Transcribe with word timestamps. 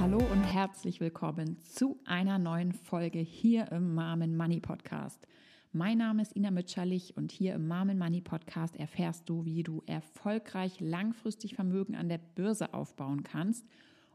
Hallo 0.00 0.16
und 0.32 0.44
herzlich 0.44 0.98
willkommen 0.98 1.58
zu 1.62 2.00
einer 2.06 2.38
neuen 2.38 2.72
Folge 2.72 3.18
hier 3.18 3.70
im 3.70 3.94
Mom 3.94 4.34
Money 4.34 4.58
Podcast. 4.58 5.26
Mein 5.72 5.98
Name 5.98 6.22
ist 6.22 6.34
Ina 6.34 6.50
Mütscherlich 6.50 7.18
und 7.18 7.30
hier 7.30 7.52
im 7.52 7.68
Mom 7.68 7.98
Money 7.98 8.22
Podcast 8.22 8.76
erfährst 8.76 9.28
du, 9.28 9.44
wie 9.44 9.62
du 9.62 9.82
erfolgreich 9.84 10.80
langfristig 10.80 11.54
Vermögen 11.54 11.96
an 11.96 12.08
der 12.08 12.16
Börse 12.16 12.72
aufbauen 12.72 13.24
kannst, 13.24 13.66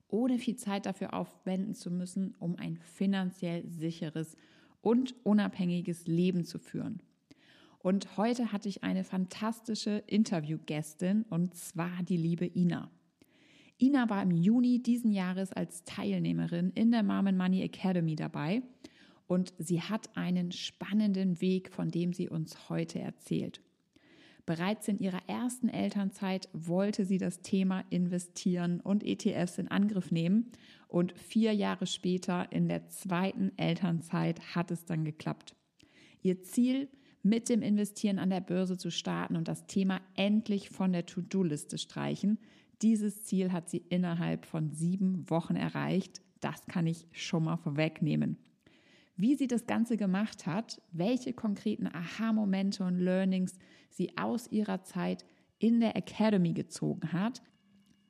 ohne 0.07 0.39
viel 0.39 0.55
Zeit 0.55 0.87
dafür 0.87 1.13
aufwenden 1.13 1.75
zu 1.75 1.91
müssen, 1.91 2.33
um 2.39 2.55
ein 2.55 2.77
finanziell 2.77 3.63
sicheres 3.69 4.35
und 4.81 5.13
unabhängiges 5.23 6.07
Leben 6.07 6.45
zu 6.45 6.57
führen. 6.57 6.99
Und 7.77 8.17
heute 8.17 8.51
hatte 8.51 8.69
ich 8.69 8.83
eine 8.83 9.03
fantastische 9.03 10.01
Interviewgästin 10.07 11.25
und 11.29 11.53
zwar 11.53 12.01
die 12.01 12.17
liebe 12.17 12.47
Ina. 12.47 12.89
Ina 13.81 14.09
war 14.09 14.23
im 14.23 14.31
Juni 14.31 14.81
diesen 14.81 15.11
Jahres 15.11 15.51
als 15.51 15.83
Teilnehmerin 15.83 16.71
in 16.75 16.91
der 16.91 17.03
Mom 17.03 17.27
and 17.27 17.37
Money 17.37 17.61
Academy 17.61 18.15
dabei 18.15 18.61
und 19.27 19.53
sie 19.57 19.81
hat 19.81 20.15
einen 20.15 20.51
spannenden 20.51 21.41
Weg, 21.41 21.71
von 21.71 21.89
dem 21.89 22.13
sie 22.13 22.29
uns 22.29 22.69
heute 22.69 22.99
erzählt. 22.99 23.61
Bereits 24.45 24.87
in 24.87 24.99
ihrer 24.99 25.27
ersten 25.27 25.69
Elternzeit 25.69 26.47
wollte 26.53 27.03
sie 27.03 27.17
das 27.17 27.41
Thema 27.41 27.83
Investieren 27.89 28.79
und 28.79 29.03
ETFs 29.03 29.57
in 29.57 29.67
Angriff 29.67 30.11
nehmen 30.11 30.51
und 30.87 31.13
vier 31.13 31.51
Jahre 31.51 31.87
später 31.87 32.51
in 32.51 32.67
der 32.67 32.87
zweiten 32.89 33.51
Elternzeit 33.57 34.55
hat 34.55 34.69
es 34.69 34.85
dann 34.85 35.03
geklappt. 35.03 35.55
Ihr 36.21 36.43
Ziel, 36.43 36.87
mit 37.23 37.49
dem 37.49 37.63
Investieren 37.63 38.19
an 38.19 38.29
der 38.29 38.39
Börse 38.39 38.77
zu 38.77 38.91
starten 38.91 39.35
und 39.35 39.47
das 39.47 39.65
Thema 39.65 39.99
endlich 40.13 40.69
von 40.69 40.93
der 40.93 41.07
To-Do-Liste 41.07 41.79
streichen, 41.79 42.37
dieses 42.81 43.23
Ziel 43.23 43.51
hat 43.51 43.69
sie 43.69 43.83
innerhalb 43.89 44.45
von 44.45 44.71
sieben 44.71 45.29
Wochen 45.29 45.55
erreicht. 45.55 46.21
Das 46.39 46.65
kann 46.67 46.87
ich 46.87 47.07
schon 47.11 47.43
mal 47.45 47.57
vorwegnehmen. 47.57 48.37
Wie 49.17 49.35
sie 49.35 49.47
das 49.47 49.65
Ganze 49.65 49.95
gemacht 49.97 50.45
hat, 50.45 50.81
welche 50.91 51.33
konkreten 51.33 51.87
Aha-Momente 51.87 52.83
und 52.83 52.99
Learnings 52.99 53.57
sie 53.89 54.17
aus 54.17 54.51
ihrer 54.51 54.83
Zeit 54.83 55.25
in 55.57 55.79
der 55.79 55.95
Academy 55.95 56.53
gezogen 56.53 57.13
hat, 57.13 57.41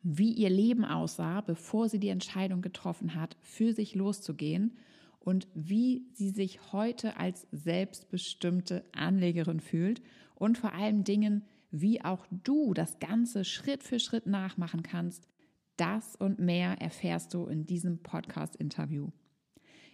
wie 0.01 0.31
ihr 0.33 0.49
Leben 0.49 0.83
aussah, 0.83 1.41
bevor 1.41 1.89
sie 1.89 1.99
die 1.99 2.09
Entscheidung 2.09 2.61
getroffen 2.61 3.15
hat, 3.15 3.37
für 3.41 3.73
sich 3.73 3.95
loszugehen 3.95 4.77
und 5.19 5.47
wie 5.53 6.07
sie 6.13 6.29
sich 6.29 6.71
heute 6.71 7.17
als 7.17 7.47
selbstbestimmte 7.51 8.83
Anlegerin 8.91 9.59
fühlt 9.59 10.01
und 10.35 10.57
vor 10.57 10.73
allem 10.73 11.03
Dingen, 11.03 11.43
wie 11.81 12.01
auch 12.03 12.25
du 12.31 12.73
das 12.73 12.99
Ganze 12.99 13.43
Schritt 13.43 13.83
für 13.83 13.99
Schritt 13.99 14.27
nachmachen 14.27 14.81
kannst, 14.81 15.27
das 15.75 16.15
und 16.15 16.39
mehr 16.39 16.81
erfährst 16.81 17.33
du 17.33 17.47
in 17.47 17.65
diesem 17.65 18.01
Podcast-Interview. 18.01 19.09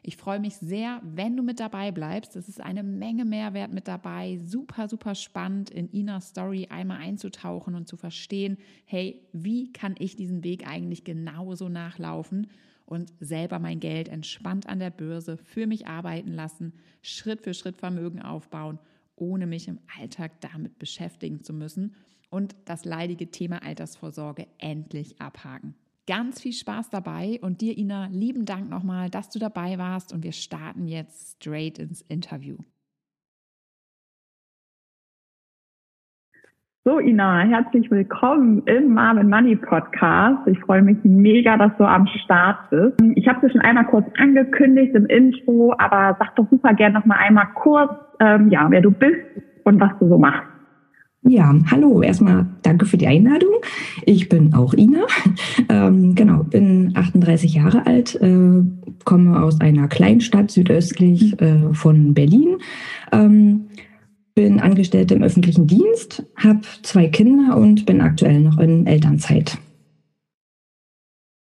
Ich 0.04 0.18
freue 0.18 0.40
mich 0.40 0.56
sehr, 0.58 1.02
wenn 1.04 1.36
du 1.38 1.44
mit 1.44 1.60
dabei 1.60 1.92
bleibst. 1.92 2.36
Es 2.36 2.50
ist 2.50 2.62
eine 2.62 2.84
Menge 2.84 3.26
Mehrwert 3.26 3.72
mit 3.72 3.88
dabei. 3.88 4.40
Super, 4.44 4.88
super 4.88 5.16
spannend, 5.16 5.70
in 5.70 5.90
Inas 5.90 6.30
Story 6.30 6.68
einmal 6.70 6.98
einzutauchen 6.98 7.76
und 7.76 7.88
zu 7.88 7.98
verstehen, 7.98 8.58
hey, 8.86 9.28
wie 9.32 9.72
kann 9.72 9.96
ich 9.98 10.16
diesen 10.16 10.44
Weg 10.44 10.68
eigentlich 10.68 11.04
genauso 11.04 11.70
nachlaufen 11.70 12.48
und 12.86 13.14
selber 13.20 13.60
mein 13.60 13.80
Geld 13.80 14.08
entspannt 14.08 14.68
an 14.68 14.80
der 14.80 14.90
Börse 14.92 15.38
für 15.38 15.66
mich 15.66 15.88
arbeiten 15.88 16.32
lassen, 16.32 16.74
Schritt 17.02 17.42
für 17.42 17.54
Schritt 17.54 17.78
Vermögen 17.78 18.22
aufbauen 18.22 18.80
ohne 19.22 19.46
mich 19.46 19.68
im 19.68 19.80
Alltag 20.00 20.42
damit 20.42 20.80
beschäftigen 20.80 21.44
zu 21.44 21.54
müssen 21.54 21.96
und 22.30 22.56
das 22.66 22.84
leidige 22.84 23.30
Thema 23.30 23.64
Altersvorsorge 23.64 24.48
endlich 24.58 25.22
abhaken. 25.22 25.76
Ganz 26.08 26.42
viel 26.42 26.54
Spaß 26.54 26.90
dabei 26.90 27.40
und 27.42 27.62
dir, 27.62 27.78
Ina, 27.78 28.08
lieben 28.08 28.46
Dank 28.46 28.70
nochmal, 28.70 29.10
dass 29.10 29.30
du 29.30 29.38
dabei 29.38 29.78
warst 29.78 30.12
und 30.12 30.24
wir 30.24 30.32
starten 30.32 30.88
jetzt 30.88 31.38
straight 31.38 31.78
ins 31.78 32.02
Interview. 32.02 32.58
So, 36.84 36.98
Ina, 36.98 37.42
herzlich 37.42 37.92
willkommen 37.92 38.64
im 38.66 38.96
Mom 38.96 39.30
Money 39.30 39.56
Podcast. 39.56 40.48
Ich 40.48 40.58
freue 40.62 40.82
mich 40.82 40.98
mega, 41.04 41.56
dass 41.56 41.72
du 41.78 41.84
am 41.84 42.08
Start 42.26 42.58
bist. 42.72 42.96
Ich 43.14 43.28
habe 43.28 43.46
es 43.46 43.52
schon 43.52 43.62
einmal 43.62 43.86
kurz 43.86 44.08
angekündigt 44.18 44.96
im 44.96 45.06
Intro, 45.06 45.76
aber 45.78 46.18
sag 46.18 46.36
doch 46.38 46.50
super 46.50 46.74
gerne 46.74 46.98
noch 46.98 47.06
mal 47.06 47.18
einmal 47.18 47.46
kurz, 47.54 47.92
ähm, 48.20 48.50
ja, 48.50 48.66
wer 48.72 48.82
du 48.82 48.90
bist 48.90 49.14
und 49.64 49.80
was 49.80 49.92
du 50.00 50.10
so 50.10 50.18
machst. 50.18 50.42
Ja, 51.22 51.54
hallo. 51.70 52.02
Erstmal 52.02 52.48
danke 52.64 52.88
für 52.88 52.98
die 52.98 53.06
Einladung. 53.06 53.54
Ich 54.08 54.28
bin 54.28 54.56
auch 54.56 54.74
Ina. 54.74 55.02
Ähm, 55.70 56.16
genau, 56.16 56.44
bin 56.44 56.94
38 56.96 57.54
Jahre 57.54 57.86
alt, 57.86 58.16
äh, 58.16 58.64
komme 59.06 59.42
aus 59.42 59.62
einer 59.62 59.88
Kleinstadt 59.88 60.52
südöstlich 60.52 61.40
äh, 61.40 61.74
von 61.74 62.14
Berlin. 62.14 62.58
Ähm, 63.14 63.68
bin 64.42 64.60
Angestellte 64.60 65.14
im 65.14 65.22
öffentlichen 65.22 65.68
Dienst, 65.68 66.26
habe 66.36 66.62
zwei 66.82 67.08
Kinder 67.08 67.58
und 67.58 67.86
bin 67.86 68.02
aktuell 68.02 68.40
noch 68.40 68.58
in 68.58 68.88
Elternzeit. 68.88 69.60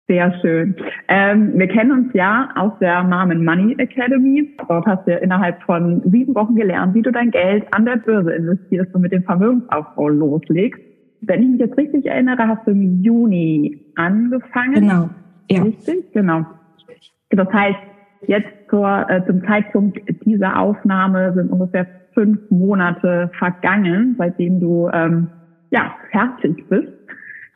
Sehr 0.06 0.32
schön. 0.40 0.76
Ähm, 1.08 1.58
wir 1.58 1.66
kennen 1.66 1.90
uns 1.90 2.14
ja 2.14 2.48
aus 2.54 2.70
der 2.80 3.02
Mom 3.02 3.32
and 3.32 3.44
Money 3.44 3.74
Academy. 3.78 4.56
Dort 4.68 4.86
hast 4.86 5.04
du 5.04 5.10
ja 5.10 5.16
innerhalb 5.16 5.60
von 5.64 6.00
sieben 6.12 6.32
Wochen 6.36 6.54
gelernt, 6.54 6.94
wie 6.94 7.02
du 7.02 7.10
dein 7.10 7.32
Geld 7.32 7.64
an 7.72 7.86
der 7.86 7.96
Börse 7.96 8.32
investierst 8.32 8.94
und 8.94 9.00
mit 9.00 9.10
dem 9.10 9.24
Vermögensaufbau 9.24 10.08
loslegst. 10.08 10.80
Wenn 11.22 11.42
ich 11.42 11.48
mich 11.48 11.60
jetzt 11.60 11.76
richtig 11.76 12.06
erinnere, 12.06 12.46
hast 12.46 12.68
du 12.68 12.70
im 12.70 13.02
Juni 13.02 13.80
angefangen. 13.96 14.74
Genau. 14.74 15.08
Ja. 15.50 15.62
Richtig? 15.64 16.12
Genau. 16.12 16.46
Das 17.30 17.52
heißt, 17.52 17.78
jetzt 18.28 18.70
zur, 18.70 19.10
äh, 19.10 19.26
zum 19.26 19.44
Zeitpunkt 19.44 19.98
dieser 20.24 20.60
Aufnahme 20.60 21.32
sind 21.34 21.50
ungefähr 21.50 21.88
fünf 22.16 22.38
Monate 22.50 23.30
vergangen, 23.38 24.16
seitdem 24.18 24.58
du 24.58 24.88
ähm, 24.92 25.28
ja 25.70 25.94
fertig 26.10 26.66
bist. 26.68 26.88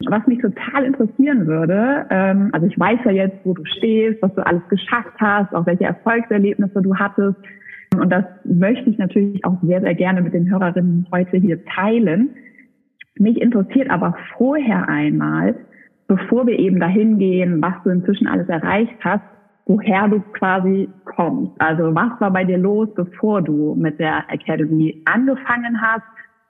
Was 0.07 0.27
mich 0.27 0.39
total 0.41 0.85
interessieren 0.85 1.47
würde, 1.47 2.07
ähm, 2.11 2.51
also 2.53 2.67
ich 2.67 2.79
weiß 2.79 3.01
ja 3.05 3.11
jetzt, 3.11 3.39
wo 3.45 3.55
du 3.55 3.65
stehst, 3.65 4.23
was 4.23 4.35
du 4.35 4.47
alles 4.47 4.63
geschafft 4.69 5.15
hast, 5.19 5.55
auch 5.55 5.67
welche 5.67 5.85
Erfolgserlebnisse 5.85 6.81
du 6.81 6.95
hattest. 6.97 7.37
Und 7.99 8.11
das 8.11 8.25
möchte 8.45 8.89
ich 8.89 8.99
natürlich 8.99 9.45
auch 9.45 9.59
sehr, 9.63 9.81
sehr 9.81 9.95
gerne 9.95 10.23
mit 10.23 10.33
den 10.33 10.49
Hörerinnen 10.49 11.07
heute 11.13 11.37
hier 11.39 11.65
teilen. 11.65 12.31
Mich 13.19 13.41
interessiert 13.41 13.91
aber 13.91 14.17
vorher 14.39 14.89
einmal, 14.89 15.55
bevor 16.07 16.47
wir 16.47 16.59
eben 16.59 16.81
dahin 16.81 17.19
gehen, 17.19 17.61
was 17.61 17.75
du 17.85 17.91
inzwischen 17.91 18.27
alles 18.27 18.49
erreicht 18.49 18.97
hast, 19.01 19.25
woher 19.67 20.09
du 20.09 20.21
quasi 20.33 20.89
kommst. 21.05 21.53
Also 21.59 21.95
was 21.95 22.21
war 22.21 22.31
bei 22.31 22.45
dir 22.45 22.59
los, 22.59 22.89
bevor 22.95 23.43
du 23.43 23.75
mit 23.75 23.99
der 23.99 24.25
Academy 24.29 25.03
angefangen 25.05 25.81
hast? 25.81 26.03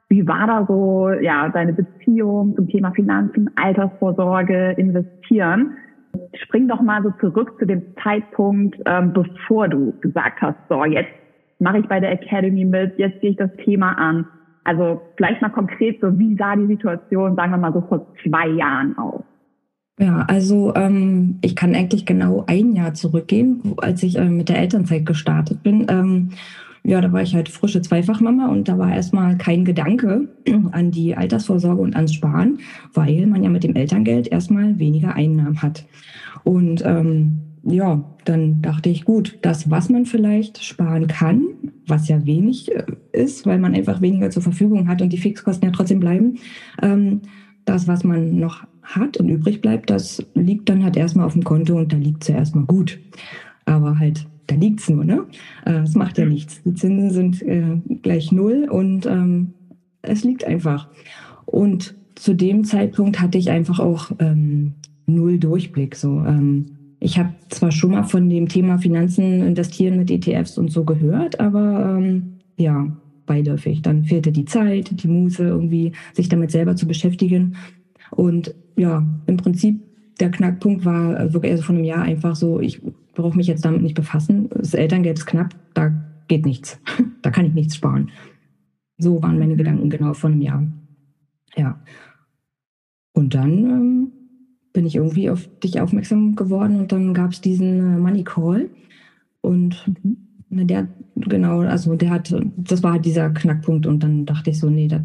Wie 0.09 0.27
war 0.27 0.47
da 0.47 0.67
so, 0.67 1.11
ja, 1.21 1.49
deine 1.49 1.73
Beziehung 1.73 2.55
zum 2.57 2.69
Thema 2.69 2.91
Finanzen, 2.93 3.51
Altersvorsorge, 3.57 4.73
Investieren? 4.77 5.77
Spring 6.35 6.67
doch 6.67 6.83
mal 6.83 7.03
so 7.03 7.11
zurück 7.21 7.55
zu 7.59 7.67
dem 7.67 7.83
Zeitpunkt, 8.03 8.77
ähm, 8.87 9.13
bevor 9.13 9.69
du 9.69 9.93
gesagt 10.01 10.43
hast, 10.43 10.57
so, 10.69 10.85
jetzt 10.85 11.13
mache 11.61 11.79
ich 11.79 11.87
bei 11.87 12.01
der 12.01 12.11
Academy 12.13 12.65
mit, 12.65 12.99
jetzt 12.99 13.21
gehe 13.21 13.31
ich 13.31 13.37
das 13.37 13.55
Thema 13.65 13.93
an. 13.93 14.27
Also 14.65 15.01
vielleicht 15.17 15.41
mal 15.43 15.51
konkret 15.51 16.01
so, 16.01 16.19
wie 16.19 16.37
sah 16.37 16.57
die 16.57 16.67
Situation, 16.67 17.37
sagen 17.37 17.53
wir 17.53 17.59
mal 17.59 17.73
so 17.73 17.81
vor 17.83 18.07
zwei 18.23 18.49
Jahren 18.49 18.97
aus? 18.99 19.23
Ja, 20.01 20.25
also 20.29 20.75
ähm, 20.77 21.39
ich 21.43 21.55
kann 21.55 21.75
eigentlich 21.75 22.07
genau 22.07 22.45
ein 22.47 22.75
Jahr 22.75 22.95
zurückgehen, 22.95 23.75
als 23.77 24.03
ich 24.03 24.17
äh, 24.17 24.25
mit 24.31 24.49
der 24.49 24.59
Elternzeit 24.59 25.05
gestartet 25.05 25.63
bin. 25.63 25.87
Ähm, 25.91 26.31
ja, 26.83 27.03
da 27.03 27.13
war 27.13 27.21
ich 27.21 27.35
halt 27.35 27.51
frische 27.51 27.83
Zweifachmama 27.83 28.49
und 28.49 28.67
da 28.67 28.79
war 28.79 28.95
erstmal 28.95 29.37
kein 29.37 29.67
Gedanke 29.67 30.29
an 30.73 30.91
die 30.91 31.15
Altersvorsorge 31.15 31.83
und 31.83 31.97
ans 31.97 32.15
Sparen, 32.15 32.61
weil 32.95 33.27
man 33.27 33.43
ja 33.43 33.51
mit 33.51 33.63
dem 33.63 33.77
Elterngeld 33.77 34.29
erstmal 34.29 34.79
weniger 34.79 35.15
Einnahmen 35.17 35.61
hat. 35.61 35.85
Und 36.45 36.83
ähm, 36.87 37.41
ja, 37.63 38.03
dann 38.25 38.63
dachte 38.63 38.89
ich, 38.89 39.05
gut, 39.05 39.39
das, 39.43 39.71
was 39.71 39.91
man 39.91 40.07
vielleicht 40.07 40.65
sparen 40.65 41.09
kann, 41.09 41.45
was 41.87 42.09
ja 42.09 42.25
wenig 42.25 42.75
äh, 42.75 42.85
ist, 43.13 43.45
weil 43.45 43.59
man 43.59 43.75
einfach 43.75 44.01
weniger 44.01 44.31
zur 44.31 44.43
Verfügung 44.43 44.89
hat 44.89 45.03
und 45.03 45.13
die 45.13 45.19
Fixkosten 45.19 45.69
ja 45.69 45.75
trotzdem 45.75 46.01
bleiben, 46.01 46.39
ähm, 46.81 47.21
das, 47.65 47.89
was 47.89 48.05
man 48.05 48.39
noch 48.39 48.65
hat 48.83 49.17
und 49.17 49.29
übrig 49.29 49.61
bleibt, 49.61 49.91
das 49.91 50.25
liegt 50.35 50.69
dann 50.69 50.83
halt 50.83 50.97
erstmal 50.97 51.27
auf 51.27 51.35
dem 51.35 51.45
Konto 51.45 51.77
und 51.77 51.93
da 51.93 51.97
liegt 51.97 52.23
es 52.23 52.29
ja 52.29 52.37
erstmal 52.37 52.65
gut. 52.65 52.99
Aber 53.65 53.99
halt, 53.99 54.27
da 54.47 54.57
liegt 54.57 54.81
es 54.81 54.89
nur, 54.89 55.05
ne? 55.05 55.27
Äh, 55.65 55.81
es 55.81 55.95
macht 55.95 56.19
ja 56.19 56.25
nichts. 56.25 56.63
Die 56.65 56.75
Zinsen 56.75 57.11
sind 57.11 57.43
äh, 57.43 57.77
gleich 58.03 58.33
null 58.33 58.69
und 58.71 59.07
ähm, 59.07 59.53
es 60.03 60.25
liegt 60.25 60.45
einfach. 60.45 60.89
Und 61.47 61.95
zu 62.15 62.35
dem 62.35 62.65
Zeitpunkt 62.65 63.21
hatte 63.21 63.39
ich 63.39 63.51
einfach 63.51 63.79
auch 63.79 64.11
ähm, 64.19 64.75
null 65.07 65.39
Durchblick. 65.39 65.95
So, 65.95 66.25
ähm, 66.25 66.67
ich 67.01 67.19
habe 67.19 67.31
zwar 67.49 67.73
schon 67.73 67.93
mal 67.93 68.05
von 68.05 68.29
dem 68.29 68.49
Thema 68.49 68.79
Finanzen 68.79 69.43
investieren 69.43 69.97
mit 69.97 70.11
ETFs 70.11 70.59
und 70.59 70.71
so 70.71 70.85
gehört, 70.85 71.41
aber 71.41 71.97
ähm, 71.99 72.39
ja, 72.57 72.89
beiläufig. 73.31 73.81
Dann 73.81 74.03
fehlte 74.03 74.33
die 74.33 74.45
Zeit, 74.45 74.91
die 75.05 75.07
Muße, 75.07 75.45
irgendwie 75.45 75.93
sich 76.15 76.29
damit 76.29 76.51
selber 76.51 76.75
zu 76.75 76.89
beschäftigen. 76.89 77.55
Und 78.11 78.57
ja, 78.77 79.07
im 79.27 79.37
Prinzip 79.37 79.81
der 80.19 80.33
Knackpunkt 80.33 80.85
war 80.85 81.33
wirklich 81.33 81.53
also 81.53 81.63
von 81.63 81.77
einem 81.77 81.85
Jahr 81.85 82.03
einfach 82.03 82.35
so, 82.35 82.59
ich 82.59 82.83
brauche 83.15 83.37
mich 83.37 83.47
jetzt 83.47 83.65
damit 83.65 83.83
nicht 83.83 83.95
befassen. 83.95 84.49
Das 84.53 84.75
Elterngeld 84.75 85.19
ist 85.19 85.27
knapp, 85.27 85.55
da 85.75 85.93
geht 86.27 86.45
nichts. 86.45 86.81
da 87.23 87.31
kann 87.31 87.47
ich 87.47 87.55
nichts 87.55 87.77
sparen. 87.77 88.11
So 88.99 89.23
waren 89.23 89.39
meine 89.39 89.55
Gedanken 89.55 89.91
genau 89.91 90.13
von 90.13 90.33
einem 90.33 90.43
Jahr. 90.43 90.67
Ja. 91.57 91.81
Und 93.13 93.37
dann 93.37 93.53
ähm, 93.65 94.13
bin 94.73 94.87
ich 94.87 94.97
irgendwie 94.97 95.31
auf 95.31 95.49
dich 95.61 95.81
aufmerksam 95.81 96.35
geworden 96.35 96.81
und 96.81 96.91
dann 96.91 97.15
gab 97.15 97.31
es 97.31 97.41
diesen 97.41 97.79
äh, 97.79 97.99
Money 97.99 98.25
Call. 98.25 98.71
Und 99.41 99.87
mhm. 100.03 100.17
Der, 100.51 100.89
genau, 101.17 101.61
also 101.61 101.95
der 101.95 102.11
hat, 102.11 102.35
das 102.57 102.83
war 102.83 102.93
halt 102.93 103.05
dieser 103.05 103.31
Knackpunkt 103.31 103.87
und 103.87 104.03
dann 104.03 104.27
dachte 104.27 104.51
ich 104.51 104.59
so, 104.59 104.69
nee, 104.69 104.89
das, 104.89 105.03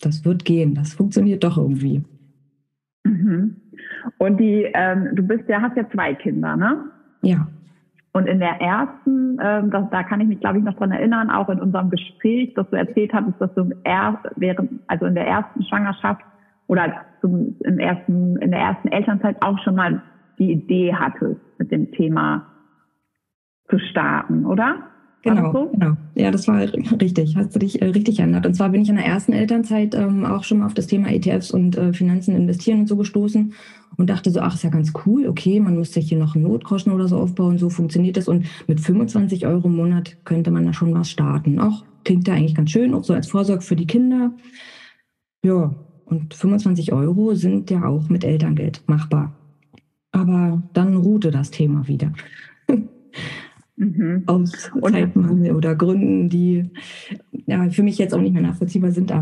das 0.00 0.24
wird 0.24 0.44
gehen, 0.44 0.74
das 0.74 0.92
funktioniert 0.92 1.42
doch 1.42 1.56
irgendwie. 1.56 2.04
Mhm. 3.04 3.56
Und 4.18 4.38
die, 4.38 4.66
ähm, 4.74 5.10
du 5.14 5.22
bist 5.22 5.48
ja, 5.48 5.62
hast 5.62 5.76
ja 5.76 5.88
zwei 5.90 6.14
Kinder, 6.14 6.56
ne? 6.56 6.84
Ja. 7.22 7.46
Und 8.12 8.26
in 8.26 8.38
der 8.38 8.60
ersten, 8.60 9.38
ähm, 9.42 9.70
das, 9.70 9.90
da 9.90 10.02
kann 10.04 10.20
ich 10.20 10.28
mich, 10.28 10.40
glaube 10.40 10.58
ich, 10.58 10.64
noch 10.64 10.76
dran 10.76 10.92
erinnern, 10.92 11.30
auch 11.30 11.48
in 11.48 11.60
unserem 11.60 11.90
Gespräch, 11.90 12.54
dass 12.54 12.68
du 12.70 12.76
erzählt 12.76 13.12
hattest, 13.12 13.40
dass 13.40 13.52
du 13.54 13.70
erst 13.82 14.18
während, 14.36 14.70
also 14.86 15.06
in 15.06 15.14
der 15.14 15.26
ersten 15.26 15.64
Schwangerschaft 15.64 16.22
oder 16.68 16.92
zum, 17.20 17.56
im 17.64 17.78
ersten, 17.78 18.36
in 18.36 18.50
der 18.50 18.60
ersten 18.60 18.88
Elternzeit 18.88 19.36
auch 19.42 19.58
schon 19.64 19.74
mal 19.74 20.00
die 20.38 20.52
Idee 20.52 20.94
hattest, 20.94 21.40
mit 21.58 21.72
dem 21.72 21.90
Thema 21.92 22.46
zu 23.68 23.78
starten, 23.78 24.44
oder? 24.46 24.90
Genau, 25.24 25.52
so? 25.52 25.70
genau. 25.70 25.96
Ja, 26.14 26.30
das 26.30 26.46
war 26.48 26.60
richtig. 27.00 27.34
Hast 27.36 27.54
du 27.54 27.58
dich 27.58 27.80
äh, 27.80 27.86
richtig 27.86 28.18
erinnert. 28.18 28.44
Und 28.44 28.54
zwar 28.54 28.68
bin 28.68 28.82
ich 28.82 28.90
in 28.90 28.96
der 28.96 29.06
ersten 29.06 29.32
Elternzeit 29.32 29.94
ähm, 29.94 30.26
auch 30.26 30.44
schon 30.44 30.58
mal 30.58 30.66
auf 30.66 30.74
das 30.74 30.86
Thema 30.86 31.10
ETFs 31.10 31.50
und 31.50 31.78
äh, 31.78 31.94
Finanzen 31.94 32.36
investieren 32.36 32.80
und 32.80 32.88
so 32.88 32.96
gestoßen 32.96 33.54
und 33.96 34.10
dachte 34.10 34.30
so, 34.30 34.40
ach, 34.40 34.54
ist 34.54 34.64
ja 34.64 34.70
ganz 34.70 34.92
cool. 35.06 35.26
Okay, 35.26 35.60
man 35.60 35.76
muss 35.78 35.92
sich 35.92 36.10
hier 36.10 36.18
noch 36.18 36.34
einen 36.34 36.44
Notgroschen 36.44 36.92
oder 36.92 37.08
so 37.08 37.16
aufbauen. 37.16 37.56
So 37.56 37.70
funktioniert 37.70 38.18
das. 38.18 38.28
Und 38.28 38.46
mit 38.66 38.80
25 38.80 39.46
Euro 39.46 39.68
im 39.68 39.76
Monat 39.76 40.18
könnte 40.24 40.50
man 40.50 40.66
da 40.66 40.74
schon 40.74 40.94
was 40.94 41.10
starten. 41.10 41.58
Auch 41.58 41.84
klingt 42.04 42.28
ja 42.28 42.34
eigentlich 42.34 42.54
ganz 42.54 42.70
schön, 42.70 42.92
auch 42.92 43.04
so 43.04 43.14
als 43.14 43.28
Vorsorge 43.28 43.62
für 43.62 43.76
die 43.76 43.86
Kinder. 43.86 44.32
Ja, 45.42 45.74
und 46.04 46.34
25 46.34 46.92
Euro 46.92 47.34
sind 47.34 47.70
ja 47.70 47.86
auch 47.86 48.10
mit 48.10 48.24
Elterngeld 48.24 48.82
machbar. 48.86 49.34
Aber 50.12 50.62
dann 50.74 50.96
ruhte 50.96 51.30
das 51.30 51.50
Thema 51.50 51.88
wieder. 51.88 52.12
Mhm. 53.76 54.22
Aus 54.26 54.70
Zeitmangel 54.80 55.52
oder 55.52 55.74
Gründen, 55.74 56.28
die 56.28 56.70
ja, 57.46 57.68
für 57.70 57.82
mich 57.82 57.98
jetzt 57.98 58.14
auch 58.14 58.20
nicht 58.20 58.32
mehr 58.32 58.42
nachvollziehbar 58.42 58.92
sind. 58.92 59.12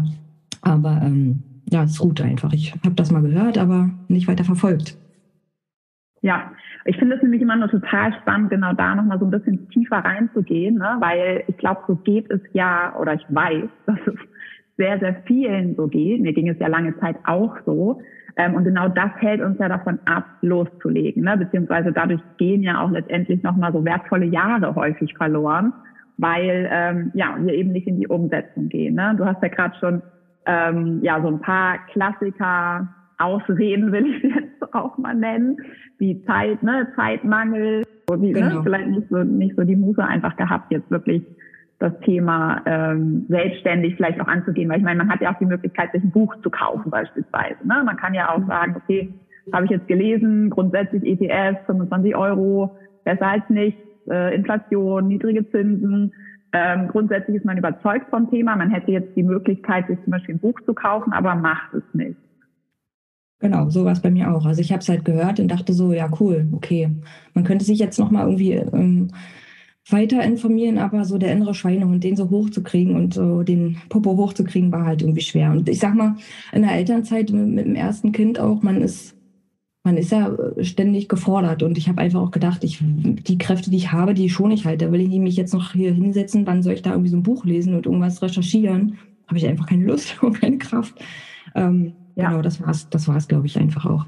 Aber 0.61 1.01
ähm, 1.03 1.43
ja, 1.71 1.85
es 1.85 2.03
ruht 2.03 2.21
einfach. 2.21 2.53
Ich 2.53 2.75
habe 2.85 2.95
das 2.95 3.11
mal 3.11 3.23
gehört, 3.23 3.59
aber 3.59 3.91
nicht 4.09 4.29
weiter 4.29 4.45
verfolgt. 4.45 4.99
Ja, 6.21 6.53
ich 6.85 6.97
finde 6.97 7.17
es 7.17 7.23
nämlich 7.23 7.43
immer 7.43 7.57
nur 7.57 7.69
total 7.69 8.13
spannend, 8.21 8.51
genau 8.51 8.73
da 8.75 8.95
nochmal 8.95 9.19
so 9.19 9.25
ein 9.25 9.31
bisschen 9.31 9.69
tiefer 9.71 9.99
reinzugehen, 9.99 10.77
ne? 10.77 10.97
weil 11.01 11.45
ich 11.49 11.57
glaube, 11.57 11.83
so 11.87 11.97
geht 11.97 12.31
es 12.31 12.41
ja, 12.53 12.95
oder 12.99 13.15
ich 13.15 13.25
weiß, 13.29 13.69
dass 13.87 13.99
es 14.07 14.15
sehr, 14.77 14.99
sehr 14.99 15.23
vielen 15.27 15.77
so 15.77 15.87
geht. 15.87 16.21
Mir 16.21 16.33
ging 16.33 16.49
es 16.49 16.59
ja 16.59 16.67
lange 16.67 16.99
Zeit 16.99 17.17
auch 17.25 17.57
so. 17.67 18.01
Ähm, 18.37 18.55
und 18.55 18.65
genau 18.65 18.89
das 18.89 19.11
hält 19.19 19.41
uns 19.41 19.59
ja 19.59 19.69
davon 19.69 19.99
ab, 20.07 20.25
loszulegen. 20.41 21.25
Ne? 21.25 21.37
Beziehungsweise 21.37 21.93
dadurch 21.93 22.21
gehen 22.39 22.63
ja 22.63 22.81
auch 22.81 22.91
letztendlich 22.91 23.43
nochmal 23.43 23.73
so 23.73 23.85
wertvolle 23.85 24.27
Jahre 24.27 24.75
häufig 24.75 25.15
verloren, 25.17 25.73
weil 26.17 26.69
ähm, 26.71 27.11
ja 27.15 27.37
wir 27.39 27.55
eben 27.55 27.73
nicht 27.73 27.87
in 27.87 28.01
die 28.01 28.09
Umsetzung 28.09 28.69
gehen. 28.69 28.95
Ne? 28.95 29.15
Du 29.17 29.25
hast 29.25 29.43
ja 29.43 29.49
gerade 29.49 29.77
schon 29.79 30.03
ähm, 30.47 31.01
ja 31.03 31.21
so 31.21 31.29
ein 31.29 31.41
paar 31.41 31.79
Klassiker, 31.93 32.89
Ausreden 33.19 33.93
will 33.93 34.07
ich 34.07 34.23
jetzt 34.23 34.75
auch 34.75 34.99
mal 34.99 35.15
nennen, 35.15 35.57
wie 35.99 36.25
Zeit, 36.25 36.63
ne, 36.63 36.89
Zeitmangel, 36.97 37.85
wo 38.09 38.17
sie 38.17 38.33
ne, 38.33 38.41
genau. 38.41 38.55
ne, 38.57 38.63
vielleicht 38.63 38.89
nicht 38.89 39.09
so 39.11 39.23
nicht 39.23 39.57
so 39.57 39.63
die 39.63 39.77
Muse 39.77 40.05
einfach 40.05 40.37
gehabt, 40.37 40.73
jetzt 40.73 40.91
wirklich 40.91 41.23
das 41.83 41.99
Thema 42.01 42.63
ähm, 42.65 43.27
selbstständig 43.29 43.97
vielleicht 43.97 44.21
auch 44.21 44.29
anzugehen, 44.29 44.71
weil 44.71 44.79
ich 44.79 44.85
meine, 44.85 44.99
man 44.99 45.11
hat 45.11 45.21
ja 45.21 45.35
auch 45.35 45.39
die 45.39 45.47
Möglichkeit, 45.47 45.91
sich 45.93 46.03
ein 46.03 46.13
Buch 46.13 46.35
zu 46.43 46.49
kaufen 46.49 46.91
beispielsweise. 46.91 47.57
Ne? 47.65 47.83
Man 47.85 47.97
kann 47.97 48.15
ja 48.15 48.31
auch 48.31 48.47
sagen, 48.47 48.77
okay, 48.77 49.13
habe 49.53 49.65
ich 49.65 49.73
jetzt 49.73 49.89
gelesen, 49.89 50.49
grundsätzlich 50.51 51.05
ETF, 51.05 51.67
25 51.67 52.15
Euro, 52.15 52.77
besser 53.05 53.27
als 53.27 53.43
nichts, 53.49 53.81
äh, 54.09 54.33
Inflation, 54.33 55.09
niedrige 55.09 55.51
Zinsen. 55.51 56.13
Ähm, 56.53 56.87
grundsätzlich 56.87 57.39
ist 57.39 57.45
man 57.45 57.59
überzeugt 57.59 58.11
vom 58.11 58.31
Thema. 58.31 58.55
Man 58.55 58.71
hätte 58.71 58.93
jetzt 58.93 59.17
die 59.17 59.25
Möglichkeit, 59.25 59.89
sich 59.89 59.99
zum 60.05 60.13
Beispiel 60.13 60.37
ein 60.37 60.41
Buch 60.41 60.61
zu 60.65 60.75
kaufen, 60.75 61.13
aber 61.13 61.35
macht 61.35 61.75
es 61.75 61.83
nicht. 61.95 62.17
Genau, 63.41 63.71
so 63.71 63.85
war 63.85 63.93
es 63.93 64.01
bei 64.01 64.11
mir 64.13 64.33
auch. 64.33 64.47
Also 64.47 64.61
ich 64.61 64.71
habe 64.71 64.83
es 64.83 64.89
halt 64.89 65.05
gehört 65.05 65.41
und 65.41 65.49
dachte 65.49 65.73
so, 65.73 65.93
ja 65.93 66.09
cool, 66.21 66.47
okay. 66.53 66.91
Man 67.35 67.43
könnte 67.43 67.65
sich 67.65 67.81
jetzt 67.81 67.99
nochmal 67.99 68.27
irgendwie 68.27 68.53
ähm, 68.53 69.09
weiter 69.89 70.23
informieren, 70.23 70.79
aber 70.79 71.05
so 71.05 71.19
der 71.19 71.33
innere 71.33 71.55
Schweinehund, 71.55 72.05
den 72.05 72.17
so 72.17 72.31
hochzukriegen 72.31 72.95
und 72.95 73.15
so 73.15 73.43
den 73.43 73.79
Popo 73.89 74.17
hochzukriegen, 74.17 74.71
war 74.71 74.87
halt 74.87 75.03
irgendwie 75.03 75.23
schwer. 75.23 75.51
Und 75.51 75.69
ich 75.69 75.81
sag 75.81 75.95
mal, 75.95 76.17
in 76.53 76.63
der 76.63 76.73
Elternzeit 76.73 77.31
mit, 77.31 77.49
mit 77.49 77.67
dem 77.67 77.75
ersten 77.75 78.13
Kind 78.13 78.39
auch, 78.39 78.63
man 78.63 78.81
ist, 78.81 79.17
man 79.83 79.97
ist 79.97 80.13
ja 80.13 80.37
ständig 80.61 81.09
gefordert. 81.09 81.65
Und 81.65 81.77
ich 81.79 81.89
habe 81.89 82.01
einfach 82.01 82.21
auch 82.21 82.31
gedacht, 82.31 82.63
ich, 82.63 82.79
die 82.81 83.39
Kräfte, 83.39 83.71
die 83.71 83.77
ich 83.79 83.91
habe, 83.93 84.15
die 84.15 84.31
schon 84.31 84.53
ich 84.53 84.65
halt. 84.65 84.83
Da 84.83 84.93
will 84.93 85.01
ich 85.01 85.09
mich 85.19 85.37
jetzt 85.37 85.53
noch 85.53 85.73
hier 85.73 85.93
hinsetzen, 85.93 86.47
wann 86.47 86.63
soll 86.63 86.75
ich 86.75 86.83
da 86.83 86.91
irgendwie 86.91 87.11
so 87.11 87.17
ein 87.17 87.25
Buch 87.25 87.45
lesen 87.45 87.75
und 87.75 87.87
irgendwas 87.87 88.23
recherchieren? 88.23 88.99
Habe 89.27 89.39
ich 89.39 89.47
einfach 89.47 89.67
keine 89.67 89.85
Lust 89.85 90.17
und 90.23 90.41
keine 90.41 90.59
Kraft. 90.59 90.95
Ähm, 91.57 91.95
ja. 92.15 92.31
Genau, 92.31 92.43
das 92.43 92.61
war's, 92.61 92.89
das 92.89 93.09
war's, 93.09 93.27
glaube 93.27 93.47
ich, 93.47 93.59
einfach 93.59 93.87
auch. 93.87 94.07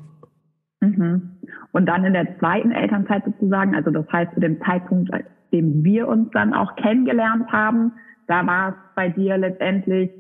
Mhm. 0.81 1.31
Und 1.75 1.87
dann 1.87 2.05
in 2.05 2.13
der 2.13 2.39
zweiten 2.39 2.71
Elternzeit 2.71 3.25
sozusagen, 3.25 3.75
also 3.75 3.91
das 3.91 4.07
heißt 4.13 4.33
zu 4.35 4.41
dem 4.41 4.63
Zeitpunkt, 4.63 5.11
dem 5.53 5.83
wir 5.83 6.07
uns 6.07 6.31
dann 6.31 6.55
auch 6.55 6.77
kennengelernt 6.77 7.51
haben. 7.51 7.93
Da 8.29 8.47
war 8.47 8.69
es 8.69 8.75
bei 8.95 9.09
dir 9.09 9.37
letztendlich 9.37 10.13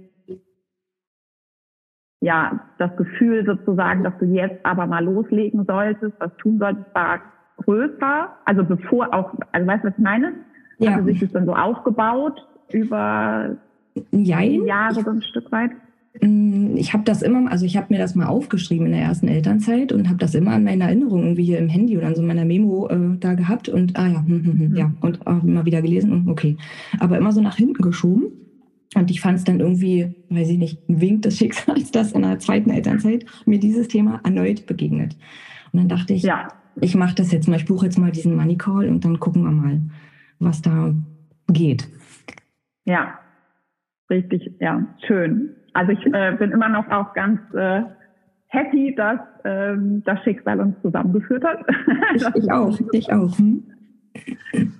ja 2.21 2.59
das 2.79 2.97
Gefühl 2.97 3.47
sozusagen, 3.47 4.03
dass 4.03 4.19
du 4.19 4.25
jetzt 4.25 4.67
aber 4.67 4.87
mal 4.87 5.05
loslegen 5.05 5.65
solltest, 5.65 6.15
was 6.19 6.37
tun 6.39 6.59
solltest, 6.59 6.93
war 6.93 7.21
größer. 7.58 8.32
Also 8.44 8.65
bevor 8.65 9.15
auch, 9.15 9.32
also 9.53 9.67
weißt 9.69 9.84
du, 9.84 9.89
was 9.89 9.94
ich 9.96 10.03
meine? 10.03 10.32
Ja. 10.79 10.91
Hatte 10.91 11.05
sich 11.05 11.20
das 11.20 11.31
dann 11.31 11.46
so 11.46 11.55
aufgebaut 11.55 12.49
über 12.73 13.55
Jein. 14.11 14.65
Jahre 14.65 15.03
so 15.03 15.11
ein 15.11 15.23
Stück 15.23 15.53
weit? 15.53 15.70
Mm, 16.21 16.77
ich 16.77 16.93
habe 16.93 17.05
das 17.05 17.23
immer, 17.23 17.51
also 17.51 17.67
ich 17.67 17.77
habe 17.77 17.93
mir 17.93 17.99
das 17.99 18.15
mal 18.15 18.27
aufgeschrieben 18.27 18.87
in 18.87 18.93
der 18.93 19.03
ersten 19.03 19.29
Elternzeit 19.29 19.93
und 19.93 20.09
habe 20.09 20.19
das 20.19 20.35
immer 20.35 20.53
an 20.53 20.65
meiner 20.65 20.87
Erinnerung 20.87 21.23
irgendwie 21.23 21.44
hier 21.44 21.59
im 21.59 21.69
Handy 21.69 21.97
oder 21.97 22.06
an 22.06 22.15
so 22.15 22.23
meiner 22.23 22.44
Memo 22.44 22.89
äh, 22.89 23.17
da 23.19 23.35
gehabt 23.35 23.69
und 23.69 23.97
ah 23.97 24.06
ja, 24.06 24.25
hm, 24.25 24.44
hm, 24.44 24.44
hm, 24.44 24.69
mhm. 24.69 24.77
ja 24.77 24.93
und 25.01 25.27
auch 25.27 25.43
immer 25.43 25.65
wieder 25.65 25.83
gelesen 25.83 26.13
und 26.13 26.29
okay, 26.29 26.56
aber 27.01 27.19
immer 27.19 27.33
so 27.33 27.41
nach 27.41 27.56
hinten 27.56 27.83
geschoben 27.83 28.33
und 28.94 29.11
ich 29.11 29.21
fand 29.21 29.39
es 29.39 29.44
dann 29.44 29.61
irgendwie, 29.61 30.15
weiß 30.31 30.49
ich 30.51 30.59
nicht, 30.59 30.89
ein 30.89 31.01
Wink 31.01 31.23
des 31.23 31.39
Schicksals, 31.39 31.91
dass 31.91 32.13
in 32.13 32.23
der 32.23 32.39
zweiten 32.39 32.71
Elternzeit 32.71 33.27
mir 33.44 33.59
dieses 33.59 33.89
Thema 33.89 34.21
erneut 34.25 34.67
begegnet. 34.67 35.17
Und 35.73 35.81
dann 35.81 35.89
dachte 35.89 36.15
ich, 36.15 36.23
ja. 36.23 36.49
ich 36.81 36.94
mache 36.94 37.15
das 37.17 37.33
jetzt 37.33 37.49
mal, 37.49 37.56
ich 37.56 37.67
buche 37.67 37.87
jetzt 37.87 37.99
mal 37.99 38.13
diesen 38.13 38.37
Money 38.37 38.56
Call 38.56 38.89
und 38.89 39.05
dann 39.05 39.19
gucken 39.19 39.43
wir 39.43 39.51
mal, 39.51 39.81
was 40.39 40.63
da 40.63 40.94
geht. 41.49 41.89
Ja, 42.85 43.19
richtig, 44.11 44.53
ja, 44.61 44.87
schön. 45.06 45.56
Also 45.75 45.93
ich 45.93 46.07
äh, 46.07 46.35
bin 46.39 46.53
immer 46.53 46.69
noch 46.69 46.89
auch 46.91 47.13
ganz 47.15 47.41
äh, 47.55 47.83
happy, 48.49 48.95
dass 48.95 49.21
ähm, 49.45 50.03
das 50.05 50.23
Schicksal 50.23 50.61
uns 50.61 50.81
zusammengeführt 50.83 51.45
hat. 51.45 51.59
ich, 52.15 52.25
ich 52.35 52.53
auch, 52.53 52.79
ich 52.93 53.13
auch. 53.13 53.37
Hm? 53.39 53.65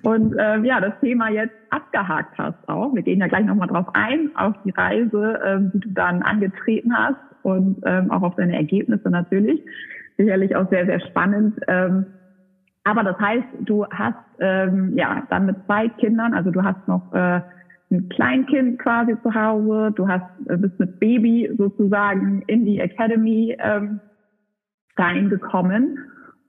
Und 0.03 0.39
äh, 0.39 0.61
ja, 0.61 0.81
das 0.81 0.95
Thema 1.01 1.29
jetzt 1.29 1.55
abgehakt 1.71 2.39
hast 2.39 2.69
auch. 2.69 2.95
Wir 2.95 3.03
gehen 3.03 3.19
ja 3.19 3.27
gleich 3.27 3.45
nochmal 3.45 3.69
drauf 3.69 3.87
ein, 3.95 4.31
auf 4.37 4.55
die 4.65 4.71
Reise, 4.71 5.41
ähm, 5.45 5.73
die 5.75 5.81
du 5.81 5.91
dann 5.91 6.23
angetreten 6.23 6.97
hast 6.97 7.19
und 7.43 7.83
ähm, 7.85 8.11
auch 8.11 8.23
auf 8.23 8.37
deine 8.37 8.55
Ergebnisse 8.55 9.11
natürlich. 9.11 9.61
Sicherlich 10.17 10.55
auch 10.55 10.71
sehr, 10.71 10.87
sehr 10.87 11.01
spannend. 11.01 11.59
Ähm, 11.67 12.07
aber 12.85 13.03
das 13.03 13.19
heißt, 13.19 13.47
du 13.61 13.87
hast 13.87 14.19
ähm, 14.39 14.97
ja 14.97 15.25
dann 15.31 15.47
mit 15.47 15.57
zwei 15.67 15.89
Kindern, 15.89 16.35
also 16.35 16.51
du 16.51 16.63
hast 16.63 16.87
noch 16.87 17.13
äh, 17.13 17.41
ein 17.95 18.09
Kleinkind 18.09 18.79
quasi 18.79 19.15
zu 19.23 19.35
Hause, 19.35 19.93
du 19.95 20.09
hast, 20.09 20.25
äh, 20.49 20.57
bist 20.57 20.79
mit 20.79 21.01
Baby 21.01 21.51
sozusagen 21.57 22.43
in 22.47 22.65
die 22.65 22.81
Academy 22.81 23.57
ähm, 23.59 24.01
reingekommen 24.97 25.99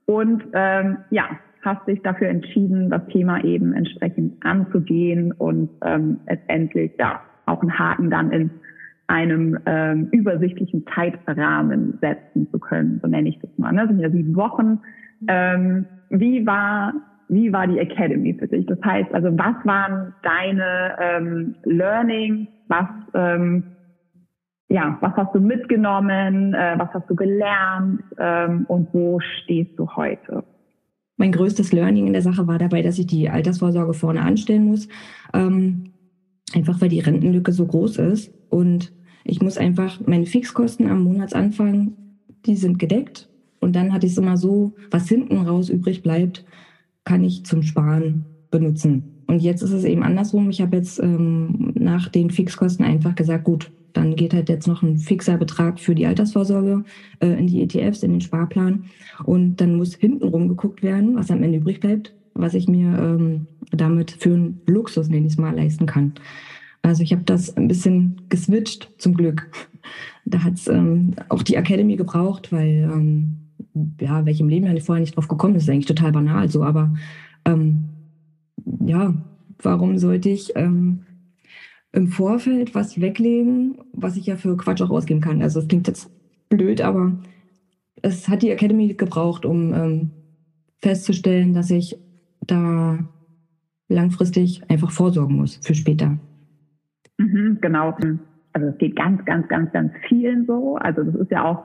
und 0.06 0.44
ähm, 0.52 0.98
ja, 1.10 1.24
hast 1.62 1.86
dich 1.88 2.00
dafür 2.02 2.28
entschieden, 2.28 2.90
das 2.90 3.06
Thema 3.08 3.42
eben 3.44 3.72
entsprechend 3.72 4.44
anzugehen 4.44 5.32
und 5.32 5.70
ähm, 5.84 6.20
letztendlich 6.28 6.92
ja 6.98 7.20
auch 7.46 7.60
einen 7.60 7.76
Haken 7.78 8.10
dann 8.10 8.30
in 8.30 8.50
einem 9.08 9.58
ähm, 9.66 10.08
übersichtlichen 10.10 10.84
Zeitrahmen 10.94 11.98
setzen 12.00 12.48
zu 12.50 12.58
können, 12.58 13.00
so 13.02 13.08
nenne 13.08 13.28
ich 13.28 13.38
das 13.40 13.50
mal. 13.56 13.72
Ne? 13.72 13.82
Das 13.82 13.88
sind 13.88 14.00
ja 14.00 14.10
sieben 14.10 14.34
Wochen. 14.36 14.80
Ähm, 15.28 15.86
wie 16.10 16.46
war 16.46 16.92
wie 17.28 17.52
war 17.52 17.66
die 17.66 17.78
Academy 17.78 18.34
für 18.34 18.46
dich? 18.46 18.66
Das 18.66 18.78
heißt, 18.84 19.12
also 19.14 19.28
was 19.36 19.54
waren 19.64 20.14
deine 20.22 20.96
ähm, 21.00 21.54
Learnings? 21.64 22.48
Was, 22.68 22.88
ähm, 23.14 23.64
ja, 24.68 24.98
was 25.00 25.14
hast 25.16 25.34
du 25.34 25.40
mitgenommen, 25.40 26.54
äh, 26.54 26.74
was 26.78 26.88
hast 26.92 27.08
du 27.08 27.14
gelernt 27.14 28.02
ähm, 28.18 28.64
und 28.68 28.88
wo 28.92 29.20
stehst 29.20 29.78
du 29.78 29.88
heute? 29.94 30.44
Mein 31.16 31.32
größtes 31.32 31.72
Learning 31.72 32.06
in 32.06 32.12
der 32.12 32.22
Sache 32.22 32.46
war 32.46 32.58
dabei, 32.58 32.82
dass 32.82 32.98
ich 32.98 33.06
die 33.06 33.30
Altersvorsorge 33.30 33.94
vorne 33.94 34.22
anstellen 34.22 34.66
muss. 34.66 34.88
Ähm, 35.32 35.92
einfach 36.54 36.80
weil 36.80 36.88
die 36.88 37.00
Rentenlücke 37.00 37.52
so 37.52 37.66
groß 37.66 37.98
ist. 37.98 38.32
Und 38.50 38.92
ich 39.24 39.40
muss 39.40 39.58
einfach 39.58 40.00
meine 40.06 40.26
Fixkosten 40.26 40.90
am 40.90 41.02
Monatsanfang, 41.02 41.92
die 42.44 42.56
sind 42.56 42.78
gedeckt. 42.78 43.28
Und 43.60 43.74
dann 43.74 43.92
hatte 43.92 44.06
ich 44.06 44.12
es 44.12 44.18
immer 44.18 44.36
so, 44.36 44.74
was 44.90 45.08
hinten 45.08 45.38
raus 45.38 45.70
übrig 45.70 46.02
bleibt, 46.02 46.44
kann 47.06 47.24
ich 47.24 47.46
zum 47.46 47.62
Sparen 47.62 48.26
benutzen. 48.50 49.22
Und 49.26 49.40
jetzt 49.40 49.62
ist 49.62 49.72
es 49.72 49.84
eben 49.84 50.02
andersrum. 50.02 50.50
Ich 50.50 50.60
habe 50.60 50.76
jetzt 50.76 51.00
ähm, 51.02 51.72
nach 51.74 52.08
den 52.08 52.30
Fixkosten 52.30 52.84
einfach 52.84 53.14
gesagt, 53.14 53.44
gut, 53.44 53.70
dann 53.94 54.14
geht 54.14 54.34
halt 54.34 54.50
jetzt 54.50 54.68
noch 54.68 54.82
ein 54.82 54.98
fixer 54.98 55.38
Betrag 55.38 55.80
für 55.80 55.94
die 55.94 56.06
Altersvorsorge 56.06 56.84
äh, 57.20 57.28
in 57.28 57.46
die 57.46 57.62
ETFs, 57.62 58.02
in 58.02 58.12
den 58.12 58.20
Sparplan. 58.20 58.84
Und 59.24 59.56
dann 59.56 59.76
muss 59.76 59.94
hintenrum 59.94 60.48
geguckt 60.48 60.82
werden, 60.82 61.16
was 61.16 61.30
am 61.30 61.42
Ende 61.42 61.58
übrig 61.58 61.80
bleibt, 61.80 62.14
was 62.34 62.52
ich 62.52 62.68
mir 62.68 62.98
ähm, 62.98 63.46
damit 63.70 64.10
für 64.10 64.34
einen 64.34 64.60
Luxus, 64.66 65.08
nenne 65.08 65.26
ich 65.26 65.32
es 65.32 65.38
mal, 65.38 65.56
leisten 65.56 65.86
kann. 65.86 66.12
Also 66.82 67.02
ich 67.02 67.12
habe 67.12 67.22
das 67.24 67.56
ein 67.56 67.68
bisschen 67.68 68.20
geswitcht, 68.28 68.90
zum 68.98 69.14
Glück. 69.14 69.48
Da 70.24 70.42
hat 70.42 70.54
es 70.54 70.68
ähm, 70.68 71.14
auch 71.28 71.42
die 71.42 71.54
Academy 71.54 71.96
gebraucht, 71.96 72.52
weil 72.52 72.90
ähm, 72.92 73.45
ja, 74.00 74.24
welche 74.24 74.42
im 74.42 74.48
Leben 74.48 74.66
ja 74.66 74.80
vorher 74.80 75.00
nicht 75.00 75.16
drauf 75.16 75.28
gekommen 75.28 75.54
ist, 75.54 75.64
ist 75.64 75.70
eigentlich 75.70 75.86
total 75.86 76.12
banal 76.12 76.48
so, 76.48 76.62
aber 76.62 76.94
ähm, 77.44 77.84
ja, 78.80 79.14
warum 79.62 79.98
sollte 79.98 80.28
ich 80.28 80.52
ähm, 80.56 81.00
im 81.92 82.08
Vorfeld 82.08 82.74
was 82.74 83.00
weglegen, 83.00 83.78
was 83.92 84.16
ich 84.16 84.26
ja 84.26 84.36
für 84.36 84.56
Quatsch 84.56 84.82
auch 84.82 84.90
ausgeben 84.90 85.20
kann? 85.20 85.42
Also 85.42 85.60
es 85.60 85.68
klingt 85.68 85.86
jetzt 85.86 86.10
blöd, 86.48 86.80
aber 86.80 87.12
es 88.02 88.28
hat 88.28 88.42
die 88.42 88.50
Academy 88.50 88.94
gebraucht, 88.94 89.44
um 89.44 89.72
ähm, 89.72 90.10
festzustellen, 90.78 91.54
dass 91.54 91.70
ich 91.70 91.96
da 92.46 92.98
langfristig 93.88 94.62
einfach 94.68 94.90
vorsorgen 94.90 95.36
muss 95.36 95.56
für 95.56 95.74
später. 95.74 96.18
Mhm, 97.18 97.58
genau. 97.60 97.96
Also 98.52 98.68
es 98.68 98.78
geht 98.78 98.96
ganz, 98.96 99.24
ganz, 99.24 99.48
ganz, 99.48 99.72
ganz 99.72 99.92
vielen 100.08 100.46
so. 100.46 100.76
Also 100.76 101.02
das 101.02 101.14
ist 101.14 101.30
ja 101.30 101.44
auch 101.44 101.62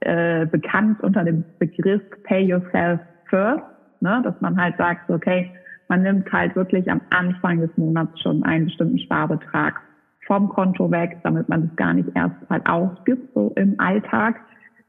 äh, 0.00 0.46
bekannt 0.46 1.00
unter 1.02 1.24
dem 1.24 1.44
Begriff 1.58 2.02
Pay 2.24 2.44
Yourself 2.46 3.00
First, 3.28 3.64
ne? 4.00 4.20
dass 4.24 4.40
man 4.40 4.60
halt 4.60 4.76
sagt, 4.76 5.10
okay, 5.10 5.50
man 5.88 6.02
nimmt 6.02 6.30
halt 6.32 6.56
wirklich 6.56 6.90
am 6.90 7.00
Anfang 7.10 7.60
des 7.60 7.70
Monats 7.76 8.20
schon 8.20 8.42
einen 8.44 8.66
bestimmten 8.66 8.98
Sparbetrag 8.98 9.80
vom 10.26 10.48
Konto 10.48 10.90
weg, 10.90 11.18
damit 11.22 11.48
man 11.48 11.68
das 11.68 11.76
gar 11.76 11.94
nicht 11.94 12.08
erst 12.14 12.36
halt 12.48 12.66
ausgibt, 12.66 13.34
so 13.34 13.52
im 13.56 13.78
Alltag. 13.78 14.40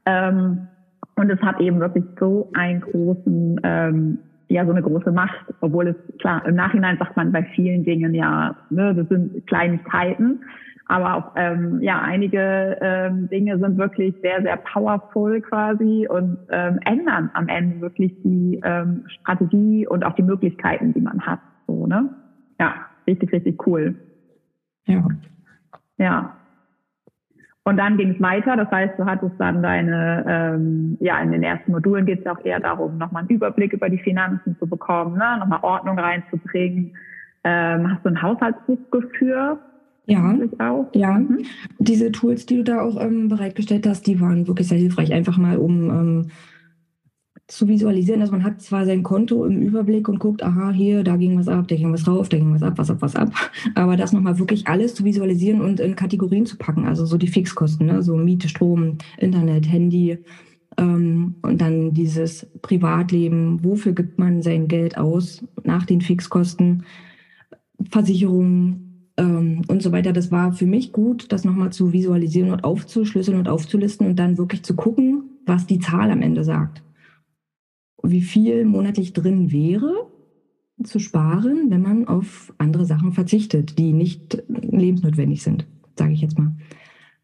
Ähm, 0.06 0.66
und 1.16 1.30
es 1.30 1.40
hat 1.40 1.60
eben 1.60 1.80
wirklich 1.80 2.04
so 2.18 2.50
einen 2.54 2.80
großen, 2.80 3.60
ähm, 3.62 4.18
ja, 4.48 4.64
so 4.64 4.70
eine 4.70 4.82
große 4.82 5.10
Macht, 5.12 5.46
obwohl 5.60 5.88
es, 5.88 6.18
klar, 6.18 6.46
im 6.46 6.54
Nachhinein 6.54 6.98
sagt 6.98 7.16
man 7.16 7.32
bei 7.32 7.42
vielen 7.54 7.84
Dingen 7.84 8.14
ja, 8.14 8.54
ne, 8.70 8.94
das 8.94 9.08
sind 9.08 9.46
Kleinigkeiten. 9.46 10.40
Aber 10.88 11.14
auch 11.16 11.32
ähm, 11.34 11.80
ja, 11.82 12.00
einige 12.00 12.78
ähm, 12.80 13.28
Dinge 13.28 13.58
sind 13.58 13.76
wirklich 13.76 14.14
sehr, 14.22 14.40
sehr 14.42 14.56
powerful 14.56 15.40
quasi 15.40 16.06
und 16.08 16.38
ähm, 16.50 16.78
ändern 16.84 17.30
am 17.34 17.48
Ende 17.48 17.80
wirklich 17.80 18.14
die 18.22 18.60
ähm, 18.64 19.04
Strategie 19.08 19.86
und 19.86 20.04
auch 20.04 20.14
die 20.14 20.22
Möglichkeiten, 20.22 20.92
die 20.92 21.00
man 21.00 21.20
hat. 21.26 21.40
So, 21.66 21.86
ne? 21.86 22.08
Ja, 22.60 22.74
richtig, 23.06 23.32
richtig 23.32 23.66
cool. 23.66 23.96
Ja. 24.86 25.04
Ja. 25.98 26.36
Und 27.64 27.78
dann 27.78 27.96
ging 27.96 28.14
es 28.14 28.20
weiter. 28.20 28.56
Das 28.56 28.70
heißt, 28.70 28.96
du 28.96 29.06
hattest 29.06 29.34
dann 29.38 29.60
deine, 29.60 30.24
ähm, 30.28 30.96
ja, 31.00 31.18
in 31.20 31.32
den 31.32 31.42
ersten 31.42 31.72
Modulen 31.72 32.06
geht 32.06 32.20
es 32.20 32.26
auch 32.26 32.44
eher 32.44 32.60
darum, 32.60 32.96
nochmal 32.96 33.22
einen 33.22 33.30
Überblick 33.30 33.72
über 33.72 33.88
die 33.88 33.98
Finanzen 33.98 34.56
zu 34.60 34.68
bekommen, 34.68 35.18
ne? 35.18 35.38
nochmal 35.40 35.58
Ordnung 35.62 35.98
reinzubringen. 35.98 36.96
Ähm, 37.42 37.90
hast 37.90 38.04
du 38.04 38.10
ein 38.10 38.22
Haushaltsbuch 38.22 38.78
geführt? 38.92 39.58
Ja, 40.06 40.38
ja. 40.94 41.18
Mhm. 41.18 41.44
Diese 41.78 42.12
Tools, 42.12 42.46
die 42.46 42.56
du 42.56 42.64
da 42.64 42.80
auch 42.80 43.00
ähm, 43.00 43.28
bereitgestellt 43.28 43.86
hast, 43.86 44.06
die 44.06 44.20
waren 44.20 44.46
wirklich 44.46 44.68
sehr 44.68 44.78
hilfreich. 44.78 45.12
Einfach 45.12 45.36
mal, 45.36 45.58
um 45.58 45.90
ähm, 45.90 46.26
zu 47.48 47.68
visualisieren, 47.68 48.20
dass 48.20 48.30
man 48.30 48.42
hat 48.42 48.60
zwar 48.60 48.86
sein 48.86 49.02
Konto 49.02 49.44
im 49.44 49.62
Überblick 49.62 50.08
und 50.08 50.18
guckt, 50.18 50.42
aha, 50.42 50.70
hier, 50.70 51.04
da 51.04 51.16
ging 51.16 51.38
was 51.38 51.48
ab, 51.48 51.68
da 51.68 51.76
ging 51.76 51.92
was 51.92 52.06
rauf, 52.06 52.28
da 52.28 52.38
ging 52.38 52.52
was 52.52 52.62
ab, 52.62 52.74
was 52.76 52.90
ab, 52.90 52.98
was 53.00 53.14
ab. 53.14 53.32
Aber 53.74 53.96
das 53.96 54.12
nochmal 54.12 54.38
wirklich 54.38 54.66
alles 54.66 54.94
zu 54.94 55.04
visualisieren 55.04 55.60
und 55.60 55.78
in 55.78 55.94
Kategorien 55.96 56.46
zu 56.46 56.56
packen, 56.56 56.86
also 56.86 57.06
so 57.06 57.16
die 57.16 57.28
Fixkosten, 57.28 57.86
ne? 57.86 58.02
so 58.02 58.16
Miete, 58.16 58.48
Strom, 58.48 58.98
Internet, 59.18 59.70
Handy 59.70 60.18
ähm, 60.76 61.36
und 61.42 61.60
dann 61.60 61.92
dieses 61.92 62.46
Privatleben, 62.62 63.64
wofür 63.64 63.92
gibt 63.92 64.18
man 64.18 64.42
sein 64.42 64.66
Geld 64.66 64.98
aus 64.98 65.44
nach 65.62 65.86
den 65.86 66.00
Fixkosten, 66.00 66.84
Versicherungen, 67.90 68.85
ähm, 69.16 69.62
und 69.68 69.82
so 69.82 69.92
weiter. 69.92 70.12
Das 70.12 70.30
war 70.30 70.52
für 70.52 70.66
mich 70.66 70.92
gut, 70.92 71.32
das 71.32 71.44
nochmal 71.44 71.72
zu 71.72 71.92
visualisieren 71.92 72.50
und 72.50 72.64
aufzuschlüsseln 72.64 73.38
und 73.38 73.48
aufzulisten 73.48 74.06
und 74.06 74.18
dann 74.18 74.38
wirklich 74.38 74.62
zu 74.62 74.74
gucken, 74.74 75.30
was 75.46 75.66
die 75.66 75.78
Zahl 75.78 76.10
am 76.10 76.22
Ende 76.22 76.44
sagt. 76.44 76.82
Wie 78.02 78.22
viel 78.22 78.64
monatlich 78.64 79.12
drin 79.12 79.50
wäre, 79.52 79.92
zu 80.84 80.98
sparen, 80.98 81.70
wenn 81.70 81.82
man 81.82 82.06
auf 82.06 82.52
andere 82.58 82.84
Sachen 82.84 83.12
verzichtet, 83.12 83.78
die 83.78 83.92
nicht 83.92 84.42
lebensnotwendig 84.48 85.42
sind, 85.42 85.66
sage 85.96 86.12
ich 86.12 86.20
jetzt 86.20 86.38
mal. 86.38 86.54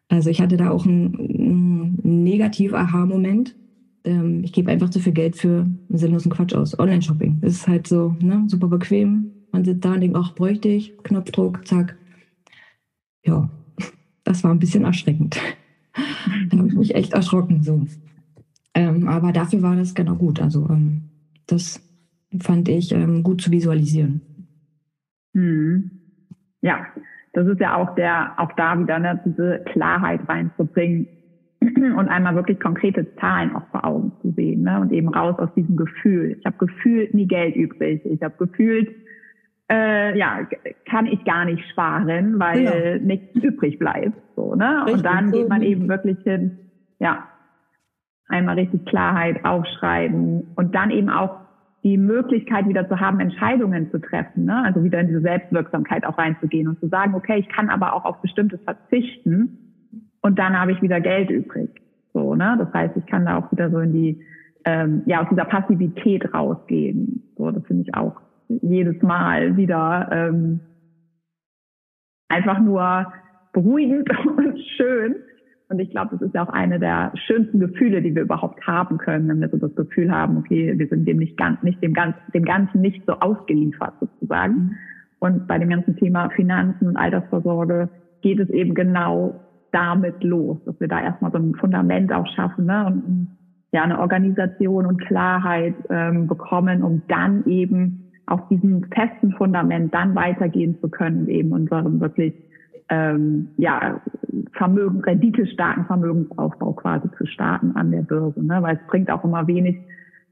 Also 0.09 0.31
ich 0.31 0.41
hatte 0.41 0.57
da 0.57 0.71
auch 0.71 0.87
einen, 0.87 1.15
einen 1.15 2.25
Negativ-Aha-Moment. 2.25 3.57
Ähm, 4.05 4.43
ich 4.45 4.53
gebe 4.53 4.71
einfach 4.71 4.91
zu 4.91 5.01
viel 5.01 5.13
Geld 5.13 5.37
für 5.37 5.67
sinnlosen 5.91 6.33
Quatsch 6.33 6.55
aus. 6.55 6.79
Online-Shopping. 6.79 7.39
Ist 7.43 7.69
halt 7.69 7.87
so 7.87 8.17
ne, 8.21 8.45
super 8.47 8.69
bequem, 8.69 9.31
man 9.53 9.65
sitzt 9.65 9.85
da 9.85 9.93
und 9.93 10.01
denkt, 10.01 10.17
ach, 10.19 10.35
bräuchte 10.35 10.69
ich, 10.69 10.97
Knopfdruck, 11.03 11.67
zack. 11.67 11.97
Ja, 13.25 13.49
das 14.25 14.43
war 14.43 14.51
ein 14.51 14.59
bisschen 14.59 14.85
erschreckend. 14.85 15.39
da 16.51 16.59
habe 16.59 16.69
ich 16.69 16.75
mich 16.75 16.95
echt 16.95 17.13
erschrocken. 17.13 17.63
So. 17.63 17.87
Ähm, 18.75 19.09
aber 19.09 19.33
dafür 19.33 19.63
war 19.63 19.77
das 19.77 19.95
genau 19.95 20.15
gut. 20.15 20.41
Also 20.41 20.67
ähm, 20.71 21.03
das 21.47 21.81
fand 22.41 22.69
ich 22.69 22.93
ähm, 22.93 23.23
gut 23.23 23.43
zu 23.43 23.51
visualisieren. 23.51 24.23
Hm. 25.35 25.91
Ja, 26.63 26.87
das 27.33 27.47
ist 27.47 27.61
ja 27.61 27.77
auch 27.77 27.95
der, 27.95 28.35
auch 28.39 28.53
da 28.53 28.79
wieder 28.79 28.99
ne, 28.99 29.21
diese 29.25 29.63
Klarheit 29.73 30.27
reinzubringen 30.29 31.09
und 31.61 32.09
einmal 32.09 32.35
wirklich 32.35 32.61
konkrete 32.61 33.15
Zahlen 33.17 33.55
auch 33.55 33.67
vor 33.69 33.85
Augen 33.85 34.13
zu 34.23 34.33
sehen 34.33 34.63
ne? 34.63 34.81
und 34.81 34.93
eben 34.93 35.09
raus 35.09 35.39
aus 35.39 35.53
diesem 35.55 35.77
Gefühl. 35.77 36.37
Ich 36.39 36.47
habe 36.47 36.57
gefühlt 36.59 37.15
nie 37.15 37.27
Geld 37.27 37.57
übrig. 37.57 38.05
Ich 38.05 38.23
habe 38.23 38.35
gefühlt 38.39 39.02
äh, 39.73 40.19
ja, 40.19 40.47
kann 40.89 41.07
ich 41.07 41.25
gar 41.25 41.47
nicht 41.47 41.67
sparen, 41.71 42.39
weil 42.39 42.63
ja. 42.63 42.99
nichts 42.99 43.35
übrig 43.37 43.79
bleibt. 43.79 44.13
So, 44.37 44.55
ne? 44.55 44.83
Richtig, 44.85 44.95
und 44.95 45.07
dann 45.07 45.31
geht 45.33 45.49
man 45.49 45.63
eben 45.63 45.89
wirklich 45.89 46.19
hin, 46.23 46.59
ja, 46.99 47.27
einmal 48.29 48.59
richtig 48.59 48.85
Klarheit 48.85 49.45
aufschreiben 49.45 50.53
und 50.57 50.75
dann 50.75 50.91
eben 50.91 51.09
auch 51.09 51.41
die 51.85 51.97
Möglichkeit 51.97 52.69
wieder 52.69 52.89
zu 52.89 53.01
haben, 53.01 53.19
Entscheidungen 53.19 53.91
zu 53.91 53.99
treffen, 53.99 54.45
ne? 54.45 54.63
also 54.65 54.85
wieder 54.85 55.01
in 55.01 55.09
diese 55.09 55.21
Selbstwirksamkeit 55.21 56.07
auch 56.07 56.17
reinzugehen 56.17 56.69
und 56.69 56.79
zu 56.79 56.89
sagen, 56.89 57.15
okay, 57.15 57.39
ich 57.39 57.49
kann 57.49 57.71
aber 57.71 57.95
auch 57.95 58.05
auf 58.05 58.21
bestimmtes 58.21 58.61
verzichten 58.63 59.59
und 60.21 60.39
dann 60.39 60.59
habe 60.59 60.73
ich 60.73 60.81
wieder 60.81 61.01
Geld 61.01 61.31
übrig. 61.31 61.71
So, 62.13 62.35
ne? 62.35 62.57
Das 62.59 62.73
heißt, 62.73 62.97
ich 62.97 63.07
kann 63.07 63.25
da 63.25 63.39
auch 63.39 63.51
wieder 63.51 63.71
so 63.71 63.81
in 63.81 63.93
die, 63.93 64.23
ähm, 64.65 65.03
ja, 65.07 65.23
aus 65.23 65.29
dieser 65.31 65.45
Passivität 65.45 66.33
rausgehen. 66.33 67.23
So, 67.37 67.51
das 67.51 67.65
finde 67.67 67.83
ich 67.83 67.95
auch 67.95 68.21
jedes 68.63 69.01
Mal 69.03 69.57
wieder 69.57 70.09
ähm, 70.13 70.61
einfach 72.29 72.61
nur 72.61 73.13
beruhigend 73.53 74.09
und 74.37 74.59
schön. 74.77 75.17
Und 75.69 75.79
ich 75.79 75.91
glaube, 75.91 76.11
das 76.13 76.21
ist 76.21 76.35
ja 76.35 76.45
auch 76.47 76.53
eine 76.53 76.79
der 76.79 77.13
schönsten 77.27 77.59
Gefühle, 77.59 78.03
die 78.03 78.15
wir 78.15 78.23
überhaupt 78.23 78.67
haben 78.67 78.99
können, 78.99 79.29
wenn 79.29 79.41
wir 79.41 79.49
so 79.49 79.57
das 79.57 79.75
Gefühl 79.75 80.11
haben, 80.13 80.37
okay, 80.37 80.79
wir 80.79 80.87
sind 80.87 81.09
dem 81.09 81.17
nicht 81.17 81.39
ganz, 81.39 81.63
nicht 81.63 81.83
dem 81.83 81.95
ganz, 81.95 82.15
dem 82.35 82.45
Ganzen 82.45 82.83
nicht 82.83 83.03
so 83.07 83.15
ausgeliefert 83.15 83.95
sozusagen. 84.01 84.55
Mhm. 84.55 84.77
Und 85.19 85.47
bei 85.47 85.59
dem 85.59 85.71
ganzen 85.71 85.97
Thema 85.97 86.29
Finanzen 86.31 86.89
und 86.89 86.97
Altersvorsorge 86.97 87.89
geht 88.21 88.41
es 88.41 88.51
eben 88.51 88.75
genau 88.75 89.41
damit 89.71 90.23
los, 90.23 90.59
dass 90.67 90.79
wir 90.79 90.89
da 90.89 91.01
erstmal 91.01 91.33
so 91.33 91.39
ein 91.39 91.55
Fundament 91.55 92.13
auch 92.13 92.27
schaffen 92.35 92.67
ne? 92.67 92.87
und 92.87 93.29
ja 93.73 93.83
eine 93.83 93.99
Organisation 93.99 94.85
und 94.85 95.01
Klarheit 95.01 95.75
ähm, 95.89 96.27
bekommen, 96.27 96.83
um 96.83 97.03
dann 97.09 97.47
eben 97.47 98.02
auf 98.27 98.47
diesem 98.49 98.85
festen 98.85 99.33
Fundament 99.33 99.93
dann 99.93 100.15
weitergehen 100.15 100.79
zu 100.81 100.89
können, 100.89 101.29
eben 101.29 101.53
unseren 101.53 102.01
wirklich 102.01 102.35
ähm, 102.89 103.49
ja, 103.57 104.01
Vermögen, 104.53 105.01
renditestarken 105.01 105.87
Vermögensaufbau 105.87 106.73
quasi 106.73 107.09
zu 107.17 107.27
starten 107.27 107.75
an 107.75 107.91
der 107.91 108.03
Börse. 108.03 108.45
Ne? 108.45 108.63
Weil 108.63 108.77
es 108.77 108.87
bringt 108.87 109.11
auch 109.11 109.25
immer 109.25 109.47
wenig, 109.47 109.79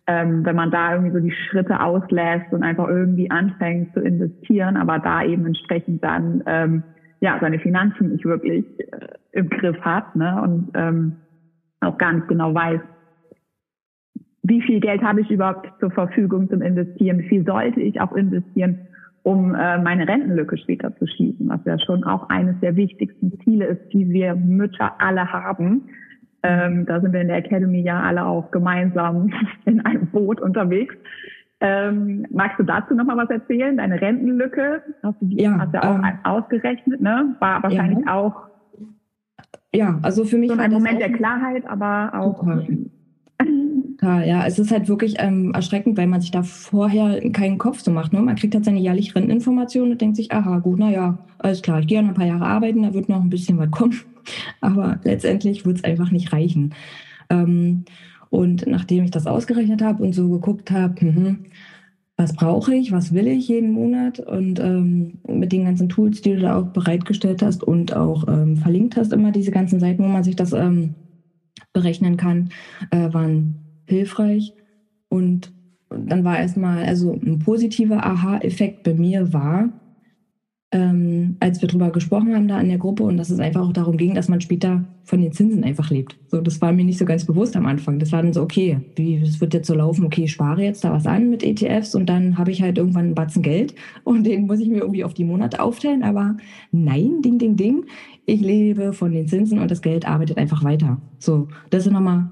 ähm, 0.06 0.44
wenn 0.44 0.56
man 0.56 0.70
da 0.70 0.92
irgendwie 0.92 1.12
so 1.12 1.20
die 1.20 1.32
Schritte 1.32 1.80
auslässt 1.80 2.52
und 2.52 2.62
einfach 2.62 2.88
irgendwie 2.88 3.30
anfängt 3.30 3.94
zu 3.94 4.00
investieren, 4.00 4.76
aber 4.76 4.98
da 4.98 5.24
eben 5.24 5.46
entsprechend 5.46 6.04
dann 6.04 6.42
ähm, 6.46 6.82
ja 7.20 7.38
seine 7.40 7.58
Finanzen 7.58 8.10
nicht 8.10 8.24
wirklich 8.24 8.64
äh, 8.78 9.08
im 9.32 9.48
Griff 9.48 9.80
hat 9.80 10.14
ne? 10.16 10.40
und 10.42 10.70
ähm, 10.74 11.16
auch 11.80 11.96
gar 11.96 12.12
nicht 12.12 12.28
genau 12.28 12.54
weiß, 12.54 12.80
wie 14.42 14.62
viel 14.62 14.80
Geld 14.80 15.02
habe 15.02 15.20
ich 15.20 15.30
überhaupt 15.30 15.68
zur 15.80 15.90
Verfügung 15.90 16.48
zum 16.48 16.62
Investieren, 16.62 17.18
wie 17.18 17.28
viel 17.28 17.44
sollte 17.44 17.80
ich 17.80 18.00
auch 18.00 18.12
investieren, 18.12 18.78
um 19.22 19.54
äh, 19.54 19.78
meine 19.78 20.08
Rentenlücke 20.08 20.56
später 20.56 20.96
zu 20.96 21.06
schließen, 21.06 21.48
was 21.48 21.60
ja 21.66 21.78
schon 21.78 22.04
auch 22.04 22.28
eines 22.30 22.58
der 22.60 22.74
wichtigsten 22.76 23.38
Ziele 23.44 23.66
ist, 23.66 23.92
die 23.92 24.08
wir 24.08 24.34
Mütter 24.34 24.92
alle 24.98 25.30
haben. 25.30 25.90
Ähm, 26.42 26.86
da 26.86 27.00
sind 27.00 27.12
wir 27.12 27.20
in 27.20 27.28
der 27.28 27.36
Academy 27.36 27.82
ja 27.82 28.00
alle 28.00 28.24
auch 28.24 28.50
gemeinsam 28.50 29.30
in 29.66 29.84
einem 29.84 30.06
Boot 30.06 30.40
unterwegs. 30.40 30.94
Ähm, 31.62 32.26
magst 32.30 32.58
du 32.58 32.62
dazu 32.62 32.94
noch 32.94 33.04
mal 33.04 33.18
was 33.18 33.28
erzählen? 33.28 33.76
Deine 33.76 34.00
Rentenlücke, 34.00 34.82
hast 35.02 35.20
du 35.20 35.26
die 35.26 35.42
ja, 35.42 35.58
hast 35.58 35.74
du 35.74 35.82
auch 35.82 35.96
ähm, 35.96 36.18
ausgerechnet, 36.24 37.02
ne? 37.02 37.36
War 37.38 37.62
wahrscheinlich 37.62 38.06
ja. 38.06 38.14
auch 38.14 38.48
ja, 39.72 39.98
also 40.02 40.24
für 40.24 40.36
mich 40.36 40.50
so 40.50 40.58
ein 40.58 40.72
Moment 40.72 41.00
der 41.00 41.12
Klarheit, 41.12 41.64
aber 41.66 42.12
auch 42.14 42.38
super. 42.38 42.62
Total, 44.00 44.26
ja. 44.26 44.46
Es 44.46 44.58
ist 44.58 44.70
halt 44.70 44.88
wirklich 44.88 45.16
ähm, 45.18 45.52
erschreckend, 45.54 45.98
weil 45.98 46.06
man 46.06 46.20
sich 46.20 46.30
da 46.30 46.42
vorher 46.42 47.20
keinen 47.32 47.58
Kopf 47.58 47.80
so 47.80 47.90
macht. 47.90 48.12
Ne? 48.12 48.20
Man 48.20 48.36
kriegt 48.36 48.54
halt 48.54 48.64
seine 48.64 48.80
jährliche 48.80 49.14
Renteninformation 49.14 49.90
und 49.90 50.00
denkt 50.00 50.16
sich, 50.16 50.32
aha, 50.32 50.58
gut, 50.58 50.78
naja, 50.78 51.18
alles 51.38 51.60
klar, 51.60 51.80
ich 51.80 51.86
gehe 51.86 52.00
noch 52.02 52.10
ein 52.10 52.14
paar 52.14 52.26
Jahre 52.26 52.46
arbeiten, 52.46 52.82
da 52.82 52.94
wird 52.94 53.08
noch 53.08 53.20
ein 53.20 53.30
bisschen 53.30 53.58
was 53.58 53.70
kommen. 53.70 54.00
Aber 54.60 55.00
letztendlich 55.04 55.66
wird 55.66 55.78
es 55.78 55.84
einfach 55.84 56.10
nicht 56.10 56.32
reichen. 56.32 56.74
Ähm, 57.28 57.84
und 58.30 58.66
nachdem 58.66 59.04
ich 59.04 59.10
das 59.10 59.26
ausgerechnet 59.26 59.82
habe 59.82 60.02
und 60.02 60.14
so 60.14 60.30
geguckt 60.30 60.70
habe, 60.70 61.04
mh, 61.04 61.36
was 62.16 62.34
brauche 62.34 62.74
ich, 62.74 62.92
was 62.92 63.12
will 63.12 63.26
ich 63.26 63.48
jeden 63.48 63.72
Monat 63.72 64.20
und 64.20 64.60
ähm, 64.60 65.18
mit 65.28 65.52
den 65.52 65.64
ganzen 65.64 65.88
Tools, 65.88 66.22
die 66.22 66.34
du 66.34 66.40
da 66.40 66.56
auch 66.58 66.66
bereitgestellt 66.66 67.42
hast 67.42 67.62
und 67.62 67.94
auch 67.94 68.28
ähm, 68.28 68.56
verlinkt 68.56 68.96
hast, 68.96 69.12
immer 69.12 69.32
diese 69.32 69.50
ganzen 69.50 69.80
Seiten, 69.80 70.04
wo 70.04 70.08
man 70.08 70.24
sich 70.24 70.36
das 70.36 70.52
ähm, 70.52 70.94
berechnen 71.72 72.16
kann, 72.16 72.50
äh, 72.90 73.12
waren 73.12 73.69
hilfreich. 73.90 74.54
Und 75.08 75.52
dann 75.90 76.24
war 76.24 76.38
erstmal, 76.38 76.84
also 76.84 77.12
ein 77.12 77.40
positiver 77.40 78.04
Aha-Effekt 78.04 78.84
bei 78.84 78.94
mir 78.94 79.32
war, 79.32 79.70
ähm, 80.72 81.36
als 81.40 81.60
wir 81.60 81.68
darüber 81.68 81.90
gesprochen 81.90 82.32
haben 82.32 82.46
da 82.46 82.60
in 82.60 82.68
der 82.68 82.78
Gruppe 82.78 83.02
und 83.02 83.16
dass 83.16 83.30
es 83.30 83.40
einfach 83.40 83.62
auch 83.62 83.72
darum 83.72 83.96
ging, 83.96 84.14
dass 84.14 84.28
man 84.28 84.40
später 84.40 84.84
von 85.02 85.20
den 85.20 85.32
Zinsen 85.32 85.64
einfach 85.64 85.90
lebt. 85.90 86.16
So, 86.28 86.40
das 86.40 86.60
war 86.60 86.72
mir 86.72 86.84
nicht 86.84 86.98
so 86.98 87.04
ganz 87.04 87.24
bewusst 87.24 87.56
am 87.56 87.66
Anfang. 87.66 87.98
Das 87.98 88.12
war 88.12 88.22
dann 88.22 88.32
so, 88.32 88.40
okay, 88.42 88.78
wie, 88.94 89.16
es 89.16 89.40
wird 89.40 89.52
jetzt 89.52 89.66
so 89.66 89.74
laufen, 89.74 90.04
okay, 90.04 90.24
ich 90.24 90.32
spare 90.32 90.62
jetzt 90.62 90.84
da 90.84 90.92
was 90.92 91.06
an 91.06 91.28
mit 91.28 91.42
ETFs 91.42 91.96
und 91.96 92.06
dann 92.06 92.38
habe 92.38 92.52
ich 92.52 92.62
halt 92.62 92.78
irgendwann 92.78 93.06
einen 93.06 93.14
Batzen 93.16 93.42
Geld 93.42 93.74
und 94.04 94.24
den 94.24 94.46
muss 94.46 94.60
ich 94.60 94.68
mir 94.68 94.78
irgendwie 94.78 95.02
auf 95.02 95.14
die 95.14 95.24
Monate 95.24 95.60
aufteilen. 95.60 96.04
Aber 96.04 96.36
nein, 96.70 97.20
ding, 97.22 97.38
ding, 97.38 97.56
ding, 97.56 97.84
ich 98.26 98.40
lebe 98.40 98.92
von 98.92 99.10
den 99.10 99.26
Zinsen 99.26 99.58
und 99.58 99.72
das 99.72 99.82
Geld 99.82 100.06
arbeitet 100.06 100.38
einfach 100.38 100.62
weiter. 100.62 101.02
So, 101.18 101.48
das 101.70 101.84
ist 101.86 101.92
nochmal 101.92 102.30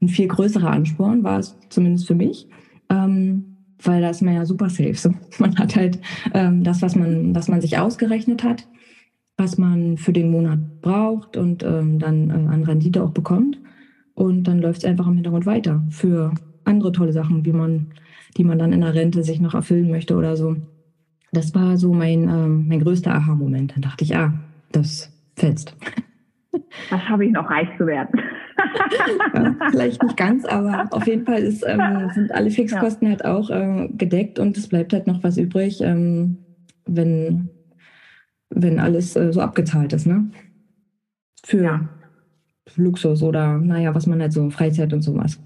ein 0.00 0.08
viel 0.08 0.28
größerer 0.28 0.70
Ansporn, 0.70 1.22
war 1.24 1.38
es 1.38 1.56
zumindest 1.68 2.06
für 2.06 2.14
mich. 2.14 2.48
Ähm, 2.88 3.50
weil 3.82 4.02
da 4.02 4.10
ist 4.10 4.22
man 4.22 4.34
ja 4.34 4.44
super 4.44 4.68
safe. 4.68 4.94
So, 4.94 5.14
man 5.38 5.56
hat 5.58 5.76
halt 5.76 6.00
ähm, 6.34 6.64
das, 6.64 6.82
was 6.82 6.96
man, 6.96 7.34
was 7.34 7.48
man 7.48 7.60
sich 7.60 7.78
ausgerechnet 7.78 8.44
hat, 8.44 8.66
was 9.36 9.58
man 9.58 9.96
für 9.96 10.12
den 10.12 10.30
Monat 10.30 10.58
braucht 10.82 11.36
und 11.36 11.62
ähm, 11.62 11.98
dann 11.98 12.30
äh, 12.30 12.32
an 12.32 12.64
Rendite 12.64 13.02
auch 13.02 13.12
bekommt. 13.12 13.58
Und 14.14 14.44
dann 14.44 14.60
läuft 14.60 14.78
es 14.78 14.84
einfach 14.84 15.06
im 15.06 15.14
Hintergrund 15.14 15.46
weiter 15.46 15.82
für 15.88 16.34
andere 16.64 16.92
tolle 16.92 17.12
Sachen, 17.12 17.44
wie 17.46 17.52
man, 17.52 17.92
die 18.36 18.44
man 18.44 18.58
dann 18.58 18.72
in 18.72 18.82
der 18.82 18.94
Rente 18.94 19.22
sich 19.22 19.40
noch 19.40 19.54
erfüllen 19.54 19.90
möchte 19.90 20.14
oder 20.14 20.36
so. 20.36 20.56
Das 21.32 21.54
war 21.54 21.76
so 21.76 21.94
mein, 21.94 22.28
ähm, 22.28 22.68
mein 22.68 22.80
größter 22.80 23.14
Aha-Moment. 23.14 23.74
Dann 23.74 23.82
dachte 23.82 24.04
ich, 24.04 24.16
ah, 24.16 24.34
das 24.72 25.10
fetzt. 25.36 25.76
Was 26.90 27.00
habe 27.08 27.24
ich 27.24 27.32
noch 27.32 27.48
reich 27.48 27.68
zu 27.78 27.86
werden? 27.86 28.20
Ja, 29.34 29.56
vielleicht 29.70 30.02
nicht 30.02 30.16
ganz, 30.16 30.44
aber 30.44 30.88
auf 30.90 31.06
jeden 31.06 31.24
Fall 31.26 31.40
ist, 31.40 31.64
ähm, 31.66 32.10
sind 32.14 32.32
alle 32.32 32.50
Fixkosten 32.50 33.08
ja. 33.08 33.12
halt 33.12 33.24
auch 33.24 33.50
äh, 33.50 33.88
gedeckt 33.88 34.38
und 34.38 34.56
es 34.56 34.68
bleibt 34.68 34.92
halt 34.92 35.06
noch 35.06 35.22
was 35.22 35.36
übrig, 35.38 35.80
ähm, 35.80 36.38
wenn, 36.86 37.48
wenn 38.50 38.78
alles 38.78 39.16
äh, 39.16 39.32
so 39.32 39.40
abgezahlt 39.40 39.92
ist, 39.92 40.06
ne? 40.06 40.30
Für 41.44 41.62
ja. 41.62 41.80
Luxus 42.76 43.22
oder 43.22 43.58
naja, 43.58 43.94
was 43.94 44.06
man 44.06 44.20
halt 44.20 44.32
so 44.32 44.48
Freizeit 44.50 44.92
und 44.92 45.02
sowas. 45.02 45.40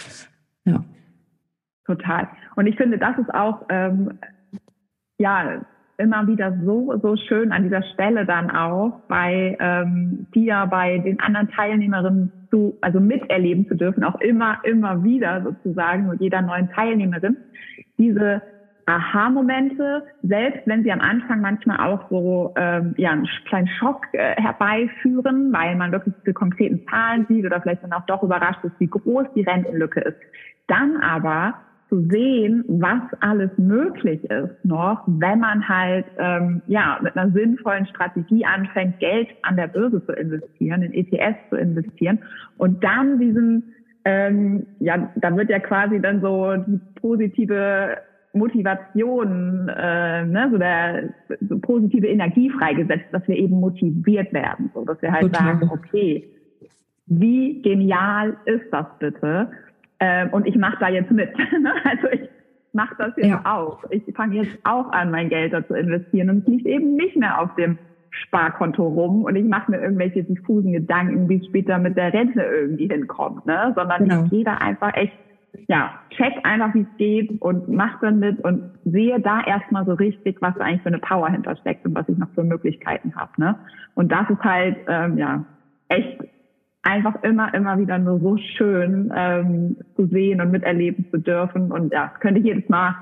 Ja. 0.65 0.85
Total. 1.87 2.29
Und 2.57 2.67
ich 2.67 2.77
finde, 2.77 2.99
das 2.99 3.19
ist 3.19 3.33
auch 3.33 3.65
ähm, 3.69 4.19
ja 5.19 5.61
immer 5.99 6.27
wieder 6.27 6.59
so, 6.65 6.99
so 7.01 7.17
schön 7.17 7.53
an 7.53 7.63
dieser 7.63 7.83
Stelle 7.95 8.27
dann 8.27 8.51
auch 8.51 9.01
bei 9.09 9.57
ähm, 9.61 10.27
dir, 10.35 10.67
bei 10.71 10.99
den 10.99 11.21
anderen 11.21 11.49
Teilnehmerinnen 11.51 12.33
zu, 12.55 12.79
also 12.81 13.01
miterleben 13.01 13.67
zu 13.67 13.75
dürfen, 13.75 14.05
auch 14.05 14.21
immer, 14.21 14.59
immer 14.63 15.03
wieder 15.03 15.43
sozusagen 15.43 16.07
mit 16.07 16.21
jeder 16.21 16.41
neuen 16.41 16.71
Teilnehmerin, 16.71 17.37
diese 17.99 18.43
Aha-Momente, 18.87 20.05
selbst 20.23 20.61
wenn 20.67 20.85
sie 20.85 20.93
am 20.93 21.01
Anfang 21.01 21.41
manchmal 21.41 21.79
auch 21.81 22.09
so 22.11 22.55
ähm, 22.57 22.95
ja, 22.97 23.11
einen 23.11 23.29
kleinen 23.47 23.67
Schock 23.67 24.07
äh, 24.13 24.41
herbeiführen, 24.41 25.53
weil 25.53 25.75
man 25.75 25.91
wirklich 25.91 26.15
diese 26.21 26.35
konkreten 26.35 26.87
Zahlen 26.89 27.27
sieht 27.29 27.45
oder 27.45 27.61
vielleicht 27.61 27.83
dann 27.83 27.93
auch 27.93 28.07
doch 28.07 28.23
überrascht 28.23 28.63
ist, 28.63 28.79
wie 28.79 28.87
groß 28.87 29.27
die 29.35 29.43
Rentenlücke 29.43 30.01
ist. 30.01 30.19
Dann 30.69 30.99
aber 30.99 31.55
zu 31.95 32.09
sehen, 32.11 32.65
was 32.67 33.03
alles 33.21 33.51
möglich 33.57 34.25
ist 34.25 34.65
noch, 34.65 35.03
wenn 35.07 35.39
man 35.39 35.69
halt 35.69 36.07
ähm, 36.19 36.61
ja 36.67 36.99
mit 37.03 37.17
einer 37.17 37.31
sinnvollen 37.31 37.87
Strategie 37.87 38.45
anfängt, 38.45 38.99
Geld 38.99 39.29
an 39.43 39.57
der 39.57 39.69
Börse 39.69 40.05
zu 40.05 40.13
investieren, 40.13 40.83
in 40.83 40.93
ETS 40.93 41.37
zu 41.51 41.57
investieren 41.57 42.19
und 42.57 42.83
dann 42.83 43.21
diesen 43.21 43.75
ähm, 44.05 44.67
ja, 44.81 45.11
da 45.17 45.35
wird 45.37 45.51
ja 45.51 45.61
quasi 45.61 46.01
dann 46.01 46.21
so 46.21 46.55
die 46.57 46.81
positive 47.01 47.97
Motivation, 48.35 49.69
äh, 49.69 50.27
ne, 50.27 50.49
so 50.51 50.59
der 50.59 51.11
so 51.49 51.59
positive 51.61 52.09
Energie 52.09 52.51
freigesetzt, 52.51 53.07
dass 53.13 53.27
wir 53.29 53.37
eben 53.37 53.61
motiviert 53.61 54.33
werden, 54.33 54.71
so 54.75 54.85
dass 54.85 55.01
wir 55.01 55.13
halt 55.13 55.33
Total. 55.33 55.55
sagen, 55.55 55.71
okay, 55.73 56.29
wie 57.07 57.63
genial 57.63 58.37
ist 58.47 58.67
das 58.73 58.87
bitte? 58.99 59.49
Ähm, 60.01 60.31
und 60.33 60.47
ich 60.47 60.57
mache 60.57 60.77
da 60.81 60.89
jetzt 60.89 61.11
mit. 61.11 61.31
Ne? 61.61 61.73
also 61.85 62.09
ich 62.09 62.29
mache 62.73 62.95
das 62.99 63.17
jetzt 63.17 63.29
ja. 63.29 63.43
auch. 63.45 63.85
Ich 63.91 64.03
fange 64.15 64.37
jetzt 64.43 64.59
auch 64.65 64.91
an, 64.91 65.11
mein 65.11 65.29
Geld 65.29 65.53
da 65.53 65.67
zu 65.67 65.75
investieren 65.75 66.31
und 66.31 66.39
es 66.39 66.47
liegt 66.47 66.67
eben 66.67 66.97
nicht 66.97 67.17
mehr 67.17 67.41
auf 67.41 67.55
dem 67.55 67.79
Sparkonto 68.11 68.87
rum 68.87 69.25
und 69.25 69.37
ich 69.37 69.45
mache 69.45 69.71
mir 69.71 69.81
irgendwelche 69.81 70.25
diffusen 70.25 70.73
Gedanken, 70.73 71.29
wie 71.29 71.39
es 71.39 71.47
später 71.47 71.79
mit 71.79 71.97
der 71.97 72.13
Rente 72.13 72.41
irgendwie 72.43 72.89
hinkommt, 72.89 73.47
ne? 73.47 73.73
sondern 73.75 74.09
genau. 74.09 74.25
ich 74.25 74.31
gehe 74.31 74.45
da 74.45 74.55
einfach 74.55 74.95
echt, 74.95 75.13
ja, 75.69 75.95
check 76.11 76.33
einfach, 76.45 76.75
wie 76.75 76.83
es 76.83 76.97
geht 76.97 77.41
und 77.41 77.69
mach 77.69 78.01
dann 78.01 78.19
mit 78.21 78.43
und 78.45 78.71
sehe 78.85 79.21
da 79.21 79.41
erstmal 79.45 79.85
so 79.85 79.95
richtig, 79.95 80.41
was 80.41 80.55
da 80.57 80.65
eigentlich 80.65 80.83
für 80.83 80.89
eine 80.89 80.99
Power 80.99 81.29
hintersteckt 81.29 81.85
und 81.87 81.95
was 81.95 82.09
ich 82.09 82.19
noch 82.19 82.31
für 82.35 82.45
Möglichkeiten 82.45 83.15
habe. 83.17 83.33
Ne? 83.37 83.57
Und 83.95 84.13
das 84.13 84.29
ist 84.31 84.43
halt, 84.43 84.77
ähm, 84.89 85.19
ja, 85.19 85.45
echt 85.89 86.21
einfach 86.85 87.23
immer, 87.23 87.53
immer 87.55 87.79
wieder 87.79 87.99
nur 87.99 88.21
so 88.21 88.37
schön 88.37 89.11
ähm, 89.15 89.77
zu 89.97 90.07
sehen 90.07 90.41
und 90.41 90.53
miterleben 90.53 91.07
zu 91.11 91.19
dürfen. 91.19 91.73
Und 91.73 91.93
ja, 91.93 92.11
das 92.13 92.21
könnte 92.21 92.41
ich 92.41 92.47
jedes 92.47 92.69
Mal, 92.69 92.95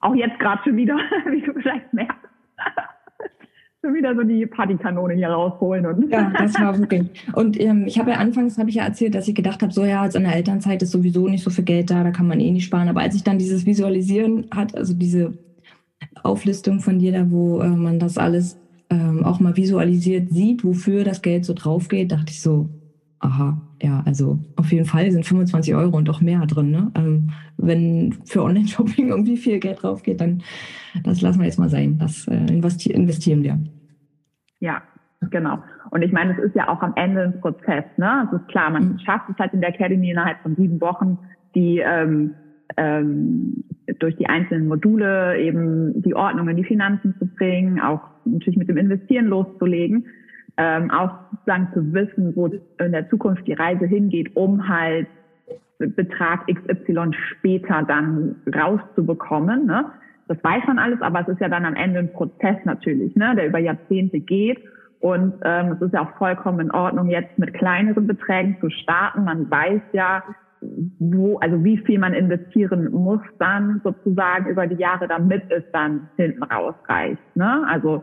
auch 0.00 0.14
jetzt 0.14 0.38
gerade 0.38 0.60
schon 0.64 0.76
wieder, 0.76 0.96
wie 1.30 1.40
du 1.40 1.52
vielleicht 1.54 1.92
merkst, 1.92 2.18
schon 3.82 3.94
wieder 3.94 4.14
so 4.16 4.22
die 4.22 4.44
Partykanone 4.46 5.14
hier 5.14 5.28
rausholen. 5.28 5.86
Und 5.86 6.10
ja, 6.10 6.30
das 6.36 6.60
war 6.60 6.76
wirklich. 6.78 7.08
Und 7.34 7.58
ähm, 7.60 7.84
ich 7.86 7.98
habe 7.98 8.10
ja 8.10 8.16
anfangs, 8.16 8.58
habe 8.58 8.68
ich 8.68 8.76
ja 8.76 8.84
erzählt, 8.84 9.14
dass 9.14 9.28
ich 9.28 9.34
gedacht 9.34 9.62
habe, 9.62 9.72
so 9.72 9.84
ja, 9.84 10.02
als 10.02 10.16
in 10.16 10.24
der 10.24 10.34
Elternzeit 10.34 10.82
ist 10.82 10.90
sowieso 10.90 11.28
nicht 11.28 11.44
so 11.44 11.50
viel 11.50 11.64
Geld 11.64 11.90
da, 11.90 12.02
da 12.02 12.10
kann 12.10 12.26
man 12.26 12.40
eh 12.40 12.50
nicht 12.50 12.64
sparen. 12.64 12.88
Aber 12.88 13.00
als 13.00 13.14
ich 13.14 13.22
dann 13.22 13.38
dieses 13.38 13.64
Visualisieren 13.64 14.48
hat, 14.52 14.76
also 14.76 14.92
diese 14.92 15.38
Auflistung 16.22 16.80
von 16.80 16.98
dir 16.98 17.12
da, 17.12 17.30
wo 17.30 17.60
äh, 17.60 17.68
man 17.68 18.00
das 18.00 18.18
alles 18.18 18.58
ähm, 18.90 19.24
auch 19.24 19.38
mal 19.38 19.56
visualisiert 19.56 20.30
sieht, 20.30 20.64
wofür 20.64 21.04
das 21.04 21.22
Geld 21.22 21.44
so 21.44 21.54
drauf 21.54 21.88
geht, 21.88 22.10
dachte 22.10 22.30
ich 22.30 22.42
so, 22.42 22.68
aha, 23.24 23.58
ja, 23.82 24.02
also 24.04 24.38
auf 24.56 24.70
jeden 24.70 24.84
Fall 24.84 25.10
sind 25.10 25.24
25 25.24 25.74
Euro 25.74 25.96
und 25.96 26.08
auch 26.10 26.20
mehr 26.20 26.44
drin. 26.46 26.70
Ne? 26.70 26.92
Ähm, 26.94 27.30
wenn 27.56 28.12
für 28.24 28.42
Online-Shopping 28.42 29.08
irgendwie 29.08 29.36
viel 29.36 29.58
Geld 29.58 29.82
drauf 29.82 30.02
geht, 30.02 30.20
dann 30.20 30.42
das 31.02 31.22
lassen 31.22 31.40
wir 31.40 31.46
jetzt 31.46 31.58
mal 31.58 31.70
sein. 31.70 31.98
Das 31.98 32.28
äh, 32.28 32.34
investi 32.34 32.90
investieren 32.90 33.42
wir. 33.42 33.58
Ja, 34.60 34.82
genau. 35.30 35.58
Und 35.90 36.02
ich 36.02 36.12
meine, 36.12 36.32
es 36.32 36.38
ist 36.38 36.54
ja 36.54 36.68
auch 36.68 36.82
am 36.82 36.92
Ende 36.96 37.22
ein 37.22 37.40
Prozess. 37.40 37.84
Ne? 37.96 38.28
Es 38.28 38.40
ist 38.40 38.48
klar, 38.48 38.70
man 38.70 38.92
mhm. 38.92 38.98
schafft 38.98 39.30
es 39.30 39.38
halt 39.38 39.54
in 39.54 39.60
der 39.60 39.70
Academy 39.70 40.10
innerhalb 40.10 40.40
von 40.42 40.54
sieben 40.56 40.80
Wochen, 40.80 41.18
die 41.54 41.78
ähm, 41.78 42.34
ähm, 42.76 43.64
durch 44.00 44.16
die 44.16 44.26
einzelnen 44.26 44.68
Module 44.68 45.38
eben 45.40 46.02
die 46.02 46.14
Ordnung 46.14 46.48
in 46.48 46.56
die 46.56 46.64
Finanzen 46.64 47.14
zu 47.18 47.26
bringen, 47.26 47.80
auch 47.80 48.00
natürlich 48.24 48.58
mit 48.58 48.68
dem 48.68 48.76
Investieren 48.76 49.26
loszulegen 49.26 50.06
ähm, 50.56 50.90
auch 50.90 51.10
sozusagen 51.32 51.68
zu 51.74 51.92
wissen, 51.92 52.36
wo 52.36 52.46
in 52.46 52.92
der 52.92 53.08
Zukunft 53.10 53.46
die 53.46 53.54
Reise 53.54 53.86
hingeht, 53.86 54.36
um 54.36 54.68
halt 54.68 55.08
Betrag 55.78 56.46
XY 56.46 57.10
später 57.12 57.82
dann 57.86 58.36
rauszubekommen. 58.54 59.66
Ne? 59.66 59.86
Das 60.28 60.42
weiß 60.42 60.64
man 60.66 60.78
alles, 60.78 61.00
aber 61.02 61.20
es 61.20 61.28
ist 61.28 61.40
ja 61.40 61.48
dann 61.48 61.64
am 61.64 61.74
Ende 61.74 61.98
ein 61.98 62.12
Prozess 62.12 62.56
natürlich, 62.64 63.14
ne, 63.16 63.34
der 63.36 63.48
über 63.48 63.58
Jahrzehnte 63.58 64.20
geht. 64.20 64.58
Und 65.00 65.34
ähm, 65.44 65.72
es 65.72 65.82
ist 65.82 65.92
ja 65.92 66.02
auch 66.02 66.16
vollkommen 66.16 66.60
in 66.60 66.70
Ordnung, 66.70 67.10
jetzt 67.10 67.38
mit 67.38 67.52
kleineren 67.52 68.06
Beträgen 68.06 68.56
zu 68.60 68.70
starten. 68.70 69.24
Man 69.24 69.50
weiß 69.50 69.82
ja, 69.92 70.22
wo, 70.98 71.36
also 71.38 71.62
wie 71.62 71.76
viel 71.76 71.98
man 71.98 72.14
investieren 72.14 72.90
muss 72.90 73.20
dann 73.38 73.82
sozusagen 73.84 74.48
über 74.48 74.66
die 74.66 74.76
Jahre, 74.76 75.06
damit 75.06 75.42
es 75.50 75.64
dann 75.72 76.08
hinten 76.16 76.42
rausreicht. 76.42 77.36
Ne? 77.36 77.66
Also 77.68 78.02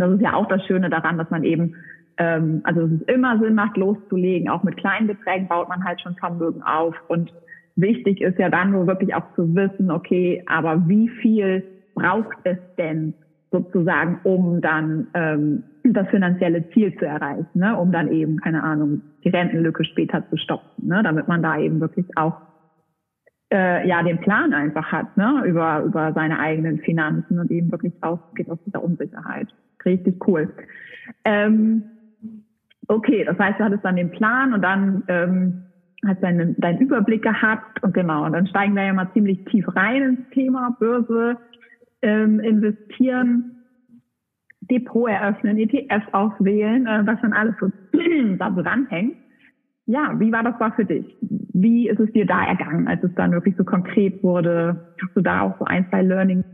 das 0.00 0.12
ist 0.12 0.22
ja 0.22 0.34
auch 0.34 0.48
das 0.48 0.64
Schöne 0.66 0.90
daran, 0.90 1.18
dass 1.18 1.30
man 1.30 1.44
eben, 1.44 1.74
ähm, 2.16 2.60
also 2.64 2.82
es 2.82 2.92
ist 2.92 3.08
immer 3.08 3.38
Sinn 3.38 3.54
macht, 3.54 3.76
loszulegen. 3.76 4.48
Auch 4.48 4.62
mit 4.62 4.76
kleinen 4.76 5.06
Beträgen 5.06 5.48
baut 5.48 5.68
man 5.68 5.84
halt 5.84 6.00
schon 6.00 6.16
Vermögen 6.16 6.62
auf. 6.62 6.94
Und 7.08 7.32
wichtig 7.76 8.20
ist 8.20 8.38
ja 8.38 8.48
dann 8.48 8.72
nur 8.72 8.86
wirklich 8.86 9.14
auch 9.14 9.34
zu 9.34 9.54
wissen, 9.54 9.90
okay, 9.90 10.42
aber 10.46 10.88
wie 10.88 11.08
viel 11.08 11.64
braucht 11.94 12.36
es 12.44 12.58
denn 12.78 13.14
sozusagen, 13.50 14.20
um 14.22 14.60
dann 14.60 15.08
ähm, 15.14 15.64
das 15.82 16.08
finanzielle 16.08 16.68
Ziel 16.70 16.94
zu 16.98 17.06
erreichen, 17.06 17.46
ne? 17.54 17.76
um 17.76 17.90
dann 17.92 18.10
eben, 18.12 18.38
keine 18.38 18.62
Ahnung, 18.62 19.02
die 19.24 19.28
Rentenlücke 19.28 19.84
später 19.84 20.28
zu 20.28 20.36
stoppen, 20.36 20.86
ne? 20.86 21.02
damit 21.02 21.26
man 21.28 21.42
da 21.42 21.58
eben 21.58 21.80
wirklich 21.80 22.06
auch 22.16 22.40
äh, 23.52 23.86
ja 23.88 24.02
den 24.02 24.20
Plan 24.20 24.52
einfach 24.52 24.92
hat 24.92 25.16
ne? 25.16 25.42
über, 25.46 25.82
über 25.82 26.12
seine 26.12 26.38
eigenen 26.38 26.78
Finanzen 26.78 27.38
und 27.38 27.50
eben 27.50 27.72
wirklich 27.72 27.94
ausgeht 28.02 28.50
aus 28.50 28.58
dieser 28.64 28.82
Unsicherheit. 28.82 29.48
Richtig 29.84 30.26
cool. 30.26 30.52
Ähm, 31.24 31.82
okay, 32.88 33.24
das 33.24 33.38
heißt, 33.38 33.58
du 33.58 33.64
hattest 33.64 33.84
dann 33.84 33.96
den 33.96 34.10
Plan 34.10 34.54
und 34.54 34.62
dann 34.62 35.02
ähm, 35.08 35.62
hast 36.06 36.22
deinen, 36.22 36.56
deinen 36.60 36.78
Überblick 36.78 37.22
gehabt 37.22 37.82
und 37.82 37.94
genau, 37.94 38.24
und 38.24 38.32
dann 38.32 38.46
steigen 38.46 38.74
wir 38.74 38.84
ja 38.84 38.92
mal 38.92 39.10
ziemlich 39.12 39.44
tief 39.46 39.66
rein 39.74 40.02
ins 40.02 40.30
Thema 40.30 40.76
Börse, 40.78 41.36
ähm, 42.02 42.40
investieren 42.40 43.56
Depot 44.70 45.08
eröffnen, 45.08 45.58
ETF 45.58 46.02
auswählen, 46.12 46.86
äh, 46.86 47.02
was 47.04 47.20
dann 47.20 47.32
alles 47.32 47.54
so 47.60 47.70
da 48.38 48.50
dranhängt. 48.50 49.16
Ja, 49.86 50.14
wie 50.20 50.30
war 50.30 50.44
das 50.44 50.58
war 50.60 50.72
für 50.72 50.84
dich? 50.84 51.04
Wie 51.20 51.88
ist 51.88 51.98
es 51.98 52.12
dir 52.12 52.24
da 52.24 52.44
ergangen, 52.44 52.86
als 52.86 53.02
es 53.02 53.12
dann 53.16 53.32
wirklich 53.32 53.56
so 53.56 53.64
konkret 53.64 54.22
wurde? 54.22 54.94
Hast 55.02 55.16
du 55.16 55.20
da 55.20 55.40
auch 55.42 55.58
so 55.58 55.64
ein, 55.64 55.88
zwei 55.90 56.02
Learning? 56.02 56.44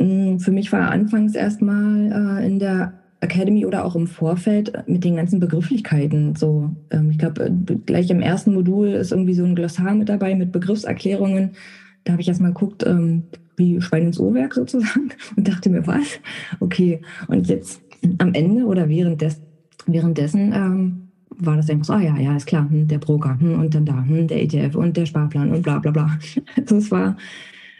Mm, 0.00 0.38
für 0.38 0.50
mich 0.50 0.72
war 0.72 0.90
anfangs 0.90 1.34
erstmal 1.34 2.40
äh, 2.40 2.46
in 2.46 2.58
der 2.58 2.94
Academy 3.20 3.66
oder 3.66 3.84
auch 3.84 3.94
im 3.94 4.06
Vorfeld 4.06 4.72
mit 4.88 5.04
den 5.04 5.16
ganzen 5.16 5.40
Begrifflichkeiten 5.40 6.34
so. 6.34 6.74
Ähm, 6.90 7.10
ich 7.10 7.18
glaube, 7.18 7.44
äh, 7.44 7.74
gleich 7.86 8.10
im 8.10 8.20
ersten 8.20 8.54
Modul 8.54 8.88
ist 8.88 9.12
irgendwie 9.12 9.34
so 9.34 9.44
ein 9.44 9.54
Glossar 9.54 9.94
mit 9.94 10.08
dabei 10.08 10.34
mit 10.34 10.52
Begriffserklärungen. 10.52 11.50
Da 12.04 12.12
habe 12.12 12.22
ich 12.22 12.28
erstmal 12.28 12.52
geguckt, 12.52 12.84
ähm, 12.86 13.24
wie 13.56 13.80
Schwein 13.80 14.06
ins 14.06 14.18
Uhrwerk 14.18 14.54
sozusagen 14.54 15.10
und 15.36 15.46
dachte 15.46 15.68
mir, 15.68 15.86
was? 15.86 16.18
Okay. 16.60 17.02
Und 17.28 17.48
jetzt 17.48 17.82
am 18.18 18.32
Ende 18.32 18.64
oder 18.64 18.88
währenddes, 18.88 19.42
währenddessen 19.86 20.52
ähm, 20.54 21.08
war 21.36 21.56
das 21.56 21.68
einfach 21.68 21.84
so, 21.84 21.92
ah 21.92 22.00
ja, 22.00 22.16
ja, 22.16 22.36
ist 22.36 22.46
klar, 22.46 22.68
hm, 22.70 22.88
der 22.88 22.98
Broker 22.98 23.38
hm, 23.38 23.60
und 23.60 23.74
dann 23.74 23.84
da, 23.84 24.02
hm, 24.02 24.28
der 24.28 24.42
ETF 24.42 24.76
und 24.76 24.96
der 24.96 25.04
Sparplan 25.04 25.52
und 25.52 25.62
bla 25.62 25.78
bla 25.78 25.90
bla. 25.90 26.18
Also 26.56 26.76
es 26.76 26.90
war 26.90 27.16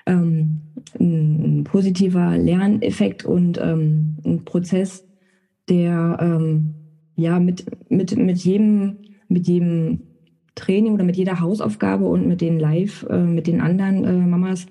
ähm, 0.07 0.61
ein 0.99 1.65
positiver 1.65 2.37
Lerneffekt 2.37 3.25
und 3.25 3.59
ähm, 3.63 4.17
ein 4.25 4.45
Prozess, 4.45 5.07
der 5.69 6.19
ähm, 6.21 6.75
ja 7.17 7.39
mit, 7.39 7.65
mit, 7.91 8.17
mit 8.17 8.39
jedem, 8.39 8.99
mit 9.29 9.47
jedem 9.47 10.01
Training 10.55 10.95
oder 10.95 11.05
mit 11.05 11.17
jeder 11.17 11.41
Hausaufgabe 11.41 12.07
und 12.07 12.27
mit 12.27 12.41
den 12.41 12.59
Live, 12.59 13.07
äh, 13.09 13.23
mit 13.23 13.47
den 13.47 13.61
anderen 13.61 14.05
äh, 14.05 14.13
Mamas 14.13 14.67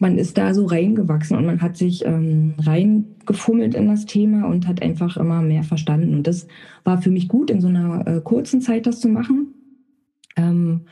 man 0.00 0.18
ist 0.18 0.36
da 0.36 0.54
so 0.54 0.66
reingewachsen 0.66 1.36
und 1.36 1.46
man 1.46 1.62
hat 1.62 1.76
sich 1.76 2.04
ähm, 2.04 2.54
reingefummelt 2.58 3.74
in 3.74 3.88
das 3.88 4.06
Thema 4.06 4.46
und 4.46 4.66
hat 4.66 4.82
einfach 4.82 5.16
immer 5.16 5.42
mehr 5.42 5.62
verstanden. 5.62 6.14
Und 6.14 6.26
das 6.26 6.46
war 6.84 7.00
für 7.00 7.10
mich 7.10 7.28
gut, 7.28 7.50
in 7.50 7.60
so 7.60 7.68
einer 7.68 8.06
äh, 8.06 8.20
kurzen 8.20 8.60
Zeit 8.60 8.86
das 8.86 9.00
zu 9.00 9.08
machen. 9.08 9.54
Ähm, 10.36 10.82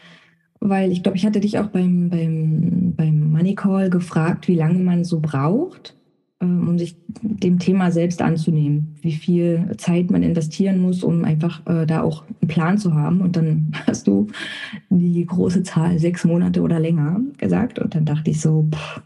weil 0.65 0.91
ich 0.91 1.03
glaube, 1.03 1.19
ich 1.19 1.27
hatte 1.27 1.41
dich 1.41 1.59
auch 1.59 1.67
beim, 1.67 2.09
beim, 2.09 2.95
beim 2.97 3.31
Money 3.33 3.55
Call 3.55 3.91
gefragt, 3.91 4.49
wie 4.49 4.55
lange 4.55 4.79
man 4.79 5.05
so 5.05 5.21
braucht, 5.21 5.95
ähm, 6.41 6.67
um 6.67 6.79
sich 6.79 6.97
dem 7.21 7.59
Thema 7.59 7.91
selbst 7.91 8.23
anzunehmen, 8.23 8.97
wie 9.03 9.13
viel 9.13 9.75
Zeit 9.77 10.11
man 10.11 10.23
investieren 10.23 10.79
muss, 10.79 11.05
um 11.05 11.23
einfach 11.27 11.67
äh, 11.67 11.85
da 11.85 12.03
auch 12.03 12.25
einen 12.41 12.49
Plan 12.49 12.79
zu 12.79 12.95
haben. 12.95 13.21
Und 13.21 13.37
dann 13.37 13.73
hast 13.87 14.07
du 14.07 14.29
die 14.89 15.27
große 15.27 15.65
Zahl 15.65 15.99
sechs 15.99 16.25
Monate 16.25 16.63
oder 16.63 16.81
länger 16.81 17.21
gesagt. 17.37 17.79
Und 17.79 17.95
dann 17.95 18.07
dachte 18.07 18.31
ich 18.31 18.41
so, 18.41 18.67
pff, 18.73 19.03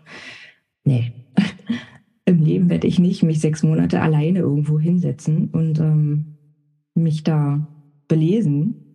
nee, 0.84 1.12
im 2.24 2.40
Leben 2.40 2.70
werde 2.70 2.86
ich 2.86 3.00
nicht 3.00 3.24
mich 3.24 3.40
sechs 3.40 3.64
Monate 3.64 4.00
alleine 4.00 4.38
irgendwo 4.38 4.78
hinsetzen 4.78 5.48
und 5.50 5.80
ähm, 5.80 6.36
mich 6.94 7.24
da 7.24 7.66
belesen 8.06 8.87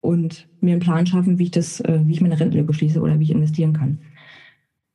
und 0.00 0.48
mir 0.60 0.72
einen 0.72 0.80
Plan 0.80 1.06
schaffen, 1.06 1.38
wie 1.38 1.44
ich 1.44 1.50
das, 1.50 1.80
äh, 1.80 2.00
wie 2.04 2.12
ich 2.12 2.20
meine 2.20 2.38
Rentenlücke 2.38 2.72
schließe 2.72 3.00
oder 3.00 3.18
wie 3.18 3.24
ich 3.24 3.30
investieren 3.30 3.72
kann. 3.72 3.98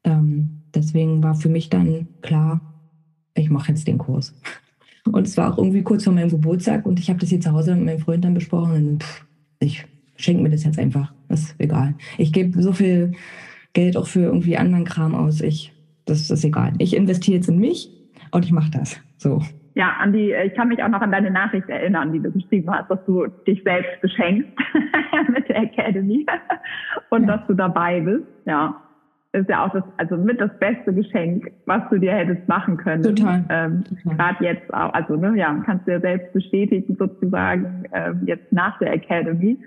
Ähm, 0.03 0.61
deswegen 0.73 1.23
war 1.23 1.35
für 1.35 1.49
mich 1.49 1.69
dann 1.69 2.07
klar, 2.21 2.61
ich 3.35 3.49
mache 3.49 3.69
jetzt 3.71 3.87
den 3.87 3.97
Kurs. 3.97 4.33
Und 5.11 5.27
es 5.27 5.37
war 5.37 5.53
auch 5.53 5.57
irgendwie 5.57 5.83
kurz 5.83 6.03
vor 6.03 6.13
meinem 6.13 6.31
Geburtstag 6.31 6.83
und 6.87 6.99
ich 6.99 7.09
habe 7.11 7.19
das 7.19 7.29
hier 7.29 7.39
zu 7.39 7.51
Hause 7.51 7.75
mit 7.75 7.85
meinem 7.85 7.99
Freund 7.99 8.25
dann 8.25 8.33
besprochen 8.33 8.87
und 8.87 9.03
pff, 9.03 9.23
ich 9.59 9.85
schenke 10.15 10.41
mir 10.41 10.49
das 10.49 10.63
jetzt 10.63 10.79
einfach. 10.79 11.13
Das 11.27 11.41
ist 11.41 11.55
egal. 11.59 11.93
Ich 12.17 12.33
gebe 12.33 12.59
so 12.59 12.73
viel 12.73 13.11
Geld 13.73 13.97
auch 13.97 14.07
für 14.07 14.21
irgendwie 14.21 14.57
anderen 14.57 14.83
Kram 14.83 15.13
aus. 15.13 15.41
Ich, 15.41 15.73
das 16.05 16.31
ist 16.31 16.43
egal. 16.43 16.73
Ich 16.79 16.95
investiere 16.95 17.37
jetzt 17.37 17.49
in 17.49 17.59
mich 17.59 17.91
und 18.31 18.45
ich 18.45 18.51
mache 18.51 18.71
das. 18.71 18.97
So. 19.17 19.43
Ja, 19.75 19.97
an 19.99 20.13
die, 20.13 20.31
ich 20.31 20.55
kann 20.55 20.69
mich 20.69 20.81
auch 20.81 20.87
noch 20.87 21.01
an 21.01 21.11
deine 21.11 21.31
Nachricht 21.31 21.67
erinnern, 21.69 22.13
die 22.13 22.21
du 22.21 22.31
geschrieben 22.31 22.71
hast, 22.71 22.89
dass 22.89 23.03
du 23.05 23.27
dich 23.45 23.61
selbst 23.63 24.01
beschenkst 24.01 24.49
mit 25.33 25.49
der 25.49 25.63
Academy 25.63 26.25
und 27.09 27.27
ja. 27.27 27.35
dass 27.35 27.47
du 27.47 27.53
dabei 27.53 27.99
bist. 27.99 28.25
Ja, 28.45 28.81
ist 29.35 29.49
ja 29.49 29.65
auch 29.65 29.73
das, 29.73 29.83
also 29.97 30.15
mit 30.15 30.39
das 30.39 30.57
beste 30.59 30.93
Geschenk, 30.93 31.51
was 31.65 31.81
du 31.89 31.99
dir 31.99 32.13
hättest 32.13 32.47
machen 32.47 32.77
können. 32.77 33.03
Total. 33.03 33.43
Ähm, 33.49 33.83
Gerade 34.05 34.43
jetzt 34.43 34.73
auch, 34.73 34.93
also 34.93 35.17
ne, 35.17 35.33
ja, 35.35 35.61
kannst 35.65 35.85
du 35.87 35.91
ja 35.91 35.99
selbst 35.99 36.31
bestätigen 36.31 36.95
sozusagen 36.97 37.83
ähm, 37.91 38.21
jetzt 38.25 38.51
nach 38.53 38.79
der 38.79 38.93
Academy. 38.93 39.57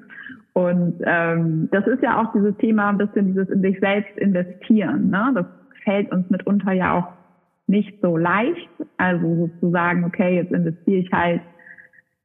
Und 0.55 0.95
ähm, 1.05 1.69
das 1.71 1.87
ist 1.87 2.03
ja 2.03 2.21
auch 2.21 2.33
dieses 2.33 2.57
Thema, 2.57 2.89
ein 2.89 2.99
bisschen 2.99 3.27
dieses 3.27 3.49
in 3.51 3.61
sich 3.61 3.79
selbst 3.79 4.17
investieren. 4.17 5.11
Ne? 5.11 5.33
Das 5.35 5.47
fällt 5.85 6.11
uns 6.13 6.29
mitunter 6.31 6.73
ja 6.73 6.95
auch 6.95 7.18
nicht 7.69 8.01
so 8.03 8.17
leicht. 8.17 8.69
Also 8.97 9.51
sozusagen, 9.61 10.05
okay, 10.05 10.37
jetzt 10.37 10.53
investiere 10.53 10.99
ich 10.99 11.13
halt 11.13 11.43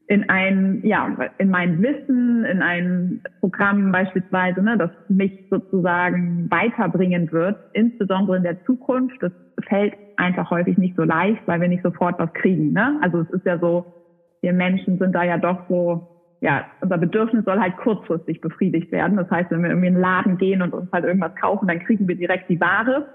in 0.08 0.30
ein, 0.30 0.82
ja, 0.84 1.16
in 1.38 1.50
mein 1.50 1.82
Wissen, 1.82 2.44
in 2.46 2.62
ein 2.62 3.22
Programm 3.40 3.92
beispielsweise, 3.92 4.62
ne, 4.62 4.78
das 4.78 4.92
mich 5.08 5.46
sozusagen 5.50 6.50
weiterbringen 6.52 7.32
wird, 7.32 7.58
insbesondere 7.74 8.38
in 8.38 8.44
der 8.44 8.64
Zukunft. 8.66 9.16
Das 9.22 9.32
fällt 9.68 9.94
einfach 10.18 10.50
häufig 10.52 10.78
nicht 10.78 10.96
so 10.96 11.04
leicht, 11.04 11.42
weil 11.46 11.62
wir 11.62 11.68
nicht 11.68 11.84
sofort 11.84 12.20
was 12.20 12.34
kriegen. 12.34 12.74
Ne? 12.74 13.00
Also 13.02 13.22
es 13.22 13.30
ist 13.30 13.46
ja 13.46 13.58
so, 13.60 13.86
wir 14.42 14.54
Menschen 14.54 15.00
sind 15.00 15.14
da 15.14 15.24
ja 15.24 15.38
doch 15.38 15.68
so, 15.70 16.08
ja, 16.42 16.66
unser 16.82 16.98
Bedürfnis 16.98 17.46
soll 17.46 17.60
halt 17.60 17.78
kurzfristig 17.78 18.42
befriedigt 18.42 18.92
werden. 18.92 19.16
Das 19.16 19.32
heißt, 19.32 19.50
wenn 19.52 19.64
wir 19.64 19.70
irgendwie 19.70 19.88
in 19.88 19.94
den 19.94 20.02
Laden 20.02 20.38
gehen 20.38 20.62
und 20.62 20.74
uns 20.74 20.92
halt 20.92 21.06
irgendwas 21.06 21.36
kaufen, 21.36 21.68
dann 21.68 21.80
kriegen 21.80 22.08
wir 22.08 22.16
direkt 22.16 22.50
die 22.50 22.60
Ware. 22.60 23.08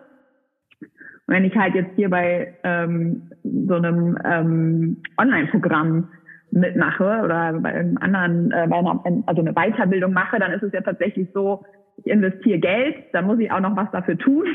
Wenn 1.28 1.44
ich 1.44 1.54
halt 1.56 1.74
jetzt 1.74 1.94
hier 1.94 2.10
bei 2.10 2.54
ähm, 2.64 3.30
so 3.44 3.74
einem 3.74 4.18
ähm, 4.24 4.96
Online-Programm 5.18 6.08
mitmache 6.50 7.20
oder 7.22 7.52
bei 7.52 7.74
einem 7.74 7.98
anderen, 7.98 8.50
äh, 8.50 8.66
bei 8.68 8.78
einer, 8.78 9.00
also 9.26 9.42
eine 9.42 9.52
Weiterbildung 9.52 10.12
mache, 10.12 10.38
dann 10.38 10.52
ist 10.52 10.62
es 10.62 10.72
ja 10.72 10.80
tatsächlich 10.80 11.28
so, 11.34 11.64
ich 11.98 12.06
investiere 12.06 12.58
Geld, 12.58 12.96
dann 13.12 13.26
muss 13.26 13.38
ich 13.38 13.52
auch 13.52 13.60
noch 13.60 13.76
was 13.76 13.90
dafür 13.90 14.16
tun. 14.16 14.46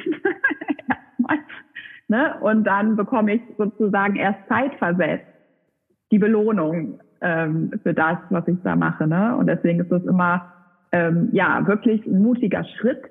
ne? 2.07 2.35
Und 2.41 2.63
dann 2.65 2.95
bekomme 2.95 3.35
ich 3.35 3.41
sozusagen 3.57 4.15
erst 4.15 4.39
zeitversetzt 4.47 5.27
die 6.11 6.19
Belohnung 6.19 6.99
ähm, 7.21 7.71
für 7.83 7.93
das, 7.93 8.17
was 8.29 8.47
ich 8.47 8.57
da 8.63 8.75
mache. 8.75 9.07
Ne? 9.07 9.35
Und 9.37 9.47
deswegen 9.47 9.79
ist 9.79 9.91
es 9.91 10.03
immer 10.05 10.51
ähm, 10.91 11.29
ja 11.31 11.65
wirklich 11.67 12.05
ein 12.05 12.21
mutiger 12.21 12.63
Schritt, 12.63 13.01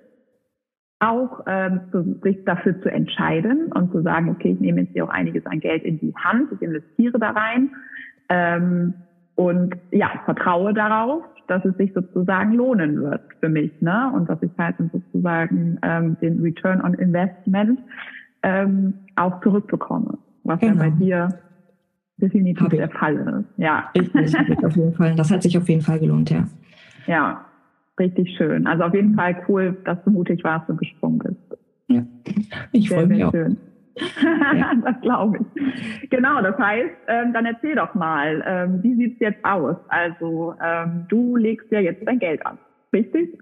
auch 1.02 1.40
ähm, 1.46 1.80
zu, 1.90 2.20
sich 2.22 2.44
dafür 2.44 2.80
zu 2.80 2.90
entscheiden 2.90 3.72
und 3.72 3.90
zu 3.90 4.02
sagen, 4.02 4.28
okay, 4.30 4.52
ich 4.52 4.60
nehme 4.60 4.82
jetzt 4.82 4.92
hier 4.92 5.04
auch 5.04 5.10
einiges 5.10 5.44
an 5.46 5.58
Geld 5.60 5.82
in 5.82 5.98
die 5.98 6.14
Hand, 6.14 6.52
ich 6.52 6.62
investiere 6.62 7.18
da 7.18 7.30
rein 7.30 7.70
ähm, 8.28 8.94
und 9.34 9.74
ja, 9.90 10.10
vertraue 10.24 10.72
darauf, 10.72 11.24
dass 11.48 11.64
es 11.64 11.76
sich 11.76 11.92
sozusagen 11.92 12.52
lohnen 12.52 13.02
wird 13.02 13.22
für 13.40 13.48
mich, 13.48 13.72
ne? 13.80 14.12
Und 14.14 14.28
dass 14.28 14.40
ich 14.42 14.52
halt 14.58 14.76
sozusagen 14.92 15.78
ähm, 15.82 16.16
den 16.20 16.40
Return 16.40 16.80
on 16.80 16.94
Investment 16.94 17.80
ähm, 18.44 18.94
auch 19.16 19.40
zurückbekomme, 19.40 20.18
was 20.44 20.60
genau. 20.60 20.74
ja 20.74 20.78
bei 20.78 20.90
dir 20.90 21.28
definitiv 22.18 22.68
der 22.68 22.90
Fall 22.90 23.16
ist. 23.16 23.58
Ja. 23.58 23.90
Richtig, 23.96 24.64
auf 24.64 24.76
jeden 24.76 24.94
Fall. 24.94 25.16
Das 25.16 25.32
hat 25.32 25.42
sich 25.42 25.58
auf 25.58 25.68
jeden 25.68 25.82
Fall 25.82 25.98
gelohnt, 25.98 26.30
ja. 26.30 26.46
Ja, 27.06 27.44
richtig 27.98 28.36
schön. 28.36 28.66
Also 28.66 28.84
auf 28.84 28.94
jeden 28.94 29.14
Fall 29.14 29.42
cool, 29.48 29.76
dass 29.84 30.02
du 30.04 30.10
mutig 30.10 30.42
warst 30.44 30.68
und 30.68 30.78
gesprungen 30.78 31.18
bist. 31.18 31.60
Ja, 31.88 32.04
ich 32.72 32.88
freue 32.88 33.06
mich 33.06 33.24
auch. 33.24 33.32
Schön. 33.32 33.56
ja. 34.56 34.72
das 34.84 35.00
glaube 35.02 35.38
ich. 35.38 36.10
Genau, 36.10 36.40
das 36.40 36.58
heißt, 36.58 36.94
ähm, 37.08 37.32
dann 37.32 37.46
erzähl 37.46 37.74
doch 37.74 37.94
mal, 37.94 38.42
ähm, 38.46 38.82
wie 38.82 38.94
sieht's 38.94 39.20
jetzt 39.20 39.44
aus? 39.44 39.76
Also 39.88 40.54
ähm, 40.64 41.06
du 41.08 41.36
legst 41.36 41.70
ja 41.70 41.80
jetzt 41.80 42.06
dein 42.06 42.18
Geld 42.18 42.44
an, 42.46 42.58
richtig? 42.92 43.38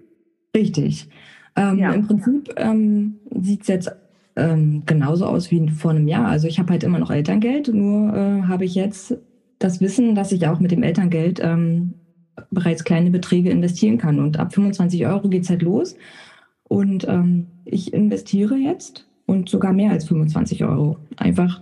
Richtig. 0.55 1.09
Ähm, 1.55 1.77
ja. 1.77 1.93
Im 1.93 2.07
Prinzip 2.07 2.53
ähm, 2.57 3.15
sieht's 3.31 3.67
jetzt 3.67 3.91
ähm, 4.35 4.83
genauso 4.85 5.25
aus 5.25 5.51
wie 5.51 5.69
vor 5.69 5.91
einem 5.91 6.07
Jahr. 6.07 6.27
Also 6.27 6.47
ich 6.47 6.59
habe 6.59 6.71
halt 6.71 6.83
immer 6.83 6.99
noch 6.99 7.11
Elterngeld, 7.11 7.69
nur 7.73 8.13
äh, 8.15 8.41
habe 8.43 8.65
ich 8.65 8.75
jetzt 8.75 9.17
das 9.59 9.81
Wissen, 9.81 10.15
dass 10.15 10.31
ich 10.31 10.47
auch 10.47 10.59
mit 10.59 10.71
dem 10.71 10.83
Elterngeld 10.83 11.39
ähm, 11.43 11.93
bereits 12.49 12.83
kleine 12.83 13.11
Beträge 13.11 13.49
investieren 13.49 13.97
kann. 13.97 14.19
Und 14.19 14.39
ab 14.39 14.53
25 14.53 15.05
Euro 15.05 15.29
geht's 15.29 15.49
halt 15.49 15.61
los. 15.61 15.95
Und 16.63 17.07
ähm, 17.07 17.47
ich 17.65 17.93
investiere 17.93 18.55
jetzt 18.55 19.07
und 19.25 19.49
sogar 19.49 19.73
mehr 19.73 19.91
als 19.91 20.07
25 20.07 20.63
Euro. 20.63 20.97
Einfach 21.17 21.61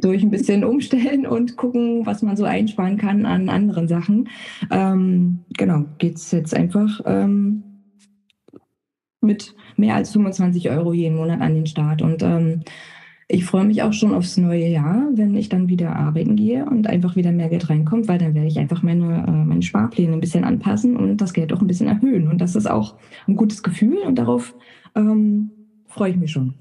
durch 0.00 0.22
ein 0.22 0.30
bisschen 0.30 0.64
umstellen 0.64 1.26
und 1.26 1.56
gucken, 1.56 2.06
was 2.06 2.22
man 2.22 2.36
so 2.36 2.44
einsparen 2.44 2.96
kann 2.96 3.26
an 3.26 3.48
anderen 3.48 3.88
Sachen. 3.88 4.28
Ähm, 4.70 5.40
genau, 5.56 5.84
geht's 5.98 6.30
jetzt 6.32 6.54
einfach 6.54 7.00
ähm, 7.04 7.62
mit 9.20 9.54
mehr 9.76 9.94
als 9.94 10.10
25 10.10 10.70
Euro 10.70 10.92
jeden 10.92 11.16
Monat 11.16 11.40
an 11.40 11.54
den 11.54 11.66
Start. 11.66 12.02
Und 12.02 12.22
ähm, 12.22 12.62
ich 13.32 13.46
freue 13.46 13.64
mich 13.64 13.82
auch 13.82 13.94
schon 13.94 14.12
aufs 14.12 14.36
neue 14.36 14.68
Jahr, 14.68 15.08
wenn 15.14 15.34
ich 15.34 15.48
dann 15.48 15.68
wieder 15.68 15.96
arbeiten 15.96 16.36
gehe 16.36 16.66
und 16.66 16.86
einfach 16.86 17.16
wieder 17.16 17.32
mehr 17.32 17.48
Geld 17.48 17.70
reinkommt, 17.70 18.06
weil 18.06 18.18
dann 18.18 18.34
werde 18.34 18.46
ich 18.46 18.58
einfach 18.58 18.82
meine, 18.82 19.24
äh, 19.26 19.30
meine 19.30 19.62
Sparpläne 19.62 20.12
ein 20.12 20.20
bisschen 20.20 20.44
anpassen 20.44 20.96
und 20.96 21.16
das 21.16 21.32
Geld 21.32 21.50
auch 21.52 21.62
ein 21.62 21.66
bisschen 21.66 21.88
erhöhen. 21.88 22.28
Und 22.28 22.42
das 22.42 22.54
ist 22.54 22.70
auch 22.70 22.96
ein 23.26 23.36
gutes 23.36 23.62
Gefühl 23.62 23.98
und 24.06 24.16
darauf 24.16 24.54
ähm, 24.94 25.50
freue 25.86 26.10
ich 26.10 26.18
mich 26.18 26.30
schon. 26.30 26.54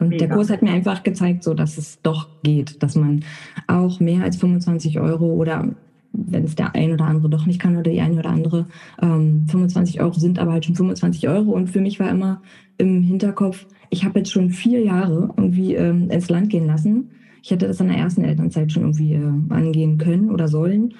Und 0.00 0.08
Mega. 0.08 0.26
der 0.26 0.34
Kurs 0.34 0.50
hat 0.50 0.62
mir 0.62 0.72
einfach 0.72 1.04
gezeigt, 1.04 1.44
so 1.44 1.54
dass 1.54 1.78
es 1.78 2.02
doch 2.02 2.42
geht, 2.42 2.82
dass 2.82 2.96
man 2.96 3.24
auch 3.68 4.00
mehr 4.00 4.24
als 4.24 4.38
25 4.38 4.98
Euro 4.98 5.26
oder 5.26 5.76
wenn 6.12 6.44
es 6.44 6.54
der 6.54 6.74
ein 6.74 6.92
oder 6.92 7.06
andere 7.06 7.30
doch 7.30 7.46
nicht 7.46 7.60
kann 7.60 7.76
oder 7.76 7.90
die 7.90 8.00
eine 8.00 8.18
oder 8.18 8.30
andere, 8.30 8.66
ähm, 9.00 9.46
25 9.48 10.00
Euro 10.00 10.18
sind 10.18 10.38
aber 10.38 10.52
halt 10.52 10.64
schon 10.64 10.74
25 10.74 11.28
Euro. 11.28 11.52
Und 11.52 11.68
für 11.68 11.80
mich 11.80 11.98
war 12.00 12.10
immer 12.10 12.42
im 12.78 13.02
Hinterkopf, 13.02 13.66
ich 13.90 14.04
habe 14.04 14.20
jetzt 14.20 14.30
schon 14.30 14.50
vier 14.50 14.82
Jahre 14.82 15.30
irgendwie 15.36 15.74
ähm, 15.74 16.10
ins 16.10 16.28
Land 16.28 16.50
gehen 16.50 16.66
lassen. 16.66 17.10
Ich 17.42 17.50
hätte 17.50 17.66
das 17.66 17.80
in 17.80 17.88
der 17.88 17.96
ersten 17.96 18.24
Elternzeit 18.24 18.72
schon 18.72 18.82
irgendwie 18.82 19.14
äh, 19.14 19.32
angehen 19.50 19.98
können 19.98 20.30
oder 20.30 20.48
sollen. 20.48 20.94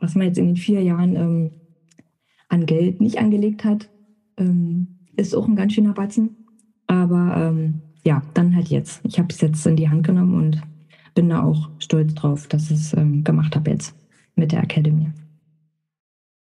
Was 0.00 0.14
man 0.14 0.26
jetzt 0.26 0.38
in 0.38 0.46
den 0.46 0.56
vier 0.56 0.82
Jahren 0.82 1.16
ähm, 1.16 1.50
an 2.48 2.66
Geld 2.66 3.00
nicht 3.00 3.18
angelegt 3.18 3.64
hat, 3.64 3.90
ähm, 4.36 4.98
ist 5.16 5.34
auch 5.34 5.46
ein 5.46 5.56
ganz 5.56 5.74
schöner 5.74 5.92
Batzen. 5.92 6.36
Aber 6.86 7.34
ähm, 7.36 7.82
ja, 8.04 8.22
dann 8.34 8.54
halt 8.54 8.68
jetzt. 8.68 9.00
Ich 9.04 9.18
habe 9.18 9.28
es 9.30 9.40
jetzt 9.40 9.66
in 9.66 9.76
die 9.76 9.88
Hand 9.88 10.06
genommen 10.06 10.34
und 10.34 10.62
bin 11.14 11.28
da 11.28 11.42
auch 11.42 11.70
stolz 11.78 12.14
drauf, 12.14 12.48
dass 12.48 12.70
ich 12.70 12.78
es 12.78 12.96
ähm, 12.96 13.24
gemacht 13.24 13.54
habe 13.54 13.70
jetzt 13.70 13.94
mit 14.36 14.52
der 14.52 14.62
Academy. 14.62 15.10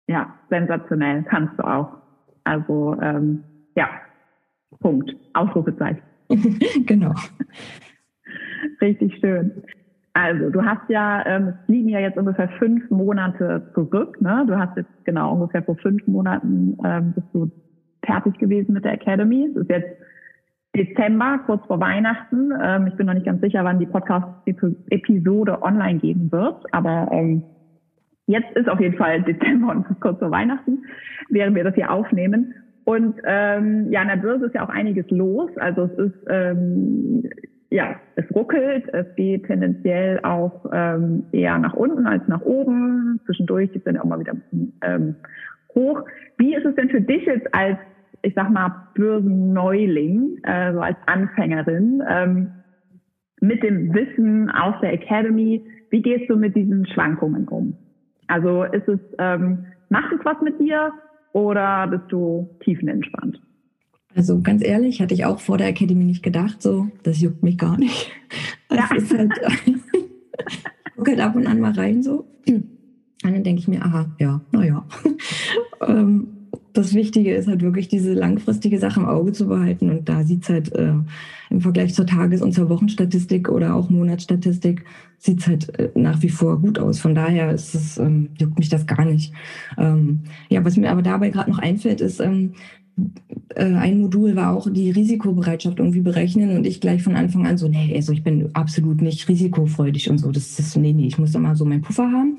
Ja, 0.08 0.34
sensationell, 0.48 1.22
kannst 1.24 1.58
du 1.58 1.66
auch. 1.66 1.88
Also 2.44 2.96
ähm, 3.02 3.44
ja, 3.76 3.88
Punkt, 4.80 5.14
Ausrufezeichen. 5.34 6.02
genau. 6.86 7.14
Richtig 8.80 9.18
schön. 9.20 9.62
Also 10.14 10.50
du 10.50 10.64
hast 10.64 10.88
ja, 10.88 11.24
ähm, 11.26 11.48
es 11.48 11.68
liegen 11.68 11.88
ja 11.88 12.00
jetzt 12.00 12.18
ungefähr 12.18 12.48
fünf 12.58 12.90
Monate 12.90 13.70
zurück. 13.74 14.20
Ne? 14.20 14.44
Du 14.48 14.58
hast 14.58 14.76
jetzt 14.76 15.04
genau 15.04 15.34
ungefähr 15.34 15.62
vor 15.62 15.76
fünf 15.76 16.04
Monaten 16.06 16.76
ähm, 16.84 17.12
bist 17.12 17.28
du 17.32 17.50
fertig 18.04 18.36
gewesen 18.38 18.72
mit 18.72 18.84
der 18.84 18.94
Academy. 18.94 19.48
Es 19.50 19.56
ist 19.56 19.70
jetzt 19.70 19.96
Dezember, 20.74 21.40
kurz 21.46 21.64
vor 21.66 21.80
Weihnachten. 21.80 22.52
Ähm, 22.62 22.88
ich 22.88 22.94
bin 22.94 23.06
noch 23.06 23.14
nicht 23.14 23.26
ganz 23.26 23.40
sicher, 23.40 23.64
wann 23.64 23.78
die 23.78 23.86
Podcast-Episode 23.86 25.62
online 25.62 25.98
gehen 25.98 26.32
wird, 26.32 26.64
aber 26.72 27.08
ähm, 27.12 27.42
jetzt 28.28 28.56
ist 28.56 28.68
auf 28.68 28.80
jeden 28.80 28.96
Fall 28.96 29.22
Dezember 29.22 29.72
und 29.72 30.00
kurz 30.00 30.18
vor 30.20 30.30
Weihnachten, 30.30 30.84
während 31.28 31.56
wir 31.56 31.64
das 31.64 31.74
hier 31.74 31.90
aufnehmen. 31.90 32.54
Und 32.84 33.16
ähm, 33.24 33.90
ja, 33.90 34.02
in 34.02 34.08
der 34.08 34.16
Börse 34.16 34.46
ist 34.46 34.54
ja 34.54 34.64
auch 34.64 34.70
einiges 34.70 35.10
los. 35.10 35.50
Also 35.56 35.82
es 35.82 35.98
ist 35.98 36.26
ähm, 36.30 37.28
ja, 37.70 37.96
es 38.14 38.24
ruckelt, 38.34 38.88
es 38.94 39.14
geht 39.16 39.46
tendenziell 39.46 40.20
auch 40.22 40.64
ähm, 40.72 41.24
eher 41.32 41.58
nach 41.58 41.74
unten 41.74 42.06
als 42.06 42.26
nach 42.28 42.40
oben. 42.42 43.20
Zwischendurch 43.26 43.72
geht 43.72 43.80
es 43.80 43.84
dann 43.84 43.98
auch 43.98 44.06
mal 44.06 44.20
wieder 44.20 44.36
ähm, 44.82 45.16
hoch. 45.74 46.04
Wie 46.38 46.54
ist 46.54 46.64
es 46.64 46.74
denn 46.76 46.88
für 46.88 47.02
dich 47.02 47.26
jetzt 47.26 47.52
als 47.54 47.76
ich 48.22 48.34
sag 48.34 48.50
mal, 48.50 48.88
Börsenneuling, 48.94 50.38
äh, 50.42 50.72
so 50.72 50.80
als 50.80 50.96
Anfängerin, 51.06 52.02
ähm, 52.08 52.50
mit 53.40 53.62
dem 53.62 53.94
Wissen 53.94 54.50
aus 54.50 54.74
der 54.82 54.92
Academy, 54.92 55.64
wie 55.90 56.02
gehst 56.02 56.28
du 56.28 56.36
mit 56.36 56.56
diesen 56.56 56.86
Schwankungen 56.86 57.46
um? 57.48 57.76
Also 58.28 58.64
ist 58.64 58.88
es, 58.88 59.00
ähm, 59.18 59.66
macht 59.88 60.12
es 60.12 60.24
was 60.24 60.40
mit 60.42 60.58
dir 60.60 60.92
oder 61.32 61.86
bist 61.88 62.04
du 62.08 62.48
tiefenentspannt? 62.60 63.40
Also 64.14 64.40
ganz 64.40 64.64
ehrlich, 64.64 65.00
hatte 65.00 65.14
ich 65.14 65.24
auch 65.24 65.40
vor 65.40 65.58
der 65.58 65.68
Academy 65.68 66.04
nicht 66.04 66.22
gedacht, 66.22 66.62
so, 66.62 66.88
das 67.02 67.20
juckt 67.20 67.42
mich 67.42 67.58
gar 67.58 67.78
nicht. 67.78 68.10
Das 68.68 68.90
ja. 68.90 68.96
ist 68.96 69.16
halt, 69.16 69.32
ich 69.66 70.64
gucke 70.96 71.10
halt 71.10 71.20
ab 71.20 71.36
und 71.36 71.46
an 71.46 71.60
mal 71.60 71.72
rein 71.72 72.02
so. 72.02 72.26
Und 73.24 73.34
dann 73.34 73.44
denke 73.44 73.60
ich 73.60 73.68
mir, 73.68 73.82
aha, 73.84 74.14
ja, 74.18 74.40
naja. 74.52 74.86
ähm, 75.86 76.37
das 76.72 76.94
Wichtige 76.94 77.34
ist 77.34 77.48
halt 77.48 77.62
wirklich 77.62 77.88
diese 77.88 78.12
langfristige 78.12 78.78
Sache 78.78 79.00
im 79.00 79.06
Auge 79.06 79.32
zu 79.32 79.46
behalten. 79.46 79.90
Und 79.90 80.08
da 80.08 80.24
sieht's 80.24 80.48
halt 80.48 80.72
äh, 80.74 80.94
im 81.50 81.60
Vergleich 81.60 81.94
zur 81.94 82.06
Tages- 82.06 82.42
und 82.42 82.52
zur 82.52 82.68
Wochenstatistik 82.68 83.48
oder 83.48 83.74
auch 83.74 83.90
Monatsstatistik 83.90 84.84
sieht's 85.18 85.46
halt 85.46 85.78
äh, 85.78 85.90
nach 85.94 86.22
wie 86.22 86.28
vor 86.28 86.60
gut 86.60 86.78
aus. 86.78 87.00
Von 87.00 87.14
daher 87.14 87.52
ist 87.52 87.74
es, 87.74 87.98
ähm, 87.98 88.30
juckt 88.38 88.58
mich 88.58 88.68
das 88.68 88.86
gar 88.86 89.04
nicht. 89.04 89.32
Ähm, 89.76 90.20
ja, 90.48 90.64
was 90.64 90.76
mir 90.76 90.90
aber 90.90 91.02
dabei 91.02 91.30
gerade 91.30 91.50
noch 91.50 91.58
einfällt, 91.58 92.00
ist, 92.00 92.20
ähm, 92.20 92.52
äh, 93.54 93.64
ein 93.64 94.00
Modul 94.00 94.36
war 94.36 94.54
auch 94.54 94.68
die 94.70 94.90
Risikobereitschaft 94.90 95.78
irgendwie 95.78 96.00
berechnen 96.00 96.56
und 96.56 96.66
ich 96.66 96.80
gleich 96.80 97.02
von 97.02 97.16
Anfang 97.16 97.46
an 97.46 97.58
so, 97.58 97.68
nee, 97.68 97.92
also 97.94 98.12
ich 98.12 98.22
bin 98.22 98.50
absolut 98.54 99.00
nicht 99.02 99.28
risikofreudig 99.28 100.10
und 100.10 100.18
so. 100.18 100.30
Das 100.30 100.58
ist, 100.58 100.76
nee, 100.76 100.92
nee, 100.92 101.06
ich 101.06 101.18
muss 101.18 101.34
immer 101.34 101.54
so 101.56 101.64
meinen 101.64 101.82
Puffer 101.82 102.10
haben. 102.10 102.38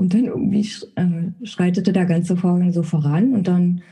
Und 0.00 0.14
dann 0.14 0.24
irgendwie 0.24 0.66
äh, 0.94 1.44
schreitete 1.44 1.92
der 1.92 2.06
ganze 2.06 2.34
Vorgang 2.34 2.72
so 2.72 2.82
voran 2.82 3.34
und 3.34 3.46
dann, 3.46 3.82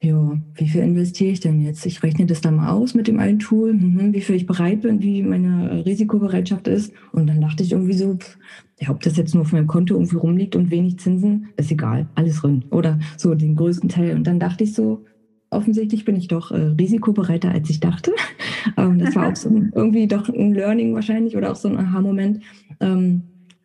ja, 0.00 0.40
wie 0.54 0.68
viel 0.68 0.82
investiere 0.82 1.32
ich 1.32 1.40
denn 1.40 1.60
jetzt? 1.60 1.84
Ich 1.86 2.04
rechne 2.04 2.24
das 2.24 2.40
dann 2.40 2.54
mal 2.54 2.70
aus 2.70 2.94
mit 2.94 3.08
dem 3.08 3.18
einen 3.18 3.40
Tool, 3.40 3.74
mhm, 3.74 4.14
wie 4.14 4.20
viel 4.20 4.36
ich 4.36 4.46
bereit 4.46 4.82
bin, 4.82 5.02
wie 5.02 5.24
meine 5.24 5.84
Risikobereitschaft 5.84 6.68
ist. 6.68 6.92
Und 7.10 7.26
dann 7.26 7.40
dachte 7.40 7.64
ich 7.64 7.72
irgendwie 7.72 7.94
so, 7.94 8.14
pff, 8.14 8.38
ja, 8.78 8.90
ob 8.90 9.00
das 9.00 9.16
jetzt 9.16 9.34
nur 9.34 9.40
auf 9.40 9.50
meinem 9.50 9.66
Konto 9.66 9.94
irgendwie 9.94 10.18
rumliegt 10.18 10.54
und 10.54 10.70
wenig 10.70 11.00
Zinsen, 11.00 11.48
ist 11.56 11.72
egal, 11.72 12.06
alles 12.14 12.42
drin. 12.42 12.66
Oder 12.70 13.00
so 13.16 13.34
den 13.34 13.56
größten 13.56 13.88
Teil. 13.88 14.14
Und 14.14 14.24
dann 14.24 14.38
dachte 14.38 14.62
ich 14.62 14.72
so, 14.72 15.04
offensichtlich 15.50 16.04
bin 16.04 16.14
ich 16.14 16.28
doch 16.28 16.52
äh, 16.52 16.74
risikobereiter, 16.78 17.50
als 17.50 17.68
ich 17.70 17.80
dachte. 17.80 18.12
ähm, 18.76 19.00
das 19.00 19.16
war 19.16 19.32
auch 19.32 19.36
so 19.36 19.48
ein, 19.48 19.72
irgendwie 19.74 20.06
doch 20.06 20.28
ein 20.28 20.54
Learning 20.54 20.94
wahrscheinlich 20.94 21.36
oder 21.36 21.50
auch 21.50 21.56
so 21.56 21.66
ein 21.66 21.76
Aha-Moment. 21.76 22.40
Ähm, 22.78 23.22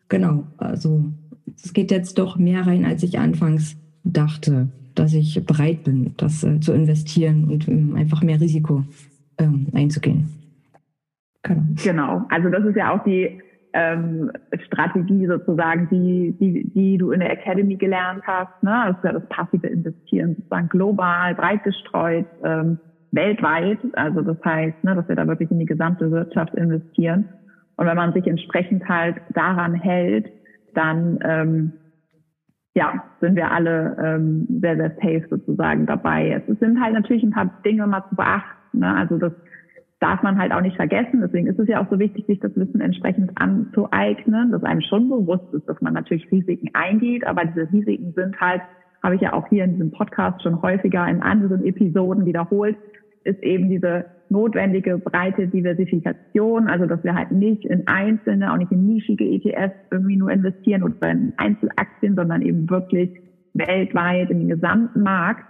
genau, 0.08 0.48
also 0.56 1.12
es 1.62 1.72
geht 1.72 1.90
jetzt 1.90 2.18
doch 2.18 2.36
mehr 2.36 2.66
rein, 2.66 2.84
als 2.84 3.02
ich 3.02 3.18
anfangs 3.18 3.76
dachte, 4.04 4.68
dass 4.94 5.12
ich 5.14 5.44
bereit 5.44 5.84
bin, 5.84 6.14
das 6.16 6.44
äh, 6.44 6.60
zu 6.60 6.72
investieren 6.72 7.44
und 7.44 7.68
ähm, 7.68 7.96
einfach 7.96 8.22
mehr 8.22 8.40
Risiko 8.40 8.84
ähm, 9.38 9.68
einzugehen. 9.72 10.28
Genau. 11.42 11.62
genau. 11.82 12.22
Also 12.30 12.48
das 12.48 12.64
ist 12.64 12.76
ja 12.76 12.94
auch 12.94 13.04
die 13.04 13.40
ähm, 13.74 14.30
Strategie 14.66 15.26
sozusagen, 15.26 15.88
die, 15.90 16.34
die, 16.40 16.70
die 16.70 16.96
du 16.96 17.10
in 17.10 17.20
der 17.20 17.32
Academy 17.32 17.74
gelernt 17.74 18.22
hast. 18.24 18.62
Ne? 18.62 18.84
Das 18.86 18.96
ist 18.96 19.04
ja 19.04 19.12
das 19.12 19.28
passive 19.28 19.66
Investieren, 19.66 20.36
sozusagen 20.36 20.68
global, 20.68 21.34
breit 21.34 21.64
gestreut, 21.64 22.26
ähm, 22.44 22.78
weltweit. 23.10 23.78
Also 23.94 24.22
das 24.22 24.36
heißt, 24.44 24.84
ne, 24.84 24.94
dass 24.94 25.08
wir 25.08 25.16
da 25.16 25.26
wirklich 25.26 25.50
in 25.50 25.58
die 25.58 25.66
gesamte 25.66 26.10
Wirtschaft 26.10 26.54
investieren. 26.54 27.28
Und 27.76 27.86
wenn 27.86 27.96
man 27.96 28.12
sich 28.12 28.26
entsprechend 28.26 28.88
halt 28.88 29.16
daran 29.34 29.74
hält, 29.74 30.30
dann 30.74 31.18
ähm, 31.22 31.72
ja, 32.74 33.04
sind 33.20 33.36
wir 33.36 33.50
alle 33.50 33.96
ähm, 34.02 34.46
sehr, 34.60 34.76
sehr 34.76 34.90
safe 34.96 35.26
sozusagen 35.30 35.86
dabei. 35.86 36.42
Es 36.46 36.58
sind 36.58 36.80
halt 36.80 36.94
natürlich 36.94 37.22
ein 37.22 37.30
paar 37.30 37.50
Dinge 37.64 37.86
mal 37.86 38.04
zu 38.08 38.16
beachten. 38.16 38.80
Ne? 38.80 38.94
Also 38.96 39.16
das 39.16 39.32
darf 40.00 40.22
man 40.22 40.38
halt 40.38 40.52
auch 40.52 40.60
nicht 40.60 40.76
vergessen. 40.76 41.20
Deswegen 41.22 41.46
ist 41.46 41.58
es 41.58 41.68
ja 41.68 41.80
auch 41.80 41.88
so 41.88 41.98
wichtig, 41.98 42.26
sich 42.26 42.40
das 42.40 42.54
Wissen 42.56 42.80
entsprechend 42.80 43.30
anzueignen, 43.36 44.50
dass 44.50 44.64
einem 44.64 44.80
schon 44.82 45.08
bewusst 45.08 45.54
ist, 45.54 45.68
dass 45.68 45.80
man 45.80 45.94
natürlich 45.94 46.30
Risiken 46.30 46.70
eingeht, 46.74 47.26
aber 47.26 47.44
diese 47.44 47.72
Risiken 47.72 48.12
sind 48.14 48.40
halt, 48.40 48.60
habe 49.02 49.14
ich 49.14 49.20
ja 49.20 49.32
auch 49.32 49.46
hier 49.48 49.64
in 49.64 49.72
diesem 49.72 49.92
Podcast 49.92 50.42
schon 50.42 50.60
häufiger 50.60 51.06
in 51.08 51.22
anderen 51.22 51.64
Episoden 51.64 52.26
wiederholt, 52.26 52.76
ist 53.24 53.42
eben 53.42 53.68
diese 53.68 54.06
notwendige 54.30 54.98
breite 54.98 55.48
Diversifikation, 55.48 56.68
also 56.68 56.86
dass 56.86 57.02
wir 57.04 57.14
halt 57.14 57.30
nicht 57.30 57.64
in 57.64 57.86
einzelne, 57.86 58.52
auch 58.52 58.56
nicht 58.56 58.72
in 58.72 58.86
nischige 58.86 59.24
ETFs 59.24 59.76
irgendwie 59.90 60.16
nur 60.16 60.30
investieren 60.30 60.82
oder 60.82 61.10
in 61.10 61.32
Einzelaktien, 61.36 62.14
sondern 62.16 62.42
eben 62.42 62.68
wirklich 62.68 63.10
weltweit 63.54 64.30
in 64.30 64.40
den 64.40 64.48
gesamten 64.48 65.02
Markt. 65.02 65.44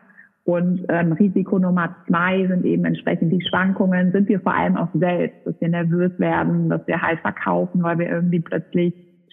Und 0.45 0.85
ähm, 0.91 1.13
Risiko 1.13 1.59
Nummer 1.59 1.97
zwei 2.07 2.47
sind 2.47 2.67
eben 2.67 2.85
entsprechend 2.85 3.33
die 3.33 3.45
Schwankungen, 3.49 4.13
sind 4.13 4.29
wir 4.29 4.41
vor 4.41 4.55
allem 4.55 4.77
auch 4.77 4.91
selbst, 4.93 5.39
dass 5.47 5.59
wir 5.59 5.69
nervös 5.69 6.13
werden, 6.19 6.69
dass 6.69 6.87
wir 6.87 7.01
halt 7.01 7.21
verkaufen, 7.21 7.83
weil 7.83 7.99
wir 7.99 8.11
irgendwie 8.11 8.41
plötzlich 8.41 8.93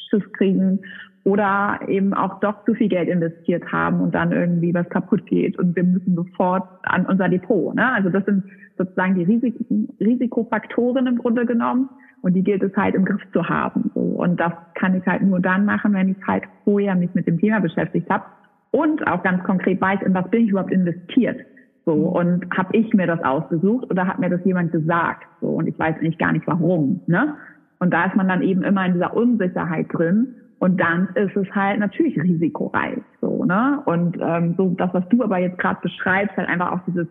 Schiff 0.10 0.32
kriegen 0.32 0.80
oder 1.24 1.80
eben 1.88 2.14
auch 2.14 2.40
doch 2.40 2.66
zu 2.66 2.74
viel 2.74 2.90
Geld 2.90 3.08
investiert 3.08 3.72
haben 3.72 4.02
und 4.02 4.16
dann 4.16 4.32
irgendwie 4.32 4.74
was 4.74 4.90
kaputt 4.90 5.26
geht 5.28 5.58
und 5.60 5.76
wir 5.76 5.84
müssen 5.84 6.16
sofort 6.16 6.64
an 6.84 7.06
unser 7.06 7.30
Depot. 7.30 7.76
Ne? 7.76 7.92
Also 7.94 8.10
das 8.10 8.26
sind 8.26 8.44
sozusagen 8.78 9.16
die 9.16 9.24
Risik 9.24 9.56
Risikofaktoren 10.00 11.06
im 11.06 11.18
Grunde 11.18 11.46
genommen 11.46 11.90
und 12.22 12.34
die 12.34 12.44
gilt 12.44 12.64
es 12.64 12.76
halt 12.76 12.96
im 12.96 13.06
Griff 13.06 13.22
zu 13.34 13.48
haben. 13.48 13.92
So. 13.94 14.02
Und 14.02 14.40
das 14.40 14.54
kann 14.76 14.96
ich 14.96 15.06
halt 15.06 15.22
nur 15.22 15.40
dann 15.40 15.66
machen, 15.66 15.94
wenn 15.94 16.10
ich 16.10 16.28
halt 16.28 16.44
vorher 16.64 16.96
mich 16.96 17.14
mit 17.14 17.28
dem 17.28 17.40
Thema 17.40 17.60
beschäftigt 17.60 18.10
habe 18.10 18.26
und 18.72 19.06
auch 19.08 19.22
ganz 19.22 19.44
konkret 19.44 19.80
weiß, 19.80 20.02
in 20.04 20.14
was 20.14 20.30
bin 20.30 20.46
ich 20.46 20.50
überhaupt 20.50 20.72
investiert. 20.72 21.42
So, 21.86 21.96
mhm. 21.96 22.04
und 22.06 22.58
habe 22.58 22.78
ich 22.78 22.94
mir 22.94 23.08
das 23.08 23.24
ausgesucht 23.24 23.90
oder 23.90 24.08
hat 24.08 24.20
mir 24.20 24.30
das 24.30 24.44
jemand 24.46 24.72
gesagt? 24.72 25.26
So, 25.42 25.48
und 25.48 25.68
ich 25.68 25.78
weiß 25.78 25.96
eigentlich 25.98 26.18
gar 26.18 26.32
nicht 26.32 26.48
warum. 26.48 27.02
Ne? 27.08 27.36
Und 27.80 27.92
da 27.92 28.06
ist 28.06 28.16
man 28.16 28.28
dann 28.28 28.44
eben 28.44 28.62
immer 28.62 28.86
in 28.86 28.94
dieser 28.94 29.16
Unsicherheit 29.16 29.88
drin. 29.92 30.36
Und 30.62 30.80
dann 30.80 31.10
ist 31.16 31.36
es 31.36 31.50
halt 31.56 31.80
natürlich 31.80 32.22
risikoreich. 32.22 33.02
So, 33.20 33.46
ne? 33.46 33.82
Und 33.86 34.16
ähm, 34.22 34.54
so 34.58 34.76
das, 34.78 34.94
was 34.94 35.10
du 35.10 35.24
aber 35.24 35.40
jetzt 35.40 35.58
gerade 35.58 35.80
beschreibst, 35.82 36.38
halt 36.38 36.48
einfach 36.48 36.72
auch 36.72 36.82
dieses 36.86 37.08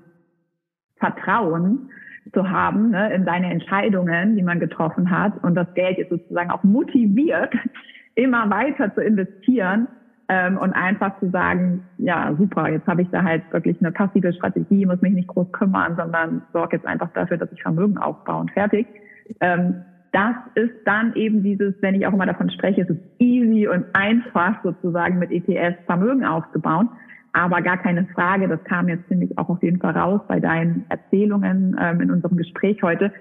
Vertrauen 0.99 1.91
zu 2.33 2.49
haben 2.49 2.91
ne, 2.91 3.13
in 3.13 3.25
deine 3.25 3.51
Entscheidungen, 3.51 4.37
die 4.37 4.43
man 4.45 4.61
getroffen 4.61 5.11
hat 5.11 5.33
und 5.43 5.57
das 5.57 5.67
Geld 5.75 5.99
jetzt 5.99 6.11
sozusagen 6.11 6.53
auch 6.53 6.63
motiviert, 6.63 7.53
immer 8.15 8.49
weiter 8.51 8.95
zu 8.95 9.01
investieren, 9.01 9.89
ähm, 10.29 10.59
und 10.59 10.73
einfach 10.75 11.19
zu 11.19 11.29
sagen, 11.31 11.83
ja, 11.99 12.33
super, 12.39 12.69
jetzt 12.69 12.87
habe 12.87 13.03
ich 13.03 13.09
da 13.11 13.25
halt 13.25 13.43
wirklich 13.51 13.77
eine 13.81 13.91
passive 13.91 14.33
Strategie, 14.33 14.87
muss 14.87 15.01
mich 15.01 15.13
nicht 15.13 15.27
groß 15.27 15.51
kümmern, 15.51 15.97
sondern 15.97 16.43
sorge 16.53 16.77
jetzt 16.77 16.87
einfach 16.87 17.11
dafür, 17.15 17.37
dass 17.37 17.51
ich 17.51 17.61
Vermögen 17.61 17.99
aufbaue 17.99 18.43
und 18.43 18.53
fertig. 18.53 18.87
Ähm, 19.41 19.83
das 20.13 20.35
ist 20.55 20.75
dann 20.85 21.15
eben 21.15 21.43
dieses, 21.43 21.75
wenn 21.81 21.95
ich 21.95 22.07
auch 22.07 22.13
immer 22.13 22.27
davon 22.27 22.51
spreche, 22.51 22.83
es 22.83 22.91
ist 22.91 23.01
easy 23.19 23.69
und 23.69 23.85
einfach 23.93 24.63
sozusagen 24.63 25.19
mit 25.19 25.31
ETS 25.31 25.77
Vermögen 25.87 26.25
aufzubauen. 26.25 26.89
Aber 27.33 27.63
gar 27.63 27.77
keine 27.77 28.07
Frage, 28.07 28.49
das 28.49 28.63
kam 28.65 28.89
jetzt, 28.89 29.07
finde 29.07 29.27
ich, 29.27 29.39
auch 29.39 29.49
auf 29.49 29.63
jeden 29.63 29.79
Fall 29.79 29.97
raus 29.97 30.21
bei 30.27 30.41
deinen 30.41 30.85
Erzählungen 30.89 31.77
ähm, 31.81 32.01
in 32.01 32.11
unserem 32.11 32.37
Gespräch 32.37 32.83
heute, 32.83 33.13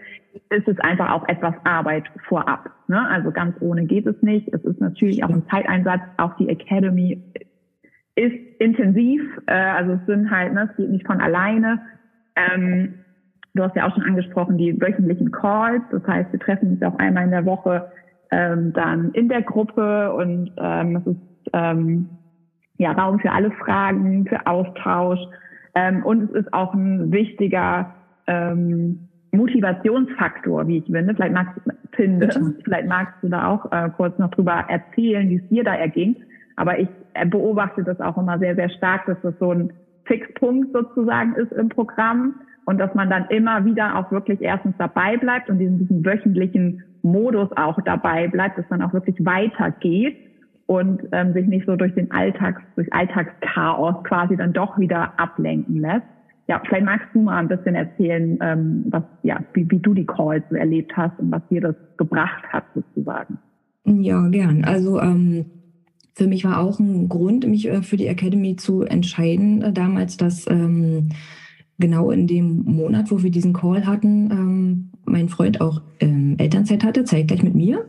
ist 0.49 0.67
es 0.67 0.80
einfach 0.80 1.12
auch 1.12 1.28
etwas 1.28 1.54
Arbeit 1.63 2.06
vorab. 2.28 2.71
Ne? 2.88 3.08
Also 3.08 3.30
ganz 3.30 3.56
ohne 3.60 3.86
geht 3.86 4.08
es 4.08 4.19
nicht. 4.23 4.47
Es 4.52 4.63
ist 4.63 4.82
natürlich 4.82 5.23
auch 5.23 5.30
ein 5.30 5.43
Zeiteinsatz. 5.49 6.02
Auch 6.17 6.36
die 6.38 6.49
Academy 6.49 7.21
ist 8.15 8.36
intensiv. 8.58 9.21
Äh, 9.45 9.54
also 9.54 9.93
es 9.93 10.06
sind 10.08 10.32
halt, 10.32 10.54
ne, 10.54 10.69
es 10.71 10.75
geht 10.75 10.89
nicht 10.89 11.06
von 11.06 11.21
alleine. 11.21 11.80
Ähm, 12.36 12.95
du 13.60 13.65
hast 13.65 13.76
ja 13.76 13.88
auch 13.88 13.93
schon 13.93 14.04
angesprochen, 14.04 14.58
die 14.58 14.80
wöchentlichen 14.80 15.32
Calls. 15.32 15.84
Das 15.91 16.06
heißt, 16.08 16.32
wir 16.32 16.39
treffen 16.39 16.72
uns 16.72 16.82
auch 16.82 16.98
einmal 16.98 17.26
in 17.26 17.32
der 17.32 17.45
Woche 17.45 17.91
ähm, 18.32 18.74
dann 18.74 19.12
in 19.12 19.28
der 19.28 19.41
Gruppe 19.41 20.13
und 20.13 20.52
ähm, 20.58 20.95
es 20.95 21.08
ist 21.08 21.52
ähm, 21.54 22.10
ja, 22.78 22.93
Raum 22.93 23.19
für 23.19 23.32
alle 23.32 23.52
Fragen, 23.52 24.26
für 24.28 24.48
Austausch. 24.48 25.19
Ähm, 25.76 26.04
und 26.04 26.24
es 26.24 26.32
ist 26.32 26.54
auch 26.54 26.74
ein 26.74 27.12
wichtiger 27.12 27.93
ähm, 28.28 29.10
Motivationsfaktor, 29.32 30.67
wie 30.67 30.78
ich 30.78 30.86
finde. 30.86 31.13
Vielleicht 31.13 31.34
magst, 31.34 31.60
finde, 31.91 32.30
vielleicht 32.63 32.88
magst 32.88 33.15
du 33.22 33.28
da 33.28 33.48
auch 33.48 33.72
äh, 33.72 33.89
kurz 33.98 34.17
noch 34.17 34.32
drüber 34.32 34.65
erzählen, 34.69 35.30
wie 35.30 35.36
es 35.36 35.50
dir 35.50 35.63
da 35.63 35.76
erging. 35.76 36.15
Aber 36.56 36.80
ich 36.80 36.88
äh, 37.13 37.26
beobachte 37.26 37.84
das 37.84 38.00
auch 38.00 38.17
immer 38.17 38.39
sehr, 38.39 38.56
sehr 38.56 38.69
stark, 38.69 39.06
dass 39.06 39.17
das 39.22 39.34
so 39.39 39.52
ein 39.52 39.74
Fixpunkt 40.06 40.72
sozusagen 40.72 41.36
ist 41.36 41.52
im 41.52 41.69
Programm 41.69 42.36
und 42.69 42.77
dass 42.77 42.93
man 42.93 43.10
dann 43.10 43.25
immer 43.29 43.65
wieder 43.65 43.97
auch 43.97 44.12
wirklich 44.12 44.41
erstens 44.41 44.75
dabei 44.77 45.17
bleibt 45.17 45.49
und 45.49 45.58
diesen, 45.58 45.79
diesen 45.79 46.05
wöchentlichen 46.05 46.84
Modus 47.01 47.49
auch 47.55 47.79
dabei 47.84 48.27
bleibt, 48.27 48.60
dass 48.60 48.69
man 48.69 48.84
auch 48.84 48.93
wirklich 48.93 49.15
weitergeht 49.25 50.15
und 50.67 51.01
ähm, 51.12 51.34
sich 51.34 51.47
nicht 51.47 51.65
so 51.65 51.75
durch 51.75 51.95
den 51.95 52.12
Alltags, 52.12 52.62
durch 52.75 52.93
Alltagschaos 52.93 54.03
quasi 54.03 54.38
dann 54.38 54.53
doch 54.53 54.77
wieder 54.77 55.19
ablenken 55.19 55.82
lässt. 55.82 56.05
Ja, 56.47 56.62
vielleicht 56.63 56.86
magst 56.86 57.08
du 57.13 57.23
mal 57.23 57.38
ein 57.38 57.47
bisschen 57.47 57.73
erzählen, 57.73 58.38
ähm, 58.39 58.86
was, 58.89 59.03
ja, 59.23 59.39
wie, 59.53 59.65
wie 59.71 59.79
du 59.79 59.95
die 59.95 60.05
Calls 60.05 60.43
erlebt 60.51 60.95
hast 60.95 61.17
und 61.17 61.32
was 61.32 61.41
dir 61.49 61.62
das 61.62 61.75
gebracht 61.97 62.43
hat 62.49 62.65
sozusagen. 62.75 63.39
Ja, 63.84 64.27
gern. 64.27 64.63
Also 64.63 65.01
ähm, 65.01 65.45
für 66.13 66.27
mich 66.27 66.45
war 66.45 66.60
auch 66.60 66.77
ein 66.79 67.10
Grund, 67.10 67.47
mich 67.47 67.67
äh, 67.67 67.82
für 67.82 67.97
die 67.97 68.05
Academy 68.05 68.58
zu 68.58 68.84
entscheiden 68.84 69.63
äh, 69.63 69.73
damals, 69.73 70.17
dass 70.17 70.45
ähm, 70.47 71.10
genau 71.80 72.12
in 72.12 72.28
dem 72.28 72.63
Monat, 72.65 73.10
wo 73.12 73.24
wir 73.24 73.32
diesen 73.32 73.54
Call 73.54 73.86
hatten, 73.86 74.32
ähm, 74.32 74.89
mein 75.06 75.30
Freund 75.30 75.62
auch 75.62 75.82
ähm, 76.00 76.36
Elternzeit 76.38 76.84
hatte, 76.84 77.04
zeitgleich 77.04 77.44
mit 77.44 77.56
mir. 77.56 77.86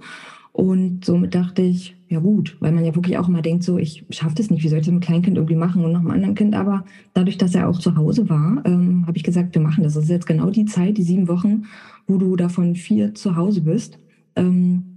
Und 0.53 1.05
somit 1.05 1.35
dachte 1.35 1.63
ich, 1.63 1.97
ja 2.09 2.19
gut, 2.19 2.57
weil 2.61 2.73
man 2.73 2.85
ja 2.85 2.95
wirklich 2.95 3.17
auch 3.19 3.29
immer 3.29 3.41
denkt, 3.41 3.63
so, 3.63 3.79
ich 3.79 4.05
schaffe 4.11 4.35
das 4.35 4.51
nicht, 4.51 4.65
wie 4.65 4.69
soll 4.69 4.81
ich 4.81 4.87
das 4.87 4.93
mit 4.93 5.03
einem 5.03 5.07
Kleinkind 5.07 5.37
irgendwie 5.37 5.55
machen 5.55 5.85
und 5.85 5.93
noch 5.93 6.01
einem 6.01 6.11
anderen 6.11 6.35
Kind. 6.35 6.55
Aber 6.55 6.85
dadurch, 7.15 7.39
dass 7.39 7.55
er 7.55 7.69
auch 7.69 7.79
zu 7.79 7.97
Hause 7.97 8.29
war, 8.29 8.63
ähm, 8.65 9.07
habe 9.07 9.17
ich 9.17 9.23
gesagt, 9.23 9.55
wir 9.55 9.63
machen 9.63 9.85
das. 9.85 9.95
Das 9.95 10.05
ist 10.05 10.11
jetzt 10.11 10.27
genau 10.27 10.51
die 10.51 10.65
Zeit, 10.65 10.99
die 10.99 11.03
sieben 11.03 11.29
Wochen, 11.29 11.67
wo 12.09 12.19
du 12.19 12.35
davon 12.35 12.75
vier 12.75 13.15
zu 13.15 13.37
Hause 13.37 13.61
bist. 13.61 13.99
Ähm, 14.35 14.90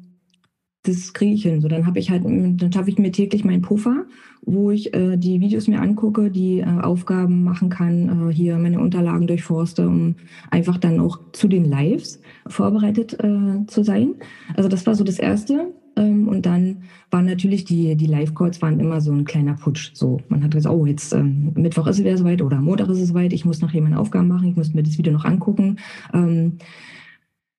das 0.83 1.13
kriege 1.13 1.33
ich 1.33 1.43
hin. 1.43 1.61
So, 1.61 1.67
dann 1.67 1.85
habe 1.85 1.99
ich 1.99 2.11
halt, 2.11 2.25
dann 2.25 2.71
schaffe 2.73 2.89
ich 2.89 2.97
mir 2.97 3.11
täglich 3.11 3.45
meinen 3.45 3.61
Puffer, 3.61 4.05
wo 4.41 4.69
ich 4.69 4.93
äh, 4.93 5.17
die 5.17 5.39
Videos 5.39 5.67
mir 5.67 5.81
angucke, 5.81 6.29
die 6.29 6.59
äh, 6.59 6.65
Aufgaben 6.65 7.43
machen 7.43 7.69
kann, 7.69 8.29
äh, 8.29 8.33
hier 8.33 8.57
meine 8.57 8.79
Unterlagen 8.79 9.25
durchforste, 9.25 9.87
um 9.87 10.15
einfach 10.51 10.77
dann 10.77 10.99
auch 10.99 11.19
zu 11.31 11.47
den 11.47 11.65
Lives 11.65 12.21
vorbereitet 12.47 13.17
äh, 13.23 13.65
zu 13.67 13.83
sein. 13.83 14.15
Also 14.55 14.67
das 14.67 14.85
war 14.85 14.95
so 14.95 15.05
das 15.05 15.19
Erste. 15.19 15.73
Ähm, 15.95 16.27
und 16.27 16.45
dann 16.45 16.83
waren 17.11 17.25
natürlich 17.25 17.65
die, 17.65 17.95
die 17.95 18.07
Live-Calls 18.07 18.61
waren 18.61 18.79
immer 18.79 18.99
so 18.99 19.11
ein 19.13 19.25
kleiner 19.25 19.53
Putsch. 19.53 19.91
So, 19.93 20.19
man 20.27 20.43
hat 20.43 20.51
gesagt, 20.51 20.75
oh, 20.75 20.85
jetzt 20.85 21.13
ähm, 21.13 21.53
Mittwoch 21.55 21.87
ist 21.87 21.99
es 21.99 22.03
wieder 22.03 22.17
soweit 22.17 22.41
oder 22.41 22.59
Montag 22.59 22.89
ist 22.89 22.99
es 22.99 23.09
soweit, 23.09 23.31
ich 23.31 23.45
muss 23.45 23.61
nachher 23.61 23.81
meine 23.81 23.99
Aufgaben 23.99 24.27
machen, 24.27 24.49
ich 24.49 24.55
muss 24.55 24.73
mir 24.73 24.83
das 24.83 24.97
Video 24.97 25.13
noch 25.13 25.25
angucken. 25.25 25.77
Ähm, 26.13 26.57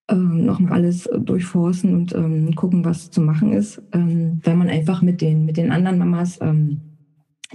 ähm, 0.08 0.44
noch 0.44 0.60
mal 0.60 0.72
alles 0.72 1.08
durchforsten 1.18 1.94
und 1.94 2.14
ähm, 2.14 2.54
gucken, 2.54 2.84
was 2.84 3.10
zu 3.10 3.20
machen 3.20 3.52
ist, 3.52 3.82
ähm, 3.92 4.40
wenn 4.42 4.58
man 4.58 4.68
einfach 4.68 5.02
mit 5.02 5.20
den, 5.20 5.44
mit 5.44 5.56
den 5.56 5.72
anderen 5.72 5.98
Mamas 5.98 6.38
ähm, 6.40 6.80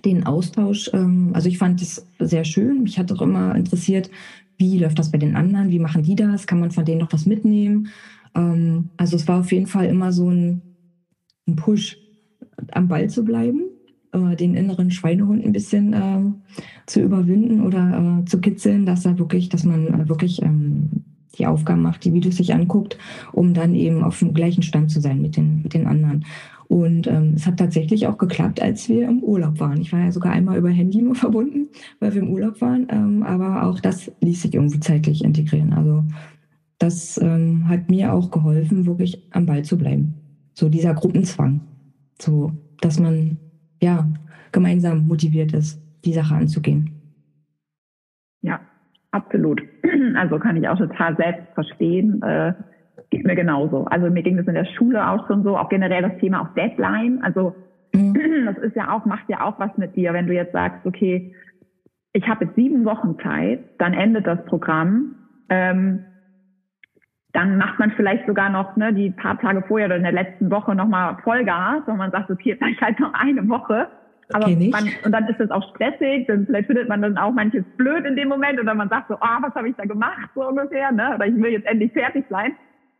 den 0.05 0.25
Austausch, 0.25 0.89
ähm, 0.93 1.31
also 1.33 1.49
ich 1.49 1.57
fand 1.57 1.81
es 1.81 2.07
sehr 2.19 2.45
schön. 2.45 2.83
Mich 2.83 2.97
hat 2.97 3.11
auch 3.11 3.21
immer 3.21 3.55
interessiert, 3.55 4.09
wie 4.57 4.77
läuft 4.77 4.99
das 4.99 5.11
bei 5.11 5.17
den 5.17 5.35
anderen, 5.35 5.69
wie 5.69 5.79
machen 5.79 6.03
die 6.03 6.15
das, 6.15 6.47
kann 6.47 6.59
man 6.59 6.71
von 6.71 6.85
denen 6.85 6.99
noch 6.99 7.13
was 7.13 7.25
mitnehmen. 7.25 7.89
Ähm, 8.35 8.89
also 8.97 9.15
es 9.15 9.27
war 9.27 9.39
auf 9.39 9.51
jeden 9.51 9.67
Fall 9.67 9.85
immer 9.85 10.11
so 10.11 10.29
ein, 10.29 10.61
ein 11.47 11.55
Push, 11.55 11.97
am 12.71 12.87
Ball 12.87 13.09
zu 13.09 13.23
bleiben, 13.23 13.61
äh, 14.11 14.35
den 14.35 14.55
inneren 14.55 14.91
Schweinehund 14.91 15.45
ein 15.45 15.53
bisschen 15.53 15.93
äh, 15.93 16.21
zu 16.85 17.01
überwinden 17.01 17.61
oder 17.61 18.21
äh, 18.21 18.25
zu 18.25 18.39
kitzeln, 18.39 18.85
dass 18.85 19.05
er 19.05 19.17
wirklich, 19.19 19.49
dass 19.49 19.63
man 19.63 19.87
äh, 19.87 20.09
wirklich 20.09 20.41
ähm, 20.41 21.05
die 21.39 21.47
Aufgaben 21.47 21.81
macht, 21.81 22.03
die 22.05 22.13
Videos 22.13 22.37
sich 22.37 22.53
anguckt, 22.53 22.97
um 23.31 23.53
dann 23.53 23.73
eben 23.73 24.03
auf 24.03 24.19
dem 24.19 24.33
gleichen 24.33 24.63
Stand 24.63 24.91
zu 24.91 24.99
sein 24.99 25.21
mit 25.21 25.37
den, 25.37 25.63
mit 25.63 25.73
den 25.73 25.87
anderen. 25.87 26.25
Und 26.67 27.07
ähm, 27.07 27.33
es 27.35 27.47
hat 27.47 27.57
tatsächlich 27.57 28.05
auch 28.05 28.19
geklappt, 28.19 28.61
als 28.61 28.87
wir 28.89 29.09
im 29.09 29.23
Urlaub 29.23 29.59
waren. 29.59 29.81
Ich 29.81 29.91
war 29.91 30.01
ja 30.01 30.11
sogar 30.11 30.33
einmal 30.33 30.59
über 30.59 30.69
Handy 30.69 31.01
nur 31.01 31.15
verbunden, 31.25 31.69
weil 31.99 32.13
wir 32.13 32.21
im 32.21 32.29
Urlaub 32.29 32.61
waren. 32.61 32.87
Ähm, 32.89 33.23
aber 33.23 33.63
auch 33.63 33.79
das 33.79 34.11
ließ 34.21 34.43
sich 34.43 34.53
irgendwie 34.53 34.79
zeitlich 34.79 35.23
integrieren. 35.23 35.73
Also 35.73 36.03
das 36.77 37.19
ähm, 37.21 37.67
hat 37.67 37.89
mir 37.89 38.13
auch 38.13 38.29
geholfen, 38.29 38.85
wirklich 38.85 39.27
am 39.31 39.47
Ball 39.47 39.63
zu 39.63 39.79
bleiben. 39.79 40.13
So 40.53 40.69
dieser 40.69 40.93
Gruppenzwang. 40.93 41.61
So, 42.21 42.51
dass 42.81 42.99
man 42.99 43.37
ja 43.81 44.07
gemeinsam 44.51 45.07
motiviert 45.07 45.53
ist, 45.53 45.81
die 46.05 46.13
Sache 46.13 46.35
anzugehen. 46.35 46.98
Absolut. 49.11 49.61
Also 50.15 50.39
kann 50.39 50.55
ich 50.55 50.67
auch 50.67 50.77
total 50.77 51.15
selbst 51.17 51.53
verstehen. 51.53 52.21
Äh, 52.21 52.53
geht 53.09 53.25
mir 53.25 53.35
genauso. 53.35 53.85
Also 53.85 54.09
mir 54.09 54.23
ging 54.23 54.37
das 54.37 54.47
in 54.47 54.53
der 54.53 54.65
Schule 54.65 55.07
auch 55.07 55.27
schon 55.27 55.43
so, 55.43 55.57
auch 55.57 55.69
generell 55.69 56.01
das 56.01 56.17
Thema 56.19 56.41
auch 56.41 56.53
Deadline. 56.53 57.21
Also 57.23 57.55
mhm. 57.93 58.13
das 58.45 58.57
ist 58.59 58.75
ja 58.75 58.91
auch, 58.91 59.05
macht 59.05 59.27
ja 59.27 59.41
auch 59.41 59.59
was 59.59 59.75
mit 59.77 59.95
dir, 59.95 60.13
wenn 60.13 60.27
du 60.27 60.33
jetzt 60.33 60.53
sagst, 60.53 60.85
okay, 60.85 61.33
ich 62.13 62.27
habe 62.27 62.45
jetzt 62.45 62.55
sieben 62.55 62.85
Wochen 62.85 63.17
Zeit, 63.21 63.59
dann 63.77 63.93
endet 63.93 64.25
das 64.25 64.43
Programm. 64.45 65.15
Ähm, 65.49 66.05
dann 67.33 67.57
macht 67.57 67.77
man 67.77 67.91
vielleicht 67.91 68.25
sogar 68.25 68.49
noch 68.49 68.75
ne, 68.75 68.93
die 68.93 69.11
paar 69.11 69.39
Tage 69.39 69.63
vorher 69.67 69.87
oder 69.87 69.97
in 69.97 70.03
der 70.03 70.11
letzten 70.11 70.49
Woche 70.49 70.73
nochmal 70.73 71.17
Vollgas 71.23 71.83
und 71.87 71.97
man 71.97 72.11
sagt, 72.11 72.31
okay, 72.31 72.49
jetzt 72.49 72.61
habe 72.61 72.71
ich 72.71 72.81
halt 72.81 72.99
noch 72.99 73.13
eine 73.13 73.47
Woche. 73.47 73.87
Aber 74.31 74.47
man, 74.47 74.89
und 75.03 75.11
dann 75.11 75.27
ist 75.27 75.39
es 75.39 75.49
auch 75.49 75.67
stressig, 75.73 76.27
dann 76.27 76.45
vielleicht 76.45 76.67
findet 76.67 76.87
man 76.87 77.01
dann 77.01 77.17
auch 77.17 77.31
manches 77.31 77.63
blöd 77.77 78.05
in 78.05 78.15
dem 78.15 78.27
Moment 78.27 78.59
oder 78.59 78.75
man 78.75 78.89
sagt 78.89 79.07
so, 79.07 79.15
ah, 79.15 79.39
oh, 79.39 79.43
was 79.43 79.55
habe 79.55 79.69
ich 79.69 79.75
da 79.75 79.85
gemacht, 79.85 80.29
so 80.35 80.47
ungefähr, 80.47 80.91
ne? 80.91 81.15
Oder 81.15 81.25
ich 81.25 81.35
will 81.35 81.51
jetzt 81.51 81.65
endlich 81.65 81.91
fertig 81.93 82.25
sein. 82.29 82.51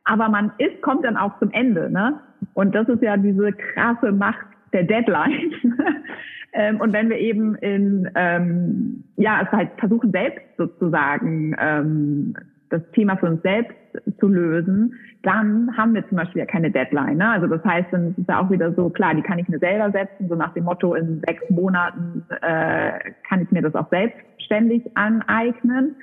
Aber 0.06 0.28
man 0.30 0.52
ist, 0.58 0.82
kommt 0.82 1.06
dann 1.06 1.18
auch 1.18 1.38
zum 1.40 1.52
Ende, 1.52 1.92
ne? 1.92 2.20
Und 2.56 2.74
das 2.74 2.88
ist 2.90 3.04
ja 3.04 3.16
diese 3.16 3.54
krasse 3.54 4.12
Macht 4.12 4.48
der 4.74 4.84
Deadline. 4.84 5.54
ähm, 6.54 6.82
und 6.82 6.94
wenn 6.94 7.10
wir 7.10 7.18
eben 7.18 7.56
in, 7.56 8.10
ähm, 8.16 9.04
ja, 9.18 9.42
es 9.44 9.52
halt 9.52 9.70
versuchen 9.78 10.12
selbst 10.12 10.42
sozusagen 10.58 11.56
ähm, 11.60 12.34
das 12.70 12.82
Thema 12.92 13.18
für 13.18 13.28
uns 13.28 13.42
selbst 13.42 13.76
zu 14.20 14.28
lösen, 14.28 14.94
dann 15.24 15.76
haben 15.76 15.94
wir 15.94 16.08
zum 16.08 16.18
Beispiel 16.18 16.40
ja 16.40 16.46
keine 16.46 16.72
Deadline. 16.72 17.18
Ne? 17.18 17.30
Also 17.30 17.48
das 17.48 17.64
heißt, 17.64 17.88
dann 17.92 18.12
ist 18.12 18.20
es 18.20 18.28
ja 18.28 18.42
auch 18.42 18.50
wieder 18.50 18.74
so, 18.74 18.90
klar, 18.90 19.16
die 19.16 19.22
kann 19.22 19.40
ich 19.40 19.48
mir 19.48 19.60
selber 19.60 19.92
setzen, 19.92 20.30
so 20.30 20.36
nach 20.36 20.54
dem 20.54 20.66
Motto, 20.66 20.94
in 20.94 21.22
sechs 21.28 21.50
Monaten 21.50 22.24
äh, 22.42 23.12
kann 23.28 23.42
ich 23.42 23.52
mir 23.52 23.62
das 23.62 23.76
auch 23.76 23.90
selbstständig 23.90 24.84
aneignen. 24.96 25.96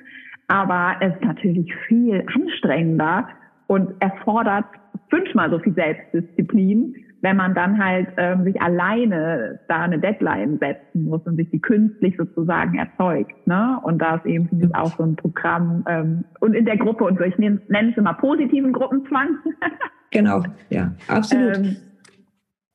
Aber 0.47 0.95
es 1.01 1.13
ist 1.15 1.23
natürlich 1.23 1.73
viel 1.87 2.23
anstrengender 2.33 3.27
und 3.67 4.01
erfordert 4.01 4.65
fünfmal 5.09 5.49
so 5.49 5.59
viel 5.59 5.73
Selbstdisziplin, 5.73 6.95
wenn 7.21 7.35
man 7.35 7.55
dann 7.55 7.83
halt 7.83 8.07
ähm, 8.17 8.43
sich 8.43 8.61
alleine 8.61 9.59
da 9.67 9.81
eine 9.81 9.99
Deadline 9.99 10.59
setzen 10.59 11.05
muss 11.05 11.21
und 11.25 11.35
sich 11.35 11.49
die 11.49 11.59
künstlich 11.59 12.15
sozusagen 12.17 12.77
erzeugt. 12.77 13.47
Ne? 13.47 13.79
Und 13.83 13.99
da 13.99 14.15
ist 14.15 14.25
eben 14.25 14.49
mich 14.51 14.73
auch 14.75 14.95
so 14.97 15.03
ein 15.03 15.15
Programm 15.15 15.83
ähm, 15.87 16.25
und 16.39 16.53
in 16.53 16.65
der 16.65 16.77
Gruppe 16.77 17.05
und 17.05 17.17
so, 17.17 17.23
ich 17.23 17.37
nenne 17.37 17.61
es 17.69 17.97
immer 17.97 18.13
positiven 18.13 18.71
Gruppenzwang. 18.71 19.29
genau, 20.11 20.43
ja, 20.69 20.91
absolut. 21.07 21.57
Ähm, 21.57 21.75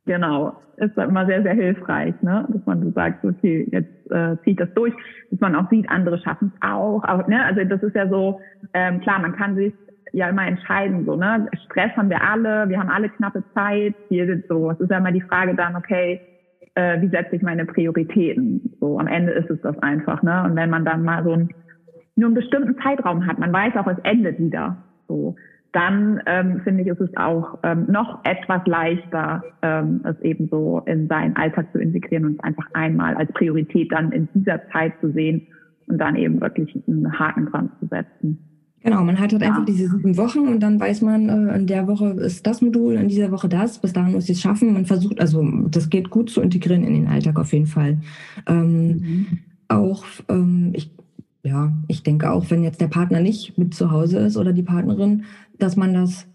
genau, 0.06 0.60
ist 0.76 0.96
immer 0.96 1.26
sehr, 1.26 1.42
sehr 1.42 1.54
hilfreich, 1.54 2.14
ne? 2.22 2.46
dass 2.48 2.66
man 2.66 2.82
so 2.82 2.90
sagt, 2.90 3.24
okay, 3.24 3.68
jetzt 3.70 4.10
äh, 4.10 4.36
zieht 4.42 4.58
das 4.58 4.72
durch, 4.74 4.94
dass 5.30 5.40
man 5.40 5.54
auch 5.54 5.70
sieht, 5.70 5.88
andere 5.88 6.18
schaffen 6.18 6.52
es 6.54 6.68
auch. 6.68 7.04
auch 7.04 7.28
ne? 7.28 7.44
Also 7.44 7.62
das 7.64 7.82
ist 7.82 7.94
ja 7.94 8.08
so, 8.08 8.40
ähm, 8.74 9.00
klar, 9.00 9.20
man 9.20 9.36
kann 9.36 9.54
sich 9.54 9.72
ja 10.12 10.28
immer 10.28 10.46
entscheiden, 10.46 11.04
so, 11.04 11.16
ne? 11.16 11.48
Stress 11.66 11.90
haben 11.96 12.10
wir 12.10 12.22
alle, 12.22 12.68
wir 12.68 12.78
haben 12.78 12.90
alle 12.90 13.08
knappe 13.08 13.42
Zeit, 13.54 13.94
hier 14.08 14.26
sind 14.26 14.46
so, 14.48 14.70
es 14.70 14.80
ist 14.80 14.90
ja 14.90 14.98
immer 14.98 15.12
die 15.12 15.22
Frage 15.22 15.54
dann, 15.54 15.76
okay, 15.76 16.20
äh, 16.74 17.00
wie 17.00 17.08
setze 17.08 17.36
ich 17.36 17.42
meine 17.42 17.64
Prioritäten? 17.64 18.74
So, 18.80 18.98
am 18.98 19.06
Ende 19.06 19.32
ist 19.32 19.50
es 19.50 19.60
das 19.62 19.78
einfach, 19.78 20.22
ne? 20.22 20.42
Und 20.44 20.56
wenn 20.56 20.70
man 20.70 20.84
dann 20.84 21.02
mal 21.02 21.24
so 21.24 21.32
ein, 21.32 21.48
nur 22.16 22.26
einen 22.26 22.34
bestimmten 22.34 22.76
Zeitraum 22.82 23.26
hat, 23.26 23.38
man 23.38 23.52
weiß 23.52 23.74
auch, 23.76 23.86
es 23.86 23.98
endet 24.04 24.38
wieder, 24.38 24.76
so, 25.08 25.36
dann 25.72 26.22
ähm, 26.26 26.60
finde 26.64 26.82
ich, 26.82 26.88
ist 26.88 27.00
es 27.00 27.16
auch 27.16 27.58
ähm, 27.62 27.86
noch 27.88 28.22
etwas 28.24 28.60
leichter, 28.66 29.42
ähm, 29.62 30.02
es 30.04 30.20
eben 30.20 30.48
so 30.48 30.82
in 30.84 31.08
seinen 31.08 31.34
Alltag 31.36 31.72
zu 31.72 31.78
integrieren 31.78 32.26
und 32.26 32.44
einfach 32.44 32.66
einmal 32.74 33.14
als 33.14 33.32
Priorität 33.32 33.90
dann 33.90 34.12
in 34.12 34.28
dieser 34.34 34.60
Zeit 34.70 34.92
zu 35.00 35.10
sehen 35.12 35.46
und 35.88 35.98
dann 35.98 36.16
eben 36.16 36.40
wirklich 36.42 36.78
einen 36.86 37.18
Haken 37.18 37.46
dran 37.46 37.70
zu 37.80 37.86
setzen. 37.86 38.51
Genau, 38.82 39.04
man 39.04 39.18
hat 39.20 39.32
halt 39.32 39.42
ja. 39.42 39.48
einfach 39.48 39.64
diese 39.64 39.88
sieben 39.88 40.16
Wochen 40.16 40.40
und 40.40 40.60
dann 40.60 40.80
weiß 40.80 41.02
man, 41.02 41.28
äh, 41.28 41.56
in 41.56 41.66
der 41.66 41.86
Woche 41.86 42.10
ist 42.10 42.46
das 42.46 42.62
Modul, 42.62 42.94
in 42.94 43.08
dieser 43.08 43.30
Woche 43.30 43.48
das, 43.48 43.78
bis 43.78 43.92
dahin 43.92 44.12
muss 44.12 44.24
ich 44.24 44.36
es 44.36 44.40
schaffen. 44.40 44.72
Man 44.72 44.86
versucht, 44.86 45.20
also 45.20 45.42
das 45.70 45.88
geht 45.88 46.10
gut 46.10 46.30
zu 46.30 46.40
integrieren 46.40 46.82
in 46.82 46.94
den 46.94 47.06
Alltag 47.06 47.38
auf 47.38 47.52
jeden 47.52 47.66
Fall. 47.66 48.00
Ähm, 48.46 48.88
mhm. 48.88 49.38
Auch, 49.68 50.04
ähm, 50.28 50.72
ich, 50.74 50.90
ja, 51.44 51.72
ich 51.86 52.02
denke 52.02 52.32
auch, 52.32 52.50
wenn 52.50 52.64
jetzt 52.64 52.80
der 52.80 52.88
Partner 52.88 53.20
nicht 53.20 53.56
mit 53.56 53.72
zu 53.74 53.90
Hause 53.92 54.18
ist 54.18 54.36
oder 54.36 54.52
die 54.52 54.64
Partnerin, 54.64 55.24
dass 55.58 55.76
man 55.76 55.94
das 55.94 56.26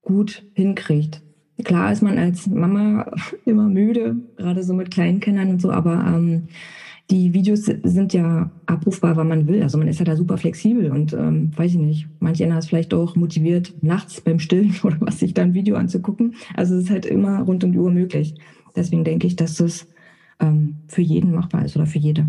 gut 0.00 0.42
hinkriegt. 0.54 1.22
Klar 1.64 1.92
ist 1.92 2.02
man 2.02 2.18
als 2.18 2.46
Mama 2.46 3.10
immer 3.44 3.68
müde, 3.68 4.16
gerade 4.36 4.62
so 4.62 4.72
mit 4.72 4.90
kleinen 4.90 5.20
Kindern 5.20 5.50
und 5.50 5.60
so, 5.60 5.70
aber 5.70 6.04
ähm, 6.06 6.48
die 7.10 7.34
Videos 7.34 7.64
sind 7.64 8.14
ja 8.14 8.50
abrufbar, 8.66 9.16
wann 9.16 9.28
man 9.28 9.46
will. 9.46 9.62
Also 9.62 9.76
man 9.76 9.88
ist 9.88 9.98
ja 9.98 10.04
da 10.04 10.16
super 10.16 10.38
flexibel 10.38 10.90
und 10.90 11.12
ähm, 11.12 11.50
weiß 11.56 11.72
ich 11.72 11.78
nicht, 11.78 12.08
manche 12.20 12.44
einer 12.44 12.58
ist 12.58 12.68
vielleicht 12.68 12.94
auch 12.94 13.14
motiviert, 13.14 13.74
nachts 13.82 14.20
beim 14.20 14.38
Stillen 14.38 14.74
oder 14.82 14.96
was 15.00 15.18
sich 15.18 15.34
da 15.34 15.42
ein 15.42 15.54
Video 15.54 15.76
anzugucken. 15.76 16.34
Also 16.54 16.74
es 16.76 16.84
ist 16.84 16.90
halt 16.90 17.06
immer 17.06 17.42
rund 17.42 17.62
um 17.62 17.72
die 17.72 17.78
Uhr 17.78 17.90
möglich. 17.90 18.34
Deswegen 18.74 19.04
denke 19.04 19.26
ich, 19.26 19.36
dass 19.36 19.56
das 19.56 19.86
ähm, 20.40 20.76
für 20.88 21.02
jeden 21.02 21.34
machbar 21.34 21.64
ist 21.64 21.76
oder 21.76 21.86
für 21.86 21.98
jede. 21.98 22.26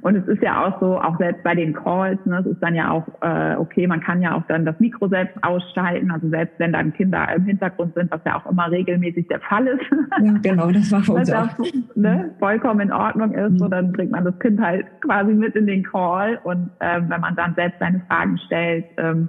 Und 0.00 0.16
es 0.16 0.26
ist 0.26 0.42
ja 0.42 0.64
auch 0.64 0.80
so, 0.80 1.00
auch 1.00 1.18
selbst 1.18 1.42
bei 1.42 1.54
den 1.54 1.74
Calls, 1.74 2.18
ne, 2.24 2.38
es 2.40 2.46
ist 2.46 2.62
dann 2.62 2.74
ja 2.74 2.90
auch 2.90 3.06
äh, 3.20 3.56
okay, 3.56 3.86
man 3.86 4.00
kann 4.00 4.22
ja 4.22 4.34
auch 4.34 4.42
dann 4.48 4.64
das 4.64 4.78
Mikro 4.80 5.08
selbst 5.08 5.36
ausschalten, 5.42 6.10
also 6.10 6.28
selbst 6.28 6.58
wenn 6.58 6.72
dann 6.72 6.92
Kinder 6.92 7.26
im 7.34 7.44
Hintergrund 7.44 7.94
sind, 7.94 8.10
was 8.10 8.20
ja 8.24 8.38
auch 8.38 8.50
immer 8.50 8.70
regelmäßig 8.70 9.28
der 9.28 9.40
Fall 9.40 9.66
ist. 9.66 9.82
Ja, 10.22 10.34
genau, 10.42 10.70
das 10.70 10.90
war 10.90 11.02
für 11.02 11.12
uns 11.14 11.32
auch. 11.32 11.48
Ne, 11.94 12.30
vollkommen 12.38 12.80
in 12.80 12.92
Ordnung 12.92 13.32
ist, 13.32 13.52
mhm. 13.52 13.58
so 13.58 13.68
dann 13.68 13.92
bringt 13.92 14.12
man 14.12 14.24
das 14.24 14.38
Kind 14.38 14.60
halt 14.60 14.86
quasi 15.00 15.32
mit 15.32 15.54
in 15.54 15.66
den 15.66 15.82
Call 15.82 16.38
und 16.44 16.70
ähm, 16.80 17.06
wenn 17.08 17.20
man 17.20 17.36
dann 17.36 17.54
selbst 17.54 17.78
seine 17.78 18.00
Fragen 18.08 18.38
stellt, 18.38 18.86
ähm, 18.96 19.28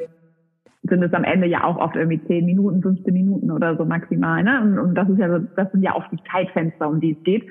sind 0.83 1.01
es 1.01 1.13
am 1.13 1.23
Ende 1.23 1.47
ja 1.47 1.63
auch 1.63 1.77
oft 1.77 1.95
irgendwie 1.95 2.21
10 2.25 2.45
Minuten, 2.45 2.81
15 2.81 3.13
Minuten 3.13 3.51
oder 3.51 3.77
so 3.77 3.85
maximal. 3.85 4.43
Ne? 4.43 4.61
Und, 4.61 4.79
und 4.79 4.95
das 4.95 5.07
ist 5.09 5.17
ja 5.17 5.29
so, 5.29 5.45
das 5.55 5.71
sind 5.71 5.81
ja 5.81 5.93
auch 5.93 6.05
die 6.09 6.19
Zeitfenster, 6.29 6.89
um 6.89 6.99
die 6.99 7.15
es 7.17 7.23
geht. 7.23 7.43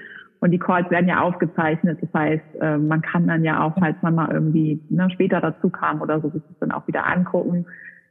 Und 0.43 0.51
die 0.51 0.59
Calls 0.59 0.91
werden 0.91 1.07
ja 1.07 1.21
aufgezeichnet. 1.21 2.01
Das 2.03 2.13
heißt, 2.13 2.61
äh, 2.61 2.77
man 2.77 3.01
kann 3.01 3.29
dann 3.29 3.45
ja 3.45 3.63
auch, 3.63 3.79
falls 3.79 3.95
man 4.03 4.17
mal 4.17 4.29
irgendwie 4.33 4.83
ne, 4.91 5.09
später 5.13 5.41
dazu 5.41 5.71
kam 5.71 6.03
oder 6.03 6.21
so, 6.21 6.31
sich 6.31 6.43
das 6.49 6.59
dann 6.59 6.73
auch 6.73 6.85
wieder 6.89 7.07
angucken. 7.07 7.65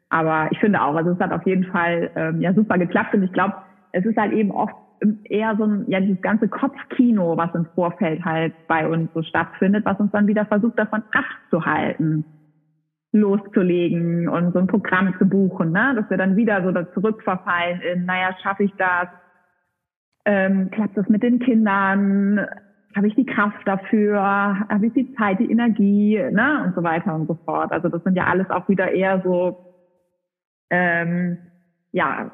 Aber 0.07 0.47
ich 0.49 0.57
finde 0.59 0.82
auch, 0.82 0.95
also 0.95 1.11
es 1.11 1.19
hat 1.19 1.34
auf 1.34 1.45
jeden 1.45 1.65
Fall 1.65 2.09
ähm, 2.15 2.39
ja 2.39 2.53
super 2.53 2.77
geklappt. 2.77 3.13
Und 3.13 3.23
ich 3.23 3.34
glaube, 3.34 3.55
es 3.91 4.05
ist 4.05 4.15
halt 4.15 4.32
eben 4.32 4.51
oft 4.51 4.73
eher 5.25 5.57
so 5.57 5.65
ein, 5.65 5.84
ja, 5.88 5.99
dieses 5.99 6.21
ganze 6.21 6.47
Kopfkino, 6.47 7.36
was 7.36 7.53
im 7.53 7.65
Vorfeld 7.75 8.23
halt 8.23 8.53
bei 8.65 8.88
uns 8.88 9.11
so 9.13 9.23
stattfindet, 9.23 9.84
was 9.84 9.99
uns 9.99 10.13
dann 10.13 10.27
wieder 10.27 10.45
versucht, 10.45 10.79
davon 10.79 11.03
abzuhalten, 11.11 12.23
loszulegen 13.11 14.29
und 14.29 14.53
so 14.53 14.59
ein 14.59 14.67
Programm 14.67 15.15
zu 15.17 15.25
buchen, 15.25 15.73
ne? 15.73 15.95
dass 15.97 16.09
wir 16.09 16.15
dann 16.15 16.38
wieder 16.38 16.63
so 16.63 16.71
da 16.71 16.89
zurückverfallen 16.93 17.82
in, 17.82 18.05
naja, 18.05 18.34
schaffe 18.41 18.63
ich 18.63 18.73
das, 18.77 19.09
ähm, 20.26 20.69
klappt 20.72 20.97
das 20.97 21.07
mit 21.09 21.24
den 21.24 21.39
Kindern? 21.39 22.45
Habe 22.95 23.07
ich 23.07 23.15
die 23.15 23.26
Kraft 23.26 23.65
dafür? 23.65 24.22
Habe 24.22 24.88
ich 24.88 24.93
die 24.93 25.13
Zeit, 25.15 25.39
die 25.39 25.51
Energie? 25.51 26.17
Ne? 26.32 26.63
Und 26.65 26.76
so 26.76 26.84
weiter 26.84 27.15
und 27.15 27.28
so 27.28 27.36
fort. 27.45 27.72
Also 27.72 27.89
das 27.89 28.03
sind 28.03 28.15
ja 28.15 28.26
alles 28.26 28.49
auch 28.49 28.67
wieder 28.67 28.91
eher 28.91 29.22
so, 29.24 29.57
ähm, 30.69 31.38
ja, 31.91 32.32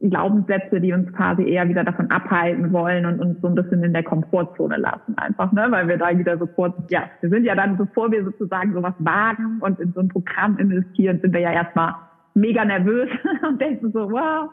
Glaubenssätze, 0.00 0.80
die 0.80 0.92
uns 0.92 1.12
quasi 1.12 1.44
eher 1.44 1.68
wieder 1.68 1.84
davon 1.84 2.10
abhalten 2.10 2.72
wollen 2.72 3.06
und 3.06 3.20
uns 3.20 3.40
so 3.40 3.48
ein 3.48 3.54
bisschen 3.54 3.84
in 3.84 3.92
der 3.92 4.02
Komfortzone 4.02 4.76
lassen 4.76 5.16
einfach, 5.16 5.52
ne? 5.52 5.66
Weil 5.70 5.86
wir 5.86 5.96
da 5.96 6.16
wieder 6.18 6.38
so 6.38 6.46
kurz, 6.46 6.74
ja, 6.88 7.04
wir 7.20 7.30
sind 7.30 7.44
ja 7.44 7.54
dann, 7.54 7.76
bevor 7.76 8.10
wir 8.10 8.24
sozusagen 8.24 8.72
sowas 8.72 8.94
wagen 8.98 9.58
und 9.60 9.78
in 9.78 9.92
so 9.92 10.00
ein 10.00 10.08
Programm 10.08 10.58
investieren, 10.58 11.20
sind 11.20 11.32
wir 11.32 11.40
ja 11.40 11.52
erstmal 11.52 11.94
mega 12.34 12.64
nervös 12.64 13.08
und 13.48 13.60
denken 13.60 13.92
so, 13.92 14.10
wow, 14.10 14.50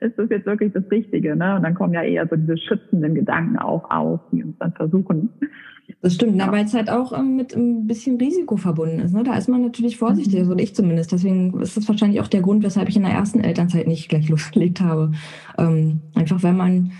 ist 0.00 0.18
das 0.18 0.30
jetzt 0.30 0.46
wirklich 0.46 0.72
das 0.72 0.84
Richtige? 0.90 1.36
Ne? 1.36 1.56
Und 1.56 1.62
dann 1.62 1.74
kommen 1.74 1.94
ja 1.94 2.02
eher 2.02 2.26
so 2.28 2.36
diese 2.36 2.58
schützenden 2.58 3.14
Gedanken 3.14 3.58
auch 3.58 3.90
auf, 3.90 4.20
die 4.32 4.44
uns 4.44 4.56
dann 4.58 4.72
versuchen. 4.72 5.30
Das 6.02 6.14
stimmt, 6.14 6.36
ja. 6.36 6.50
weil 6.52 6.64
es 6.64 6.74
halt 6.74 6.90
auch 6.90 7.16
ähm, 7.18 7.36
mit 7.36 7.54
ein 7.54 7.86
bisschen 7.86 8.16
Risiko 8.18 8.56
verbunden 8.56 9.00
ist. 9.00 9.14
Ne? 9.14 9.22
Da 9.22 9.36
ist 9.36 9.48
man 9.48 9.62
natürlich 9.62 9.96
vorsichtig, 9.96 10.34
mhm. 10.34 10.40
also 10.40 10.56
ich 10.58 10.74
zumindest. 10.74 11.12
Deswegen 11.12 11.58
ist 11.60 11.76
das 11.76 11.88
wahrscheinlich 11.88 12.20
auch 12.20 12.28
der 12.28 12.42
Grund, 12.42 12.62
weshalb 12.62 12.88
ich 12.88 12.96
in 12.96 13.02
der 13.02 13.12
ersten 13.12 13.40
Elternzeit 13.40 13.86
nicht 13.86 14.08
gleich 14.08 14.28
losgelegt 14.30 14.80
habe. 14.80 15.12
Ähm, 15.58 16.00
einfach 16.14 16.42
weil 16.42 16.54
man 16.54 16.92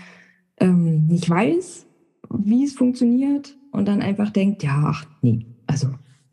ähm, 0.59 1.07
nicht 1.07 1.29
weiß, 1.29 1.87
wie 2.33 2.63
es 2.63 2.73
funktioniert 2.73 3.57
und 3.71 3.87
dann 3.87 4.01
einfach 4.01 4.29
denkt, 4.29 4.63
ja, 4.63 4.83
ach 4.87 5.05
nee, 5.21 5.45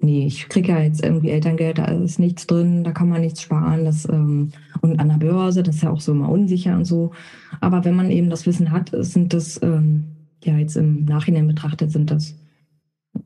nee, 0.04 0.26
ich 0.26 0.48
kriege 0.48 0.72
ja 0.72 0.80
jetzt 0.80 1.04
irgendwie 1.04 1.30
Elterngeld, 1.30 1.78
da 1.78 1.86
ist 1.86 2.18
nichts 2.18 2.46
drin, 2.46 2.84
da 2.84 2.92
kann 2.92 3.08
man 3.08 3.20
nichts 3.20 3.42
sparen. 3.42 3.84
Das, 3.84 4.08
ähm, 4.08 4.52
und 4.82 5.00
an 5.00 5.08
der 5.08 5.16
Börse, 5.16 5.62
das 5.62 5.76
ist 5.76 5.82
ja 5.82 5.90
auch 5.90 6.00
so 6.00 6.12
immer 6.12 6.28
unsicher 6.28 6.76
und 6.76 6.84
so. 6.84 7.12
Aber 7.60 7.84
wenn 7.84 7.96
man 7.96 8.10
eben 8.10 8.30
das 8.30 8.46
Wissen 8.46 8.70
hat, 8.70 8.90
sind 8.92 9.32
das, 9.32 9.60
ähm, 9.62 10.04
ja, 10.42 10.56
jetzt 10.56 10.76
im 10.76 11.06
Nachhinein 11.06 11.46
betrachtet, 11.46 11.90
sind 11.90 12.10
das 12.10 12.36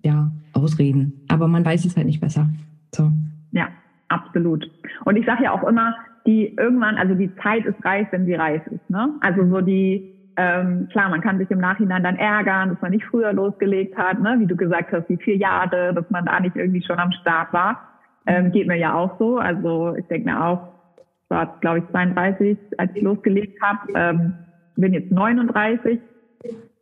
ja 0.04 0.30
Ausreden. 0.52 1.24
Aber 1.28 1.48
man 1.48 1.64
weiß 1.64 1.84
es 1.84 1.96
halt 1.96 2.06
nicht 2.06 2.20
besser. 2.20 2.48
So. 2.94 3.10
Ja, 3.52 3.68
absolut. 4.08 4.70
Und 5.04 5.16
ich 5.16 5.26
sage 5.26 5.44
ja 5.44 5.52
auch 5.52 5.66
immer, 5.66 5.94
die 6.26 6.54
irgendwann, 6.56 6.96
also 6.96 7.14
die 7.14 7.34
Zeit 7.36 7.64
ist 7.64 7.82
reif, 7.84 8.08
wenn 8.10 8.26
sie 8.26 8.34
reif 8.34 8.66
ist. 8.66 8.88
Ne? 8.90 9.14
Also 9.20 9.48
so 9.48 9.60
die 9.60 10.17
ähm, 10.40 10.88
klar, 10.92 11.10
man 11.10 11.20
kann 11.20 11.38
sich 11.38 11.50
im 11.50 11.58
Nachhinein 11.58 12.04
dann 12.04 12.14
ärgern, 12.14 12.68
dass 12.68 12.80
man 12.80 12.92
nicht 12.92 13.04
früher 13.06 13.32
losgelegt 13.32 13.98
hat, 13.98 14.20
ne? 14.20 14.36
wie 14.38 14.46
du 14.46 14.54
gesagt 14.54 14.92
hast, 14.92 15.08
die 15.08 15.16
vier 15.16 15.36
Jahre, 15.36 15.92
dass 15.92 16.08
man 16.10 16.24
da 16.26 16.38
nicht 16.38 16.54
irgendwie 16.54 16.82
schon 16.82 17.00
am 17.00 17.10
Start 17.10 17.52
war. 17.52 17.88
Ähm, 18.24 18.52
geht 18.52 18.68
mir 18.68 18.76
ja 18.76 18.94
auch 18.94 19.18
so. 19.18 19.38
Also 19.38 19.96
ich 19.96 20.06
denke 20.06 20.30
mir 20.30 20.44
auch, 20.44 20.68
ich 20.96 21.30
war 21.30 21.58
glaube 21.60 21.80
ich 21.80 21.90
32, 21.90 22.56
als 22.76 22.94
ich 22.94 23.02
losgelegt 23.02 23.60
habe, 23.60 23.80
ähm, 23.96 24.34
bin 24.76 24.94
jetzt 24.94 25.10
39, 25.10 25.98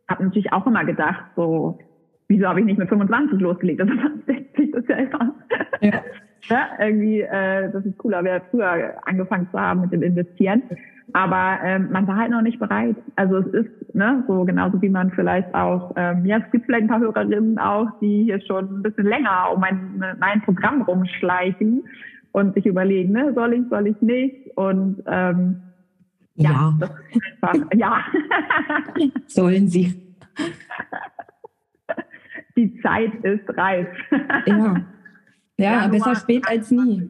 habe 0.07 0.23
natürlich 0.23 0.53
auch 0.53 0.67
immer 0.67 0.85
gedacht, 0.85 1.25
so, 1.35 1.79
wieso 2.27 2.47
habe 2.47 2.59
ich 2.59 2.65
nicht 2.67 2.77
mit 2.77 2.89
25 2.89 3.39
losgelegt? 3.39 3.81
Also 3.81 3.93
denkt 4.27 4.55
sich 4.55 4.71
das 4.71 4.83
ja 4.87 4.97
immer. 4.97 5.33
Ja. 5.81 5.91
ja 6.43 6.67
irgendwie, 6.79 7.21
äh, 7.21 7.71
das 7.71 7.83
ist 7.85 7.97
cooler, 7.97 8.23
wäre 8.23 8.43
früher 8.51 8.93
angefangen 9.03 9.47
zu 9.49 9.59
haben 9.59 9.81
mit 9.81 9.93
dem 9.93 10.03
Investieren. 10.03 10.61
Aber 11.13 11.59
ähm, 11.63 11.89
man 11.91 12.05
war 12.07 12.17
halt 12.17 12.31
noch 12.31 12.41
nicht 12.41 12.59
bereit. 12.59 12.95
Also 13.15 13.37
es 13.37 13.47
ist 13.47 13.95
ne, 13.95 14.23
so 14.27 14.43
genauso 14.43 14.81
wie 14.81 14.89
man 14.89 15.11
vielleicht 15.11 15.53
auch, 15.55 15.93
ähm, 15.95 16.25
ja, 16.25 16.37
es 16.37 16.51
gibt 16.51 16.65
vielleicht 16.65 16.83
ein 16.83 16.89
paar 16.89 16.99
Hörerinnen 16.99 17.57
auch, 17.57 17.87
die 18.01 18.23
hier 18.23 18.41
schon 18.41 18.79
ein 18.79 18.83
bisschen 18.83 19.05
länger 19.05 19.51
um 19.53 19.61
mein, 19.61 20.03
mein 20.19 20.41
Programm 20.41 20.81
rumschleichen 20.81 21.83
und 22.33 22.53
sich 22.55 22.65
überlegen, 22.65 23.13
ne, 23.13 23.33
soll 23.33 23.53
ich, 23.53 23.61
soll 23.69 23.87
ich 23.87 24.01
nicht? 24.01 24.55
Und 24.57 25.01
ähm, 25.07 25.61
Ja, 26.35 26.73
ja. 26.79 26.89
einfach, 27.41 27.71
ja. 27.73 28.03
Sollen 29.27 29.67
sie. 29.67 30.01
Die 32.55 32.79
Zeit 32.81 33.13
ist 33.23 33.57
reif. 33.57 33.87
ja. 34.45 34.75
Ja, 35.59 35.71
ja 35.81 35.87
besser 35.87 36.15
spät 36.15 36.47
als 36.47 36.69
nie. 36.69 37.09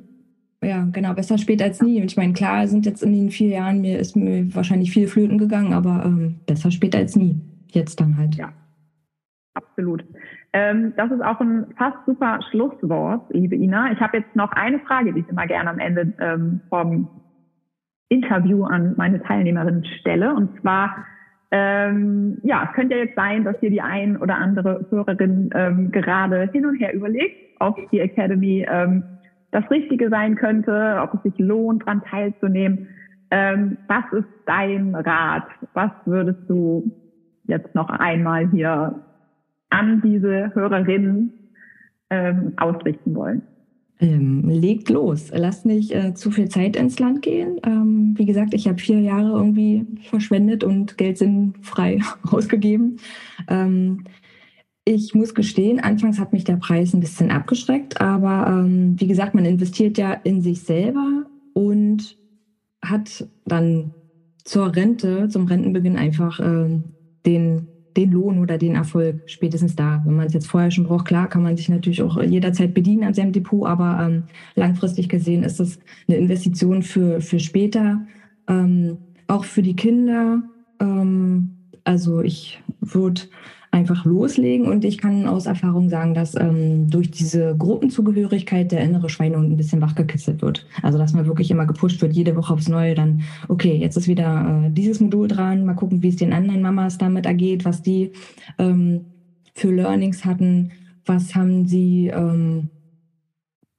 Ja, 0.64 0.88
genau, 0.92 1.14
besser 1.14 1.38
spät 1.38 1.62
als 1.62 1.82
nie. 1.82 2.02
Ich 2.02 2.18
meine, 2.18 2.34
klar, 2.34 2.68
sind 2.68 2.86
jetzt 2.86 3.04
in 3.04 3.14
den 3.14 3.30
vier 3.30 3.50
Jahren, 3.50 3.82
mir 3.82 4.00
ist 4.00 4.16
mir 4.16 4.54
wahrscheinlich 4.56 4.92
viel 4.92 5.08
Flöten 5.08 5.38
gegangen, 5.38 5.74
aber 5.74 6.04
ähm, 6.06 6.40
besser 6.48 6.72
spät 6.72 6.96
als 6.96 7.16
nie. 7.16 7.40
Jetzt 7.72 8.00
dann 8.00 8.18
halt. 8.18 8.36
Ja, 8.36 8.52
absolut. 9.54 10.04
Ähm, 10.54 10.94
das 10.98 11.12
ist 11.12 11.22
auch 11.22 11.40
ein 11.40 11.68
fast 11.78 11.98
super 12.08 12.40
Schlusswort, 12.50 13.26
liebe 13.32 13.56
Ina. 13.56 13.92
Ich 13.92 14.00
habe 14.00 14.18
jetzt 14.18 14.36
noch 14.36 14.52
eine 14.54 14.80
Frage, 14.80 15.14
die 15.14 15.20
ich 15.20 15.30
immer 15.30 15.46
gerne 15.46 15.70
am 15.70 15.80
Ende 15.80 16.14
ähm, 16.20 16.62
vom 16.70 17.08
Interview 18.10 18.64
an 18.64 18.96
meine 18.98 19.22
Teilnehmerinnen 19.22 19.86
stelle. 20.00 20.34
Und 20.34 20.60
zwar, 20.62 21.06
ähm, 21.52 22.40
ja, 22.44 22.68
es 22.68 22.76
könnte 22.76 22.96
ja 22.96 23.04
jetzt 23.04 23.16
sein, 23.16 23.44
dass 23.44 23.60
hier 23.60 23.70
die 23.70 23.82
ein 23.82 24.18
oder 24.18 24.36
andere 24.38 24.88
Hörerin 24.90 25.50
ähm, 25.54 25.92
gerade 25.92 26.50
hin 26.52 26.66
und 26.66 26.78
her 26.78 26.94
überlegt, 26.94 27.36
ob 27.60 27.78
die 27.92 28.00
Academy 28.00 28.66
ähm, 28.70 29.04
das 29.52 29.70
Richtige 29.72 30.10
sein 30.10 30.36
könnte, 30.36 31.00
ob 31.02 31.14
es 31.14 31.24
sich 31.24 31.40
lohnt, 31.40 31.84
daran 31.84 32.04
teilzunehmen. 32.04 32.88
Ähm, 33.32 33.78
was 33.88 34.06
ist 34.14 34.28
dein 34.46 34.96
Rat? 34.96 35.48
Was 35.74 35.92
würdest 36.06 36.42
du 36.48 36.92
jetzt 37.46 37.74
noch 37.76 37.90
einmal 37.90 38.50
hier 38.50 39.04
an 39.70 40.02
diese 40.02 40.54
Hörerinnen 40.54 41.34
ähm, 42.10 42.54
ausrichten 42.58 43.16
wollen? 43.16 43.42
Ähm, 44.00 44.48
legt 44.48 44.90
los, 44.90 45.32
lasst 45.34 45.66
nicht 45.66 45.92
äh, 45.92 46.14
zu 46.14 46.30
viel 46.30 46.50
Zeit 46.50 46.76
ins 46.76 47.00
Land 47.00 47.24
gehen. 47.24 47.60
Ähm, 47.66 48.14
wie 48.16 48.26
gesagt, 48.26 48.54
ich 48.54 48.68
habe 48.68 48.78
vier 48.78 49.00
Jahre 49.00 49.30
irgendwie 49.30 49.88
verschwendet 50.04 50.64
und 50.64 50.98
Geld 50.98 51.18
sinnfrei 51.18 52.00
ausgegeben. 52.32 52.98
Ähm, 53.50 54.04
ich 54.88 55.14
muss 55.14 55.36
gestehen, 55.36 55.80
anfangs 55.80 56.20
hat 56.20 56.34
mich 56.34 56.46
der 56.46 56.56
Preis 56.56 56.94
ein 56.94 57.02
bisschen 57.02 57.30
abgeschreckt, 57.30 58.00
aber 58.00 58.48
ähm, 58.48 58.96
wie 58.98 59.08
gesagt, 59.08 59.36
man 59.36 59.46
investiert 59.46 59.98
ja 59.98 60.14
in 60.14 60.42
sich 60.42 60.62
selber 60.62 61.26
und 61.54 62.18
hat 62.82 63.28
dann 63.46 63.94
zur 64.46 64.76
Rente, 64.76 65.28
zum 65.28 65.46
Rentenbeginn 65.48 65.98
einfach 65.98 66.40
äh, 66.40 66.80
den 67.26 67.68
den 67.98 68.12
Lohn 68.12 68.40
oder 68.40 68.58
den 68.58 68.76
Erfolg 68.76 69.24
spätestens 69.26 69.76
da. 69.76 70.02
Wenn 70.06 70.16
man 70.16 70.28
es 70.28 70.34
jetzt 70.34 70.48
vorher 70.48 70.70
schon 70.70 70.86
braucht, 70.86 71.08
klar, 71.08 71.28
kann 71.28 71.42
man 71.42 71.58
sich 71.58 71.68
natürlich 71.68 72.04
auch 72.04 72.22
jederzeit 72.22 72.74
bedienen 72.74 73.04
an 73.04 73.16
seinem 73.16 73.32
Depot, 73.32 73.68
aber 73.68 74.06
ähm, 74.06 74.24
langfristig 74.56 75.10
gesehen 75.10 75.44
ist 75.44 75.60
das 75.60 75.80
eine 76.08 76.18
Investition 76.18 76.84
für, 76.84 77.20
für 77.22 77.40
später, 77.40 78.06
ähm, 78.48 78.98
auch 79.26 79.46
für 79.46 79.64
die 79.64 79.76
Kinder. 79.76 80.44
Ähm, 80.80 81.58
also 81.84 82.22
ich 82.22 82.62
würde 82.82 83.22
einfach 83.78 84.06
loslegen. 84.06 84.68
Und 84.68 84.84
ich 84.84 84.98
kann 84.98 85.28
aus 85.28 85.46
Erfahrung 85.46 85.90
sagen, 85.90 86.14
dass 86.14 86.36
ähm, 86.36 86.90
durch 86.90 87.12
diese 87.12 87.56
Gruppenzugehörigkeit 87.56 88.72
der 88.72 88.82
innere 88.82 89.08
Schweinehund 89.08 89.52
ein 89.52 89.58
bisschen 89.58 89.82
wachgekitzelt 89.82 90.42
wird. 90.42 90.66
Also 90.82 90.98
dass 90.98 91.14
man 91.14 91.28
wirklich 91.28 91.52
immer 91.52 91.66
gepusht 91.66 92.02
wird, 92.02 92.14
jede 92.14 92.36
Woche 92.36 92.54
aufs 92.54 92.68
Neue. 92.68 92.96
Dann, 92.96 93.22
okay, 93.48 93.76
jetzt 93.76 93.96
ist 93.96 94.08
wieder 94.08 94.66
äh, 94.66 94.72
dieses 94.72 95.00
Modul 95.00 95.28
dran. 95.28 95.66
Mal 95.66 95.76
gucken, 95.76 96.02
wie 96.02 96.10
es 96.10 96.16
den 96.16 96.34
anderen 96.34 96.62
Mamas 96.62 96.98
damit 96.98 97.26
ergeht, 97.26 97.66
was 97.66 97.82
die 97.82 98.12
ähm, 98.58 99.06
für 99.54 99.72
Learnings 99.72 100.26
hatten, 100.26 100.72
was 101.06 101.36
haben 101.36 101.68
sie 101.68 102.08
ähm, 102.08 102.70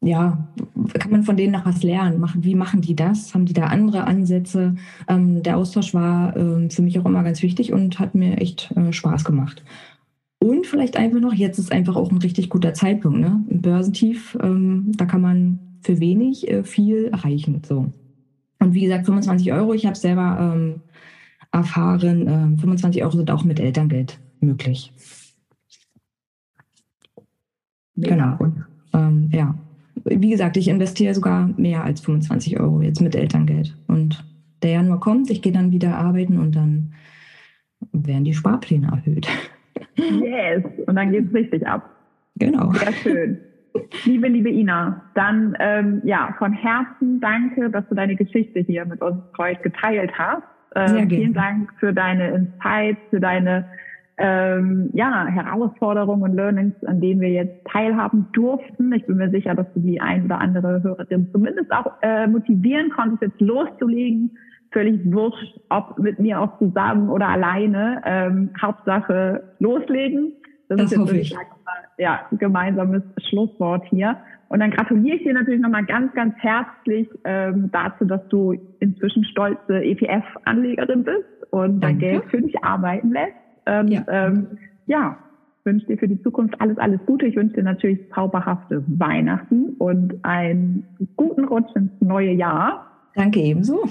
ja, 0.00 0.48
kann 0.94 1.10
man 1.10 1.24
von 1.24 1.36
denen 1.36 1.52
noch 1.52 1.66
was 1.66 1.82
lernen? 1.82 2.20
Machen, 2.20 2.44
wie 2.44 2.54
machen 2.54 2.80
die 2.80 2.94
das? 2.94 3.34
Haben 3.34 3.46
die 3.46 3.52
da 3.52 3.64
andere 3.64 4.04
Ansätze? 4.04 4.76
Ähm, 5.08 5.42
der 5.42 5.56
Austausch 5.56 5.92
war 5.92 6.36
ähm, 6.36 6.70
für 6.70 6.82
mich 6.82 6.98
auch 6.98 7.04
immer 7.04 7.24
ganz 7.24 7.42
wichtig 7.42 7.72
und 7.72 7.98
hat 7.98 8.14
mir 8.14 8.38
echt 8.38 8.70
äh, 8.76 8.92
Spaß 8.92 9.24
gemacht. 9.24 9.64
Und 10.38 10.66
vielleicht 10.66 10.96
einfach 10.96 11.18
noch, 11.18 11.32
jetzt 11.32 11.58
ist 11.58 11.72
einfach 11.72 11.96
auch 11.96 12.12
ein 12.12 12.18
richtig 12.18 12.48
guter 12.48 12.74
Zeitpunkt. 12.74 13.18
Ne? 13.18 13.44
Im 13.48 13.60
Börsentief, 13.60 14.38
ähm, 14.40 14.92
da 14.96 15.04
kann 15.04 15.20
man 15.20 15.58
für 15.80 15.98
wenig 15.98 16.48
äh, 16.48 16.62
viel 16.62 17.06
erreichen. 17.06 17.62
So. 17.66 17.92
Und 18.60 18.74
wie 18.74 18.82
gesagt, 18.82 19.06
25 19.06 19.52
Euro, 19.52 19.74
ich 19.74 19.84
habe 19.84 19.96
selber 19.96 20.54
ähm, 20.54 20.80
erfahren, 21.50 22.56
25 22.58 23.00
ähm, 23.00 23.06
Euro 23.06 23.16
sind 23.16 23.30
auch 23.32 23.42
mit 23.42 23.58
Elterngeld 23.58 24.20
möglich. 24.40 24.92
Genau. 27.96 28.36
Und, 28.38 28.64
ähm, 28.92 29.28
ja, 29.32 29.56
wie 30.04 30.30
gesagt, 30.30 30.56
ich 30.56 30.68
investiere 30.68 31.14
sogar 31.14 31.48
mehr 31.56 31.84
als 31.84 32.00
25 32.00 32.60
Euro 32.60 32.80
jetzt 32.80 33.00
mit 33.00 33.14
Elterngeld. 33.14 33.76
Und 33.86 34.24
der 34.62 34.72
Januar 34.72 35.00
kommt, 35.00 35.30
ich 35.30 35.42
gehe 35.42 35.52
dann 35.52 35.70
wieder 35.70 35.96
arbeiten 35.96 36.38
und 36.38 36.56
dann 36.56 36.94
werden 37.92 38.24
die 38.24 38.34
Sparpläne 38.34 38.88
erhöht. 38.88 39.28
Yes, 39.96 40.62
und 40.86 40.94
dann 40.94 41.10
geht 41.10 41.26
es 41.26 41.34
richtig 41.34 41.66
ab. 41.66 41.88
Genau. 42.36 42.72
Sehr 42.72 42.92
schön. 42.92 43.38
Liebe, 44.04 44.28
liebe 44.28 44.48
Ina, 44.48 45.02
dann 45.14 45.56
ähm, 45.58 46.00
ja, 46.04 46.34
von 46.38 46.52
Herzen 46.52 47.20
danke, 47.20 47.68
dass 47.70 47.88
du 47.88 47.94
deine 47.96 48.14
Geschichte 48.14 48.60
hier 48.60 48.84
mit 48.84 49.02
uns 49.02 49.16
heute 49.36 49.60
geteilt 49.62 50.12
hast. 50.16 50.42
Ähm, 50.74 50.88
Sehr 50.88 51.06
gerne. 51.06 51.08
Vielen 51.08 51.34
Dank 51.34 51.72
für 51.78 51.92
deine 51.92 52.28
Insights, 52.30 53.00
für 53.10 53.20
deine 53.20 53.66
ähm, 54.18 54.90
ja, 54.94 55.26
Herausforderungen 55.26 56.22
und 56.22 56.34
Learnings, 56.34 56.74
an 56.84 57.00
denen 57.00 57.20
wir 57.20 57.30
jetzt 57.30 57.64
teilhaben 57.66 58.26
durften. 58.32 58.92
Ich 58.92 59.06
bin 59.06 59.16
mir 59.16 59.30
sicher, 59.30 59.54
dass 59.54 59.72
du 59.74 59.80
die 59.80 60.00
ein 60.00 60.24
oder 60.24 60.40
andere 60.40 60.82
Hörerin 60.82 61.28
zumindest 61.32 61.70
auch 61.72 61.92
äh, 62.02 62.26
motivieren 62.26 62.90
konntest, 62.90 63.22
jetzt 63.22 63.40
loszulegen. 63.40 64.36
Völlig 64.72 65.00
wurscht, 65.12 65.60
ob 65.70 65.98
mit 65.98 66.18
mir 66.18 66.40
auch 66.40 66.58
zusammen 66.58 67.08
oder 67.08 67.28
alleine. 67.28 68.02
Ähm, 68.04 68.50
Hauptsache 68.60 69.42
loslegen. 69.60 70.32
Das, 70.68 70.78
das 70.78 70.92
ist 70.92 70.98
jetzt, 70.98 71.32
ich. 71.32 71.36
ja, 71.96 72.20
gemeinsames 72.32 73.02
Schlusswort 73.28 73.84
hier. 73.88 74.18
Und 74.48 74.60
dann 74.60 74.70
gratuliere 74.70 75.16
ich 75.16 75.22
dir 75.22 75.34
natürlich 75.34 75.60
nochmal 75.60 75.84
ganz, 75.84 76.12
ganz 76.14 76.34
herzlich 76.38 77.08
ähm, 77.24 77.70
dazu, 77.72 78.04
dass 78.04 78.26
du 78.28 78.54
inzwischen 78.80 79.24
stolze 79.24 79.82
ETF-Anlegerin 79.82 81.04
bist 81.04 81.52
und 81.52 81.80
dein 81.80 81.98
Geld 81.98 82.24
für 82.30 82.42
dich 82.42 82.62
arbeiten 82.64 83.12
lässt. 83.12 83.47
Und, 83.68 83.88
ja. 83.88 84.04
Ähm, 84.08 84.46
ja, 84.86 85.18
wünsche 85.64 85.86
dir 85.86 85.98
für 85.98 86.08
die 86.08 86.20
Zukunft 86.22 86.60
alles, 86.60 86.78
alles 86.78 87.00
Gute. 87.06 87.26
Ich 87.26 87.36
wünsche 87.36 87.56
dir 87.56 87.62
natürlich 87.62 88.00
zauberhafte 88.14 88.82
Weihnachten 88.86 89.74
und 89.78 90.24
einen 90.24 90.84
guten 91.16 91.44
Rutsch 91.44 91.74
ins 91.76 91.92
neue 92.00 92.32
Jahr. 92.32 92.86
Danke 93.14 93.40
ebenso. 93.40 93.88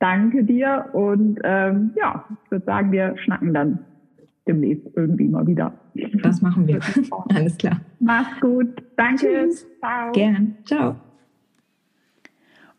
Danke 0.00 0.44
dir 0.44 0.86
und 0.92 1.40
ähm, 1.44 1.92
ja, 1.96 2.24
ich 2.44 2.50
würde 2.50 2.64
sagen, 2.64 2.92
wir 2.92 3.16
schnacken 3.18 3.54
dann 3.54 3.78
demnächst 4.46 4.86
irgendwie 4.96 5.28
mal 5.28 5.46
wieder. 5.46 5.72
Das 6.22 6.42
machen 6.42 6.66
wir. 6.66 6.80
Alles 7.34 7.56
klar. 7.56 7.80
Mach's 8.00 8.40
gut. 8.40 8.82
Danke. 8.96 9.26
Tschüss. 9.46 9.66
Ciao. 9.80 10.12
Gern. 10.12 10.56
Ciao. 10.64 10.96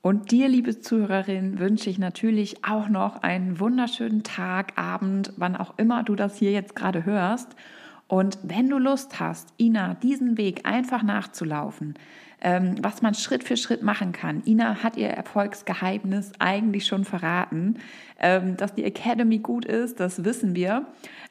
Und 0.05 0.29
dir, 0.29 0.47
liebe 0.49 0.79
Zuhörerin, 0.79 1.57
wünsche 1.57 1.89
ich 1.89 1.97
natürlich 1.97 2.63
auch 2.63 2.89
noch 2.89 3.23
einen 3.23 3.59
wunderschönen 3.59 4.21
Tag, 4.21 4.73
Abend, 4.77 5.33
wann 5.35 5.55
auch 5.55 5.79
immer 5.79 6.03
du 6.03 6.13
das 6.13 6.37
hier 6.37 6.51
jetzt 6.51 6.75
gerade 6.75 7.05
hörst. 7.05 7.55
Und 8.07 8.37
wenn 8.43 8.69
du 8.69 8.77
Lust 8.77 9.19
hast, 9.19 9.49
Ina, 9.59 9.95
diesen 9.95 10.37
Weg 10.37 10.67
einfach 10.67 11.01
nachzulaufen, 11.01 11.95
ähm, 12.39 12.75
was 12.83 13.01
man 13.01 13.15
Schritt 13.15 13.43
für 13.43 13.57
Schritt 13.57 13.81
machen 13.81 14.11
kann. 14.11 14.43
Ina 14.45 14.83
hat 14.83 14.95
ihr 14.95 15.07
Erfolgsgeheimnis 15.07 16.33
eigentlich 16.37 16.85
schon 16.85 17.03
verraten. 17.03 17.79
Ähm, 18.19 18.57
dass 18.57 18.75
die 18.75 18.83
Academy 18.83 19.39
gut 19.39 19.65
ist, 19.65 19.99
das 19.99 20.23
wissen 20.23 20.55
wir. 20.55 20.85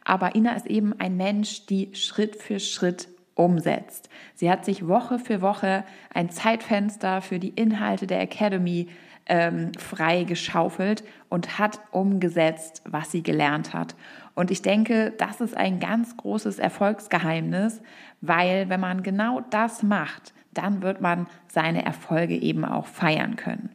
Aber 0.05 0.35
Ina 0.35 0.53
ist 0.57 0.67
eben 0.67 0.99
ein 0.99 1.17
Mensch, 1.17 1.67
die 1.67 1.95
Schritt 1.95 2.35
für 2.35 2.59
Schritt 2.59 3.07
umsetzt. 3.35 4.09
Sie 4.35 4.51
hat 4.51 4.65
sich 4.65 4.87
Woche 4.87 5.19
für 5.19 5.41
Woche 5.41 5.85
ein 6.13 6.31
Zeitfenster 6.31 7.21
für 7.21 7.39
die 7.39 7.51
Inhalte 7.51 8.07
der 8.07 8.21
Academy 8.21 8.89
ähm, 9.27 9.73
frei 9.79 10.25
geschaufelt 10.25 11.05
und 11.29 11.59
hat 11.59 11.81
umgesetzt, 11.91 12.83
was 12.87 13.11
sie 13.11 13.23
gelernt 13.23 13.73
hat. 13.73 13.95
Und 14.35 14.51
ich 14.51 14.63
denke, 14.63 15.13
das 15.17 15.41
ist 15.41 15.57
ein 15.57 15.81
ganz 15.81 16.17
großes 16.17 16.59
Erfolgsgeheimnis, 16.59 17.81
weil 18.21 18.69
wenn 18.69 18.81
man 18.81 19.03
genau 19.03 19.41
das 19.51 19.83
macht, 19.83 20.35
dann 20.53 20.83
wird 20.83 21.01
man 21.01 21.27
seine 21.49 21.85
Erfolge 21.85 22.35
eben 22.35 22.65
auch 22.65 22.87
feiern 22.87 23.37
können. 23.37 23.71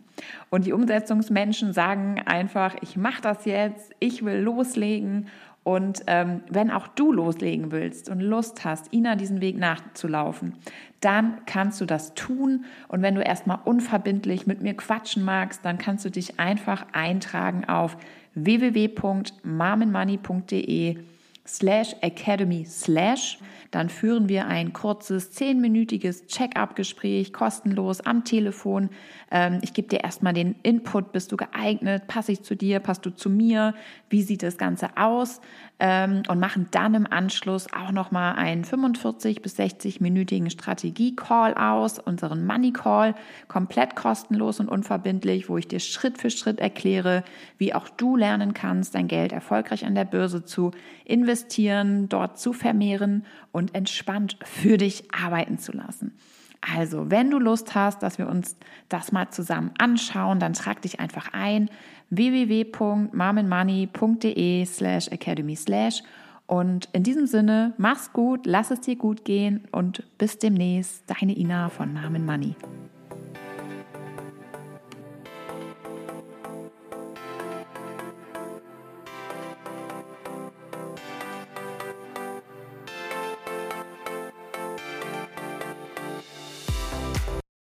Und 0.50 0.66
die 0.66 0.74
Umsetzungsmenschen 0.74 1.74
sagen 1.74 2.22
einfach, 2.26 2.76
ich 2.82 2.98
mache 2.98 3.22
das 3.22 3.46
jetzt, 3.46 3.94
ich 4.00 4.24
will 4.24 4.40
loslegen 4.40 5.28
und 5.70 6.02
ähm, 6.08 6.42
wenn 6.50 6.72
auch 6.72 6.88
du 6.88 7.12
loslegen 7.12 7.72
willst 7.72 8.10
und 8.10 8.22
Lust 8.22 8.66
hast, 8.66 8.92
Ina 8.92 9.16
diesen 9.16 9.40
Weg 9.40 9.56
nachzulaufen, 9.56 10.56
dann 11.00 11.46
kannst 11.46 11.80
du 11.80 11.86
das 11.86 12.16
tun. 12.16 12.66
Und 12.88 13.04
wenn 13.04 13.14
du 13.14 13.22
erstmal 13.22 13.60
unverbindlich 13.66 14.48
mit 14.48 14.64
mir 14.64 14.74
quatschen 14.74 15.24
magst, 15.24 15.64
dann 15.64 15.78
kannst 15.78 16.06
du 16.06 16.10
dich 16.10 16.40
einfach 16.40 16.88
eintragen 16.92 17.66
auf 17.66 17.98
www.marmenmoney.de 18.34 20.98
slash 21.50 21.96
academy 22.02 22.66
slash. 22.66 23.40
Dann 23.72 23.90
führen 23.90 24.30
wir 24.30 24.48
ein 24.48 24.74
kurzes 24.74 25.32
zehnminütiges 25.32 26.26
Check-up-Gespräch 26.26 27.34
kostenlos 27.34 28.02
am 28.02 28.24
Telefon. 28.24 28.90
Ähm, 29.32 29.60
ich 29.62 29.74
gebe 29.74 29.88
dir 29.88 30.04
erstmal 30.04 30.34
den 30.34 30.56
Input, 30.64 31.12
bist 31.12 31.32
du 31.32 31.38
geeignet, 31.38 32.08
passe 32.08 32.32
ich 32.32 32.42
zu 32.42 32.56
dir, 32.56 32.80
passt 32.80 33.06
du 33.06 33.12
zu 33.12 33.30
mir, 33.30 33.76
wie 34.10 34.24
sieht 34.24 34.42
das 34.42 34.58
Ganze 34.58 34.90
aus 34.98 35.42
ähm, 35.80 36.24
und 36.28 36.40
machen 36.40 36.68
dann 36.72 36.94
im 36.94 37.08
Anschluss 37.08 37.68
auch 37.74 37.92
nochmal 37.92 38.36
einen 38.36 38.66
45 38.66 39.42
bis 39.42 39.58
60-minütigen 39.58 40.50
Strategie-Call 40.50 41.54
aus, 41.54 42.00
unseren 42.00 42.46
Money-Call, 42.46 43.16
komplett 43.48 43.96
kostenlos 43.96 44.60
und 44.60 44.68
unverbindlich, 44.68 45.48
wo 45.48 45.58
ich 45.58 45.68
dir 45.68 45.80
Schritt 45.80 46.18
für 46.18 46.30
Schritt 46.30 46.60
erkläre, 46.60 47.24
wie 47.58 47.74
auch 47.74 47.88
du 47.88 48.18
lernen 48.18 48.54
kannst, 48.54 48.94
dein 48.94 49.08
Geld 49.08 49.32
erfolgreich 49.32 49.86
an 49.86 49.96
der 49.96 50.06
Börse 50.06 50.44
zu 50.44 50.72
investieren, 51.06 52.10
dort 52.10 52.40
zu 52.40 52.52
vermehren 52.52 53.26
und 53.52 53.74
entspannt 53.74 54.38
für 54.44 54.78
dich 54.78 55.14
arbeiten 55.14 55.58
zu 55.58 55.72
lassen. 55.72 56.14
Also, 56.62 57.10
wenn 57.10 57.32
du 57.32 57.40
Lust 57.40 57.74
hast, 57.74 58.04
dass 58.04 58.18
wir 58.18 58.28
uns 58.28 58.58
das 58.90 59.14
mal 59.14 59.30
zusammen 59.30 59.72
anschauen, 59.78 60.40
dann 60.40 60.54
trag 60.54 60.82
dich 60.82 61.00
einfach 61.00 61.30
ein 61.32 61.70
www.marmenmoney.de 62.10 64.66
slash 64.66 65.08
academy 65.10 65.56
slash 65.56 66.02
und 66.50 66.90
in 66.94 67.04
diesem 67.04 67.28
Sinne, 67.28 67.76
mach's 67.78 68.12
gut, 68.12 68.48
lass 68.48 68.72
es 68.72 68.82
dir 68.82 68.96
gut 68.96 69.24
gehen 69.24 69.68
und 69.72 70.04
bis 70.18 70.40
demnächst, 70.40 71.04
deine 71.06 71.38
Ina 71.38 71.70
von 71.70 71.94
Marmen 71.94 72.26
Money. 72.26 72.56